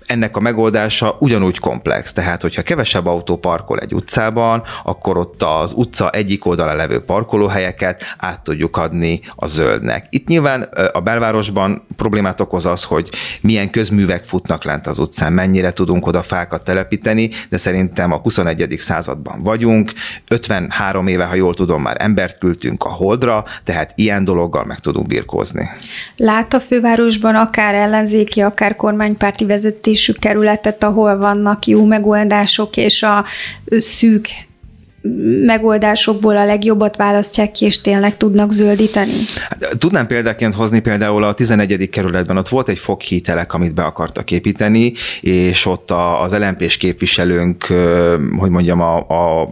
ennek 0.07 0.37
a 0.37 0.39
megoldása 0.39 1.15
ugyanúgy 1.19 1.59
komplex. 1.59 2.13
Tehát, 2.13 2.41
hogyha 2.41 2.61
kevesebb 2.61 3.05
autó 3.05 3.37
parkol 3.37 3.79
egy 3.79 3.93
utcában, 3.93 4.63
akkor 4.83 5.17
ott 5.17 5.43
az 5.43 5.71
utca 5.75 6.09
egyik 6.09 6.45
oldalán 6.45 6.75
levő 6.75 6.99
parkolóhelyeket 6.99 8.03
át 8.17 8.41
tudjuk 8.41 8.77
adni 8.77 9.21
a 9.35 9.47
zöldnek. 9.47 10.05
Itt 10.09 10.27
nyilván 10.27 10.61
a 10.93 10.99
belvárosban 10.99 11.85
problémát 11.95 12.41
okoz 12.41 12.65
az, 12.65 12.83
hogy 12.83 13.09
milyen 13.41 13.69
közművek 13.69 14.25
futnak 14.25 14.63
lent 14.63 14.87
az 14.87 14.97
utcán, 14.97 15.33
mennyire 15.33 15.71
tudunk 15.71 16.07
oda 16.07 16.23
fákat 16.23 16.63
telepíteni, 16.63 17.29
de 17.49 17.57
szerintem 17.57 18.11
a 18.11 18.17
21. 18.17 18.75
században 18.77 19.43
vagyunk, 19.43 19.91
53 20.27 21.07
éve, 21.07 21.25
ha 21.25 21.35
jól 21.35 21.53
tudom, 21.53 21.81
már 21.81 21.95
embert 21.99 22.37
küldtünk 22.37 22.83
a 22.83 22.89
holdra, 22.89 23.43
tehát 23.63 23.91
ilyen 23.95 24.23
dologgal 24.23 24.65
meg 24.65 24.79
tudunk 24.79 25.07
birkózni. 25.07 25.69
Lát 26.15 26.53
a 26.53 26.59
fővárosban 26.59 27.35
akár 27.35 27.73
ellenzéki, 27.73 28.41
akár 28.41 28.75
kormánypárti 28.75 29.45
vezetés 29.45 29.96
vezetésű 29.97 30.13
kerületet, 30.19 30.83
ahol 30.83 31.17
vannak 31.17 31.65
jó 31.65 31.85
megoldások, 31.85 32.77
és 32.77 33.03
a 33.03 33.25
szűk 33.77 34.27
megoldásokból 35.45 36.37
a 36.37 36.45
legjobbat 36.45 36.95
választják 36.95 37.51
ki, 37.51 37.65
és 37.65 37.81
tényleg 37.81 38.17
tudnak 38.17 38.51
zöldíteni? 38.51 39.13
Hát, 39.35 39.77
tudnám 39.77 40.07
példaként 40.07 40.53
hozni 40.53 40.79
például 40.79 41.23
a 41.23 41.33
11. 41.33 41.89
kerületben, 41.89 42.37
ott 42.37 42.47
volt 42.47 42.69
egy 42.69 42.77
foghítelek, 42.77 43.53
amit 43.53 43.73
be 43.73 43.83
akartak 43.83 44.31
építeni, 44.31 44.93
és 45.21 45.65
ott 45.65 45.91
az 46.21 46.33
lmp 46.33 46.67
képviselőnk, 46.67 47.63
hogy 48.37 48.49
mondjam, 48.49 48.81
a, 48.81 48.97
a, 48.97 49.49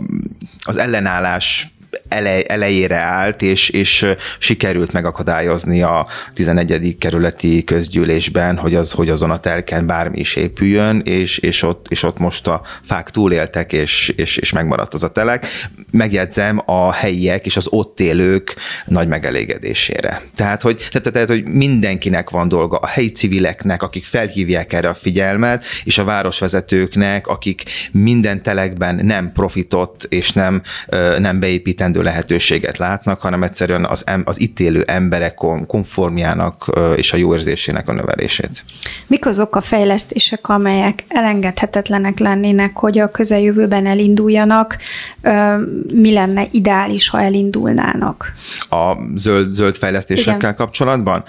az 0.66 0.78
ellenállás 0.78 1.75
elej, 2.08 2.44
elejére 2.48 2.98
állt, 2.98 3.42
és, 3.42 3.70
és 3.70 4.06
sikerült 4.40 4.92
megakadályozni 4.92 5.82
a 5.82 6.08
11. 6.34 6.98
kerületi 7.00 7.64
közgyűlésben, 7.64 8.58
hogy, 8.58 8.76
az, 8.76 8.92
hogy 8.92 9.10
azon 9.10 9.32
a 9.32 9.40
telken 9.40 9.86
bármi 9.86 10.20
is 10.20 10.36
épüljön, 10.36 11.02
és, 11.06 11.38
és, 11.38 11.62
ott, 11.62 11.86
és 11.90 12.04
ott 12.04 12.18
most 12.18 12.48
a 12.48 12.62
fák 12.84 13.10
túléltek, 13.10 13.74
és, 13.74 14.14
és, 14.16 14.38
és 14.38 14.52
megmaradt 14.52 14.94
az 14.94 15.04
a 15.04 15.12
telek. 15.12 15.48
Megjegyzem 15.92 16.62
a 16.66 16.92
helyiek 16.94 17.46
és 17.46 17.58
az 17.58 17.68
ott 17.70 18.00
élők 18.00 18.56
nagy 18.86 19.08
megelégedésére. 19.08 20.22
Tehát, 20.36 20.62
hogy, 20.62 20.88
tehát, 20.92 21.12
tehát, 21.12 21.30
hogy 21.30 21.48
mindenkinek 21.48 22.30
van 22.30 22.48
dolga, 22.48 22.78
a 22.78 22.88
helyi 22.88 23.12
civileknek, 23.12 23.84
akik 23.84 24.06
felhívják 24.06 24.74
erre 24.74 24.90
a 24.90 24.94
figyelmet, 24.94 25.64
és 25.84 25.98
a 25.98 26.04
városvezetőknek, 26.04 27.28
akik 27.28 27.64
minden 27.92 28.44
telekben 28.44 29.06
nem 29.06 29.32
profitot 29.32 30.04
és 30.10 30.32
nem, 30.32 30.62
nem 31.20 31.40
beépítendő 31.40 31.95
lehetőséget 32.02 32.78
látnak, 32.78 33.22
hanem 33.22 33.44
egyszerűen 33.44 33.86
az, 33.86 34.04
az 34.24 34.42
itt 34.42 34.60
élő 34.60 34.84
emberek 34.88 35.34
konformjának 35.68 36.72
és 36.96 37.14
a 37.14 37.18
jó 37.18 37.34
érzésének 37.34 37.90
a 37.90 37.94
növelését. 37.94 38.64
Mik 39.08 39.26
azok 39.26 39.56
a 39.56 39.62
fejlesztések, 39.62 40.50
amelyek 40.50 41.04
elengedhetetlenek 41.08 42.20
lennének, 42.20 42.78
hogy 42.78 43.00
a 43.00 43.12
közeljövőben 43.12 43.86
elinduljanak? 43.86 44.78
Mi 45.94 46.14
lenne 46.14 46.48
ideális, 46.52 47.10
ha 47.10 47.22
elindulnának? 47.22 48.34
A 48.70 48.94
zöld, 49.16 49.54
zöld 49.54 49.78
fejlesztésekkel 49.78 50.38
Igen. 50.38 50.56
kapcsolatban? 50.56 51.24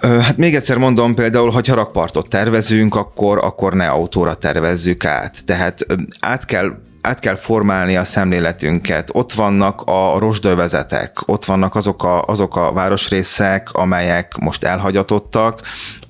Hát 0.00 0.36
még 0.36 0.54
egyszer 0.54 0.76
mondom, 0.76 1.14
például, 1.14 1.50
ha 1.50 1.60
rakpartot 1.64 2.28
tervezünk, 2.28 2.94
akkor, 2.94 3.38
akkor 3.38 3.72
ne 3.72 3.88
autóra 3.88 4.34
tervezzük 4.34 5.04
át. 5.04 5.44
Tehát 5.44 5.86
át 6.20 6.44
kell 6.44 6.72
át 7.02 7.18
kell 7.18 7.36
formálni 7.36 7.96
a 7.96 8.04
szemléletünket. 8.04 9.10
Ott 9.12 9.32
vannak 9.32 9.82
a 9.84 10.18
rosdövezetek, 10.18 11.28
ott 11.28 11.44
vannak 11.44 11.74
azok 11.74 12.04
a, 12.04 12.22
azok 12.22 12.56
a 12.56 12.72
városrészek, 12.72 13.72
amelyek 13.72 14.36
most 14.36 14.64
elhagyatottak, 14.64 15.60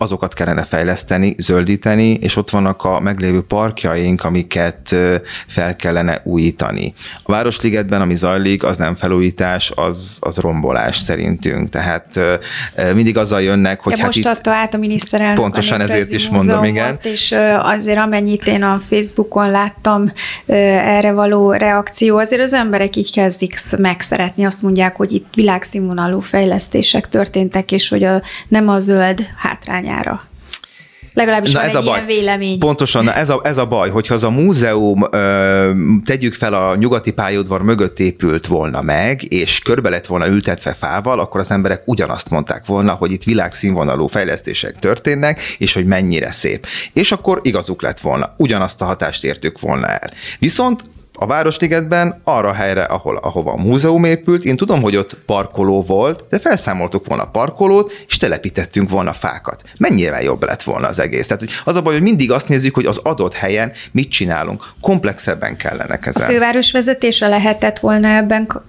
azokat 0.03 0.35
kellene 0.35 0.63
fejleszteni, 0.63 1.35
zöldíteni, 1.39 2.11
és 2.11 2.37
ott 2.37 2.51
vannak 2.51 2.85
a 2.85 3.01
meglévő 3.01 3.41
parkjaink, 3.41 4.25
amiket 4.25 4.97
fel 5.47 5.77
kellene 5.77 6.21
újítani. 6.25 6.95
A 7.23 7.33
Városligetben, 7.33 8.01
ami 8.01 8.15
zajlik, 8.15 8.65
az 8.65 8.77
nem 8.77 8.95
felújítás, 8.95 9.73
az, 9.75 10.17
az 10.21 10.37
rombolás 10.37 10.97
szerintünk. 10.97 11.69
Tehát 11.69 12.21
mindig 12.95 13.17
azzal 13.17 13.43
jönnek, 13.43 13.81
hogy... 13.81 13.93
De 13.93 13.99
hát 13.99 14.07
most 14.07 14.19
itt 14.19 14.27
adta 14.27 14.51
át 14.51 14.75
a 14.75 14.79
miniszterelnök 14.79 15.37
Pontosan 15.37 15.81
ezért 15.81 16.11
is 16.11 16.29
mondom, 16.29 16.65
igen. 16.65 16.99
És 17.03 17.35
azért 17.63 17.99
amennyit 17.99 18.47
én 18.47 18.63
a 18.63 18.79
Facebookon 18.79 19.51
láttam 19.51 20.13
erre 20.47 21.13
való 21.13 21.53
reakció, 21.53 22.19
azért 22.19 22.43
az 22.43 22.53
emberek 22.53 22.97
így 22.97 23.13
kezdik 23.13 23.61
megszeretni, 23.77 24.45
azt 24.45 24.63
mondják, 24.63 24.97
hogy 24.97 25.13
itt 25.13 25.35
világszínvonalú 25.35 26.21
fejlesztések 26.21 27.09
történtek, 27.09 27.73
és 27.73 27.89
hogy 27.89 28.05
a, 28.05 28.23
nem 28.49 28.69
a 28.69 28.79
zöld 28.79 29.27
hátrány 29.37 29.89
irányára. 29.93 30.23
Legalábbis 31.15 31.53
na 31.53 31.59
van 31.59 31.69
ez 31.69 31.75
egy 31.75 31.83
a 31.83 31.85
baj. 31.85 31.95
ilyen 31.95 32.07
vélemény. 32.07 32.59
Pontosan, 32.59 33.05
na 33.05 33.15
ez 33.15 33.29
a, 33.29 33.41
ez 33.45 33.57
a 33.57 33.67
baj, 33.67 33.91
hogyha 33.91 34.15
az 34.15 34.25
a 34.25 34.31
múzeum 34.31 35.07
ö, 35.11 35.73
tegyük 36.05 36.35
fel 36.35 36.55
a 36.55 36.77
nyugati 36.77 37.11
pályaudvar 37.11 37.63
mögött 37.63 37.99
épült 37.99 38.47
volna 38.47 38.83
meg, 38.83 39.33
és 39.33 39.59
körbe 39.59 39.89
lett 39.89 40.07
volna 40.07 40.27
ültetve 40.27 40.73
fával, 40.73 41.21
akkor 41.21 41.41
az 41.41 41.51
emberek 41.51 41.83
ugyanazt 41.85 42.31
mondták 42.31 42.67
volna, 42.67 42.93
hogy 42.93 43.13
itt 43.13 43.23
világszínvonalú 43.23 44.07
fejlesztések 44.07 44.79
történnek, 44.79 45.41
és 45.59 45.73
hogy 45.73 45.87
mennyire 45.87 46.31
szép. 46.31 46.67
És 46.93 47.13
akkor 47.13 47.41
igazuk 47.43 47.83
lett 47.83 48.01
volna. 48.01 48.35
Ugyanazt 48.37 48.83
a 48.83 48.85
hatást 48.85 49.25
értük 49.25 49.61
volna 49.61 49.87
el. 49.87 50.11
Viszont 50.39 50.85
a 51.15 51.27
Városligetben 51.27 52.21
arra 52.25 52.49
a 52.49 52.53
helyre, 52.53 52.83
ahol, 52.83 53.17
ahova 53.17 53.53
a 53.53 53.57
múzeum 53.57 54.05
épült. 54.05 54.45
Én 54.45 54.57
tudom, 54.57 54.83
hogy 54.83 54.97
ott 54.97 55.17
parkoló 55.27 55.83
volt, 55.83 56.25
de 56.31 56.39
felszámoltuk 56.39 57.07
volna 57.07 57.23
a 57.23 57.31
parkolót, 57.31 57.93
és 58.09 58.17
telepítettünk 58.17 58.91
volna 58.91 59.13
fákat. 59.13 59.63
Mennyire 59.79 60.23
jobb 60.23 60.43
lett 60.43 60.63
volna 60.63 60.89
az 60.89 60.99
egész? 60.99 61.27
Tehát 61.27 61.43
hogy 61.43 61.51
az 61.65 61.77
a 61.77 61.83
baj, 61.83 61.93
hogy 61.93 62.03
mindig 62.03 62.31
azt 62.31 62.49
nézzük, 62.49 62.75
hogy 62.75 62.87
az 62.87 62.97
adott 62.97 63.35
helyen 63.35 63.73
mit 63.93 64.11
csinálunk. 64.11 64.65
Komplexebben 64.81 65.57
kellene 65.57 65.99
kezelni. 65.99 66.33
A 66.33 66.35
főváros 66.35 66.73
vezetése 66.73 67.29
lehetett 67.29 67.79
volna 67.79 68.09
ebben 68.09 68.63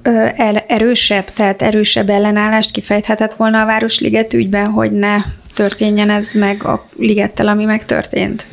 erősebb, 0.67 1.33
tehát 1.33 1.61
erősebb 1.61 2.09
ellenállást 2.09 2.71
kifejthetett 2.71 3.33
volna 3.33 3.61
a 3.61 3.65
Városliget 3.65 4.33
ügyben, 4.33 4.65
hogy 4.65 4.91
ne 4.91 5.17
történjen 5.53 6.09
ez 6.09 6.31
meg 6.31 6.63
a 6.63 6.89
ligettel, 6.97 7.47
ami 7.47 7.65
megtörtént? 7.65 8.45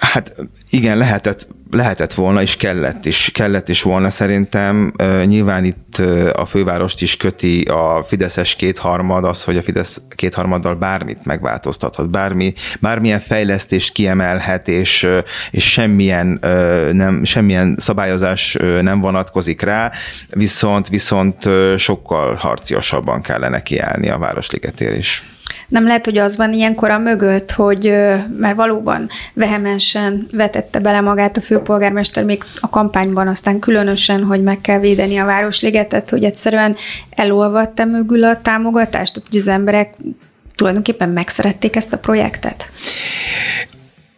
Hát 0.00 0.34
igen, 0.70 0.96
lehetett, 0.96 1.46
lehetett 1.70 2.14
volna, 2.14 2.42
és 2.42 2.56
kellett 2.56 3.06
is, 3.06 3.30
kellett 3.34 3.68
is 3.68 3.82
volna 3.82 4.10
szerintem. 4.10 4.92
Nyilván 5.24 5.64
itt 5.64 5.98
a 6.32 6.44
fővárost 6.44 7.02
is 7.02 7.16
köti 7.16 7.60
a 7.60 8.04
Fideszes 8.06 8.54
kétharmad, 8.54 9.24
az, 9.24 9.42
hogy 9.42 9.56
a 9.56 9.62
Fidesz 9.62 10.00
kétharmaddal 10.14 10.74
bármit 10.74 11.24
megváltoztathat, 11.24 12.10
bármi, 12.10 12.54
bármilyen 12.80 13.20
fejlesztést 13.20 13.92
kiemelhet, 13.92 14.68
és, 14.68 15.06
és 15.50 15.70
semmilyen, 15.70 16.38
nem, 16.92 17.24
semmilyen 17.24 17.76
szabályozás 17.78 18.56
nem 18.80 19.00
vonatkozik 19.00 19.60
rá, 19.60 19.92
viszont, 20.28 20.88
viszont 20.88 21.48
sokkal 21.76 22.34
harciosabban 22.34 23.22
kellene 23.22 23.62
kiállni 23.62 24.08
a 24.08 24.18
Városligetér 24.18 24.92
is. 24.92 25.35
Nem 25.68 25.86
lehet, 25.86 26.04
hogy 26.04 26.18
az 26.18 26.36
van 26.36 26.52
ilyenkor 26.52 26.90
a 26.90 26.98
mögött, 26.98 27.52
hogy 27.52 27.84
mert 28.38 28.56
valóban 28.56 29.08
vehemensen 29.34 30.28
vetette 30.32 30.78
bele 30.78 31.00
magát 31.00 31.36
a 31.36 31.40
főpolgármester 31.40 32.24
még 32.24 32.44
a 32.60 32.68
kampányban, 32.68 33.28
aztán 33.28 33.58
különösen, 33.58 34.22
hogy 34.24 34.42
meg 34.42 34.60
kell 34.60 34.78
védeni 34.78 35.16
a 35.16 35.24
Városligetet, 35.24 36.10
hogy 36.10 36.24
egyszerűen 36.24 36.76
elolvadt 37.10 37.84
mögül 37.84 38.24
a 38.24 38.40
támogatást, 38.40 39.12
tehát 39.12 39.28
hogy 39.28 39.38
az 39.38 39.48
emberek 39.48 39.94
tulajdonképpen 40.54 41.08
megszerették 41.08 41.76
ezt 41.76 41.92
a 41.92 41.98
projektet? 41.98 42.70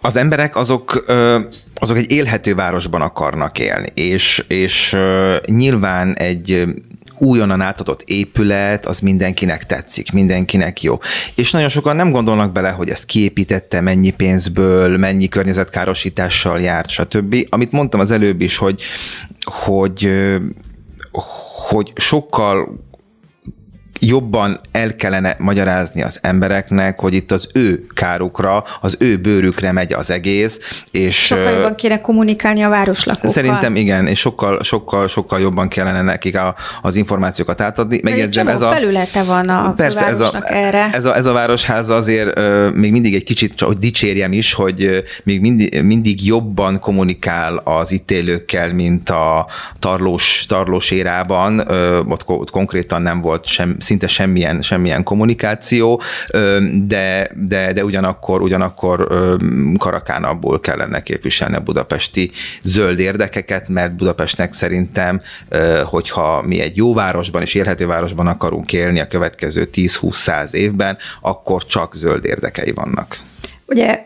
Az 0.00 0.16
emberek 0.16 0.56
azok 0.56 1.04
azok 1.74 1.96
egy 1.96 2.10
élhető 2.10 2.54
városban 2.54 3.00
akarnak 3.00 3.58
élni, 3.58 3.88
és, 3.94 4.44
és 4.48 4.96
nyilván 5.46 6.14
egy 6.14 6.64
újonnan 7.18 7.60
átadott 7.60 8.02
épület, 8.02 8.86
az 8.86 9.00
mindenkinek 9.00 9.66
tetszik, 9.66 10.12
mindenkinek 10.12 10.82
jó. 10.82 10.98
És 11.34 11.50
nagyon 11.50 11.68
sokan 11.68 11.96
nem 11.96 12.10
gondolnak 12.10 12.52
bele, 12.52 12.70
hogy 12.70 12.88
ezt 12.90 13.04
kiépítette, 13.04 13.80
mennyi 13.80 14.10
pénzből, 14.10 14.96
mennyi 14.96 15.28
környezetkárosítással 15.28 16.60
járt, 16.60 16.88
stb. 16.88 17.36
Amit 17.48 17.72
mondtam 17.72 18.00
az 18.00 18.10
előbb 18.10 18.40
is, 18.40 18.56
hogy, 18.56 18.82
hogy 19.44 20.10
hogy 21.68 21.92
sokkal 21.94 22.86
jobban 24.00 24.60
el 24.72 24.96
kellene 24.96 25.36
magyarázni 25.38 26.02
az 26.02 26.18
embereknek, 26.22 27.00
hogy 27.00 27.14
itt 27.14 27.32
az 27.32 27.48
ő 27.54 27.86
kárukra, 27.94 28.64
az 28.80 28.96
ő 29.00 29.16
bőrükre 29.16 29.72
megy 29.72 29.92
az 29.92 30.10
egész. 30.10 30.58
És 30.90 31.16
sokkal 31.24 31.52
jobban 31.52 31.74
kéne 31.74 32.00
kommunikálni 32.00 32.62
a 32.62 32.68
városlakókkal. 32.68 33.30
Szerintem 33.30 33.76
igen, 33.76 34.06
és 34.06 34.18
sokkal, 34.18 34.62
sokkal, 34.62 35.08
sokkal 35.08 35.40
jobban 35.40 35.68
kellene 35.68 36.02
nekik 36.02 36.36
a, 36.38 36.54
az 36.82 36.94
információkat 36.94 37.60
átadni. 37.60 38.00
Megjegyzem, 38.02 38.48
ez 38.48 38.60
a 38.60 38.70
felülete 38.70 39.22
van 39.22 39.48
a 39.48 39.72
persze, 39.72 40.06
ez 40.06 40.20
a, 40.20 40.32
erre. 40.40 40.88
Ez 40.92 41.04
a, 41.04 41.16
ez 41.16 41.24
a 41.24 41.32
városháza 41.32 41.94
azért 41.94 42.40
még 42.74 42.92
mindig 42.92 43.14
egy 43.14 43.24
kicsit, 43.24 43.54
csak 43.54 43.68
hogy 43.68 43.78
dicsérjem 43.78 44.32
is, 44.32 44.52
hogy 44.52 45.04
még 45.22 45.40
mindig, 45.40 45.82
mindig 45.82 46.26
jobban 46.26 46.80
kommunikál 46.80 47.56
az 47.56 47.90
itt 47.90 48.10
élőkkel, 48.10 48.72
mint 48.72 49.10
a 49.10 49.46
tarlós, 49.78 50.44
tarlós 50.48 50.90
érában. 50.90 51.60
Uh, 51.60 52.10
ott, 52.10 52.22
ott 52.26 52.50
konkrétan 52.50 53.02
nem 53.02 53.20
volt 53.20 53.46
sem, 53.46 53.76
szinte 53.88 54.06
semmilyen, 54.06 54.62
semmilyen 54.62 55.02
kommunikáció, 55.02 56.02
de, 56.86 57.30
de, 57.34 57.72
de 57.72 57.84
ugyanakkor, 57.84 58.40
ugyanakkor 58.42 59.08
karakánabbul 59.78 60.60
kellene 60.60 61.02
képviselni 61.02 61.54
a 61.56 61.60
budapesti 61.60 62.30
zöld 62.62 62.98
érdekeket, 62.98 63.68
mert 63.68 63.96
Budapestnek 63.96 64.52
szerintem, 64.52 65.20
hogyha 65.84 66.42
mi 66.42 66.60
egy 66.60 66.76
jó 66.76 66.94
városban 66.94 67.42
és 67.42 67.54
élhető 67.54 67.86
városban 67.86 68.26
akarunk 68.26 68.72
élni 68.72 69.00
a 69.00 69.06
következő 69.06 69.68
10-20-100 69.72 70.52
évben, 70.52 70.96
akkor 71.20 71.64
csak 71.64 71.94
zöld 71.94 72.24
érdekei 72.24 72.72
vannak. 72.72 73.20
Ugye 73.68 74.04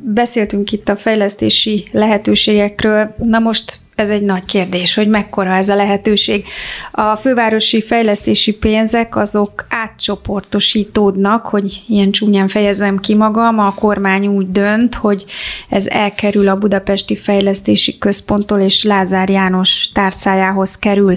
beszéltünk 0.00 0.72
itt 0.72 0.88
a 0.88 0.96
fejlesztési 0.96 1.88
lehetőségekről, 1.90 3.14
na 3.18 3.38
most 3.38 3.78
ez 3.94 4.10
egy 4.10 4.22
nagy 4.22 4.44
kérdés, 4.44 4.94
hogy 4.94 5.08
mekkora 5.08 5.54
ez 5.54 5.68
a 5.68 5.74
lehetőség. 5.74 6.44
A 6.90 7.16
fővárosi 7.16 7.82
fejlesztési 7.82 8.52
pénzek 8.52 9.16
azok 9.16 9.66
átcsoportosítódnak, 9.68 11.46
hogy 11.46 11.84
ilyen 11.88 12.10
csúnyán 12.10 12.48
fejezem 12.48 12.98
ki 12.98 13.14
magam, 13.14 13.58
a 13.58 13.74
kormány 13.74 14.26
úgy 14.26 14.50
dönt, 14.50 14.94
hogy 14.94 15.24
ez 15.68 15.86
elkerül 15.86 16.48
a 16.48 16.56
Budapesti 16.56 17.16
Fejlesztési 17.16 17.98
Központtól 17.98 18.60
és 18.60 18.84
Lázár 18.84 19.30
János 19.30 19.90
tárcájához 19.94 20.78
kerül. 20.78 21.16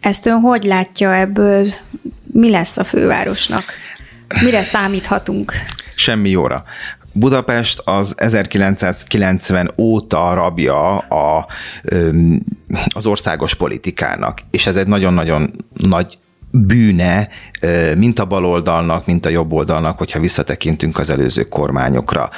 Ezt 0.00 0.26
ön 0.26 0.40
hogy 0.40 0.64
látja 0.64 1.14
ebből? 1.14 1.66
Mi 2.32 2.50
lesz 2.50 2.76
a 2.76 2.84
fővárosnak? 2.84 3.64
Mire 4.42 4.62
számíthatunk? 4.62 5.52
Semmi 5.94 6.30
jóra 6.30 6.64
Budapest 7.16 7.82
az 7.84 8.14
1990 8.16 9.70
óta 9.76 10.34
rabja 10.34 10.98
a, 10.98 11.46
az 12.88 13.06
országos 13.06 13.54
politikának, 13.54 14.38
és 14.50 14.66
ez 14.66 14.76
egy 14.76 14.86
nagyon-nagyon 14.86 15.50
nagy 15.72 16.18
bűne, 16.50 17.28
mint 17.96 18.18
a 18.18 18.24
baloldalnak, 18.24 19.06
mint 19.06 19.26
a 19.26 19.28
jobboldalnak, 19.28 19.98
hogyha 19.98 20.20
visszatekintünk 20.20 20.98
az 20.98 21.10
előző 21.10 21.42
kormányokra. 21.42 22.30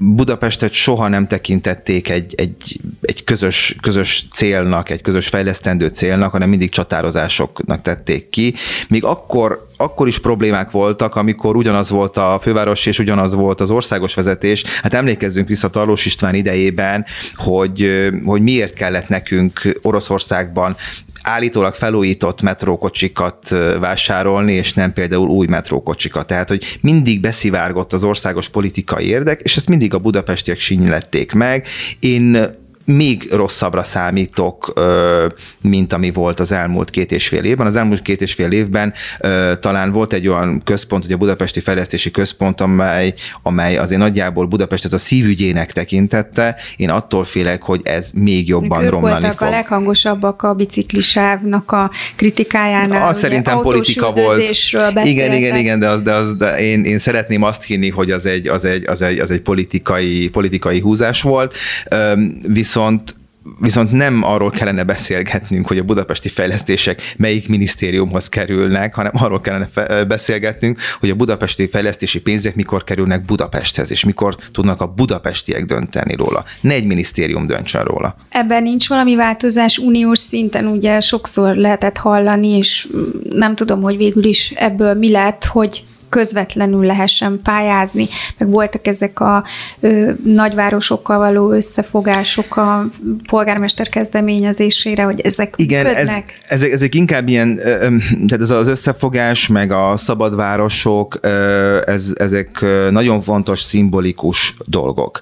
Budapestet 0.00 0.72
soha 0.72 1.08
nem 1.08 1.26
tekintették 1.26 2.08
egy, 2.08 2.34
egy, 2.36 2.80
egy 3.00 3.24
közös, 3.24 3.76
közös 3.82 4.26
célnak, 4.32 4.90
egy 4.90 5.02
közös 5.02 5.28
fejlesztendő 5.28 5.88
célnak, 5.88 6.32
hanem 6.32 6.48
mindig 6.48 6.70
csatározásoknak 6.70 7.82
tették 7.82 8.28
ki. 8.28 8.54
Még 8.88 9.04
akkor, 9.04 9.68
akkor 9.76 10.08
is 10.08 10.18
problémák 10.18 10.70
voltak, 10.70 11.14
amikor 11.14 11.56
ugyanaz 11.56 11.90
volt 11.90 12.16
a 12.16 12.38
főváros 12.42 12.86
és 12.86 12.98
ugyanaz 12.98 13.34
volt 13.34 13.60
az 13.60 13.70
országos 13.70 14.14
vezetés. 14.14 14.64
Hát 14.82 14.94
emlékezzünk 14.94 15.48
vissza 15.48 15.68
Tarlós 15.68 16.06
István 16.06 16.34
idejében, 16.34 17.04
hogy, 17.34 18.08
hogy 18.24 18.42
miért 18.42 18.74
kellett 18.74 19.08
nekünk 19.08 19.78
Oroszországban 19.82 20.76
állítólag 21.28 21.74
felújított 21.74 22.42
metrókocsikat 22.42 23.48
vásárolni, 23.80 24.52
és 24.52 24.72
nem 24.72 24.92
például 24.92 25.28
új 25.28 25.46
metrókocsikat. 25.46 26.26
Tehát, 26.26 26.48
hogy 26.48 26.78
mindig 26.80 27.20
beszivárgott 27.20 27.92
az 27.92 28.02
országos 28.02 28.48
politikai 28.48 29.06
érdek, 29.06 29.40
és 29.40 29.56
ezt 29.56 29.68
mindig 29.68 29.94
a 29.94 29.98
budapestiek 29.98 30.58
sínylették 30.58 31.32
meg. 31.32 31.66
Én 32.00 32.36
még 32.88 33.28
rosszabbra 33.32 33.84
számítok, 33.84 34.72
mint 35.60 35.92
ami 35.92 36.10
volt 36.10 36.40
az 36.40 36.52
elmúlt 36.52 36.90
két 36.90 37.12
és 37.12 37.28
fél 37.28 37.44
évben. 37.44 37.66
Az 37.66 37.76
elmúlt 37.76 38.02
két 38.02 38.22
és 38.22 38.32
fél 38.32 38.50
évben 38.50 38.94
talán 39.60 39.92
volt 39.92 40.12
egy 40.12 40.28
olyan 40.28 40.62
központ, 40.64 41.02
hogy 41.04 41.12
a 41.12 41.16
Budapesti 41.16 41.60
Fejlesztési 41.60 42.10
Központ, 42.10 42.60
amely, 42.60 43.14
amely 43.42 43.76
azért 43.76 44.00
nagyjából 44.00 44.46
Budapest 44.46 44.84
ez 44.84 44.92
a 44.92 44.98
szívügyének 44.98 45.72
tekintette. 45.72 46.56
Én 46.76 46.90
attól 46.90 47.24
félek, 47.24 47.62
hogy 47.62 47.80
ez 47.84 48.10
még 48.14 48.48
jobban 48.48 48.82
ők 48.82 48.90
romlani 48.90 49.20
voltak 49.20 49.38
fog. 49.38 49.48
a 49.48 49.50
leghangosabbak 49.50 50.42
a 50.42 50.54
biciklisávnak 50.54 51.72
a 51.72 51.90
kritikájánál. 52.16 53.08
Azt 53.08 53.20
szerintem 53.20 53.60
politika 53.60 54.12
volt. 54.12 54.50
Igen, 55.02 55.32
igen, 55.32 55.56
igen, 55.56 55.78
de, 55.78 55.88
az, 55.88 56.02
de, 56.02 56.14
az, 56.14 56.36
de 56.36 56.58
én, 56.58 56.84
én 56.84 56.98
szeretném 56.98 57.42
azt 57.42 57.64
hinni, 57.64 57.88
hogy 57.88 58.10
az 58.10 58.26
egy, 58.26 58.46
az 58.46 58.64
egy, 58.64 58.86
az 58.86 59.02
egy, 59.02 59.18
az 59.18 59.30
egy 59.30 59.40
politikai, 59.40 60.28
politikai 60.28 60.80
húzás 60.80 61.22
volt. 61.22 61.54
Viszont 62.42 62.76
viszont 62.78 63.16
viszont 63.60 63.92
nem 63.92 64.22
arról 64.22 64.50
kellene 64.50 64.84
beszélgetnünk, 64.84 65.66
hogy 65.66 65.78
a 65.78 65.84
budapesti 65.84 66.28
fejlesztések 66.28 67.14
melyik 67.16 67.48
minisztériumhoz 67.48 68.28
kerülnek, 68.28 68.94
hanem 68.94 69.12
arról 69.14 69.40
kellene 69.40 69.68
beszélgetnünk, 70.04 70.78
hogy 71.00 71.10
a 71.10 71.14
budapesti 71.14 71.68
fejlesztési 71.68 72.20
pénzek 72.20 72.54
mikor 72.54 72.84
kerülnek 72.84 73.24
Budapesthez, 73.24 73.90
és 73.90 74.04
mikor 74.04 74.36
tudnak 74.52 74.80
a 74.80 74.86
budapestiek 74.86 75.64
dönteni 75.64 76.14
róla. 76.14 76.44
Ne 76.60 76.74
egy 76.74 76.86
minisztérium 76.86 77.46
döntsön 77.46 77.82
róla. 77.82 78.16
Ebben 78.28 78.62
nincs 78.62 78.88
valami 78.88 79.14
változás 79.14 79.78
uniós 79.78 80.18
szinten, 80.18 80.66
ugye 80.66 81.00
sokszor 81.00 81.56
lehetett 81.56 81.96
hallani, 81.96 82.48
és 82.48 82.88
nem 83.30 83.54
tudom, 83.54 83.82
hogy 83.82 83.96
végül 83.96 84.24
is 84.24 84.52
ebből 84.56 84.94
mi 84.94 85.10
lett, 85.10 85.44
hogy 85.44 85.84
közvetlenül 86.08 86.86
lehessen 86.86 87.40
pályázni, 87.42 88.08
meg 88.38 88.48
voltak 88.50 88.86
ezek 88.86 89.20
a 89.20 89.44
ö, 89.80 90.10
nagyvárosokkal 90.24 91.18
való 91.18 91.52
összefogások 91.52 92.56
a 92.56 92.88
polgármester 93.26 93.88
kezdeményezésére, 93.88 95.02
hogy 95.02 95.20
ezek 95.20 95.54
Igen, 95.56 95.86
ez, 95.86 96.08
ezek, 96.48 96.70
ezek 96.70 96.94
inkább 96.94 97.28
ilyen, 97.28 97.56
tehát 98.26 98.40
ez 98.40 98.50
az 98.50 98.68
összefogás, 98.68 99.46
meg 99.48 99.72
a 99.72 99.96
szabadvárosok, 99.96 101.18
ez, 101.84 102.10
ezek 102.14 102.64
nagyon 102.90 103.20
fontos, 103.20 103.60
szimbolikus 103.60 104.54
dolgok. 104.64 105.20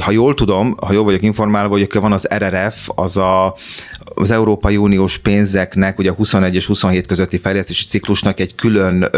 Ha 0.00 0.10
jól 0.10 0.34
tudom, 0.34 0.76
ha 0.80 0.92
jól 0.92 1.04
vagyok 1.04 1.22
informálva, 1.22 1.68
hogy 1.68 1.88
van 1.92 2.12
az 2.12 2.28
RRF, 2.34 2.88
az 2.94 3.16
a, 3.16 3.56
az 4.14 4.30
Európai 4.30 4.76
Uniós 4.76 5.18
pénzeknek, 5.18 5.98
ugye 5.98 6.10
a 6.10 6.14
21 6.14 6.54
és 6.54 6.66
27 6.66 7.06
közötti 7.06 7.38
fejlesztési 7.38 7.84
ciklusnak 7.84 8.40
egy 8.40 8.54
külön, 8.54 9.10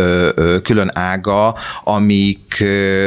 külön 0.63 0.91
ága, 0.93 1.55
amik, 1.85 2.65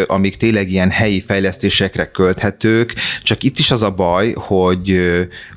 amik 0.07 0.35
tényleg 0.35 0.71
ilyen 0.71 0.89
helyi 0.89 1.21
fejlesztésekre 1.21 2.11
költhetők, 2.11 2.93
csak 3.23 3.43
itt 3.43 3.59
is 3.59 3.71
az 3.71 3.81
a 3.81 3.91
baj, 3.91 4.33
hogy, 4.35 4.99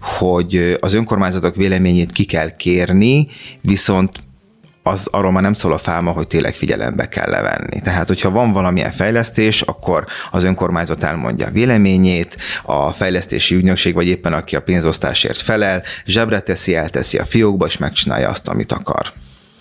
hogy 0.01 0.77
az 0.81 0.93
önkormányzatok 0.93 1.57
véleményét 1.57 2.13
ki 2.13 2.25
kell 2.25 2.57
kérni, 2.57 3.29
viszont 3.61 4.25
az 4.87 5.09
arról 5.11 5.33
már 5.33 5.43
nem 5.43 5.53
szól 5.53 5.73
a 5.73 5.79
fáma, 5.79 6.11
hogy 6.11 6.27
tényleg 6.27 6.55
figyelembe 6.55 7.09
kell 7.09 7.31
levenni. 7.31 7.81
Tehát, 7.81 8.09
hogyha 8.09 8.31
van 8.31 8.53
valamilyen 8.53 8.93
fejlesztés, 8.93 9.61
akkor 9.61 10.07
az 10.31 10.43
önkormányzat 10.43 11.03
elmondja 11.03 11.51
véleményét, 11.51 12.37
a 12.63 12.93
fejlesztési 12.93 13.55
ügynökség, 13.55 13.95
vagy 13.95 14.07
éppen 14.07 14.33
aki 14.33 14.57
a 14.57 14.63
pénzosztásért 14.63 15.39
felel, 15.39 15.83
zsebre 16.05 16.41
teszi, 16.41 16.75
elteszi 16.75 17.19
a 17.19 17.25
fiókba, 17.25 17.67
és 17.67 17.79
megcsinálja 17.79 18.29
azt, 18.29 18.49
amit 18.49 18.73
akar. 18.73 19.13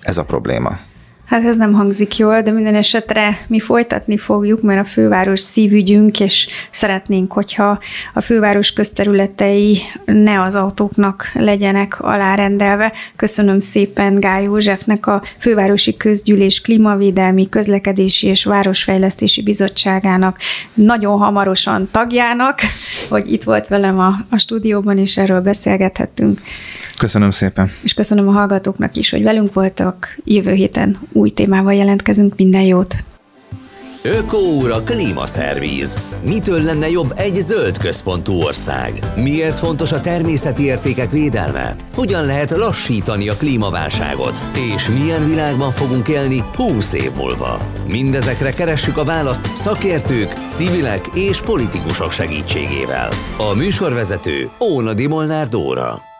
Ez 0.01 0.17
a 0.17 0.23
probléma. 0.23 0.79
Hát 1.25 1.45
ez 1.45 1.57
nem 1.57 1.73
hangzik 1.73 2.17
jól, 2.17 2.41
de 2.41 2.51
minden 2.51 2.75
esetre 2.75 3.37
mi 3.47 3.59
folytatni 3.59 4.17
fogjuk, 4.17 4.61
mert 4.61 4.79
a 4.79 4.89
főváros 4.89 5.39
szívügyünk, 5.39 6.19
és 6.19 6.47
szeretnénk, 6.71 7.31
hogyha 7.31 7.79
a 8.13 8.21
főváros 8.21 8.73
közterületei 8.73 9.77
ne 10.05 10.41
az 10.41 10.55
autóknak 10.55 11.31
legyenek 11.33 12.01
alárendelve. 12.01 12.93
Köszönöm 13.15 13.59
szépen 13.59 14.19
Gály 14.19 14.43
Józsefnek, 14.43 15.07
a 15.07 15.21
Fővárosi 15.37 15.97
Közgyűlés 15.97 16.61
Klímavédelmi, 16.61 17.49
Közlekedési 17.49 18.27
és 18.27 18.43
Városfejlesztési 18.43 19.41
Bizottságának 19.41 20.37
nagyon 20.73 21.17
hamarosan 21.17 21.87
tagjának, 21.91 22.59
hogy 23.09 23.31
itt 23.31 23.43
volt 23.43 23.67
velem 23.67 23.99
a, 23.99 24.15
a 24.29 24.37
stúdióban, 24.37 24.97
és 24.97 25.17
erről 25.17 25.41
beszélgethettünk. 25.41 26.41
Köszönöm 26.97 27.31
szépen. 27.31 27.71
És 27.83 27.93
köszönöm 27.93 28.27
a 28.27 28.31
hallgatóknak 28.31 28.95
is, 28.95 29.09
hogy 29.09 29.23
velünk 29.23 29.53
voltak. 29.53 30.17
Jövő 30.23 30.53
héten 30.53 30.99
új 31.11 31.29
témával 31.29 31.73
jelentkezünk. 31.73 32.35
Minden 32.35 32.61
jót! 32.61 32.95
Ökóúra 34.05 34.83
klímaszervíz. 34.83 35.99
Mitől 36.23 36.61
lenne 36.61 36.89
jobb 36.89 37.13
egy 37.15 37.33
zöld 37.33 37.77
központú 37.77 38.33
ország? 38.33 38.99
Miért 39.15 39.59
fontos 39.59 39.91
a 39.91 40.01
természeti 40.01 40.63
értékek 40.63 41.11
védelme? 41.11 41.75
Hogyan 41.93 42.25
lehet 42.25 42.49
lassítani 42.49 43.29
a 43.29 43.35
klímaválságot? 43.35 44.41
És 44.73 44.89
milyen 44.89 45.25
világban 45.25 45.71
fogunk 45.71 46.07
élni 46.07 46.43
20 46.55 46.93
év 46.93 47.11
múlva? 47.15 47.59
Mindezekre 47.87 48.51
keressük 48.51 48.97
a 48.97 49.03
választ 49.03 49.55
szakértők, 49.55 50.33
civilek 50.49 51.07
és 51.13 51.41
politikusok 51.41 52.11
segítségével. 52.11 53.09
A 53.37 53.53
műsorvezető 53.55 54.49
Óna 54.59 54.93
Dimolnár 54.93 55.47
Dóra. 55.47 56.13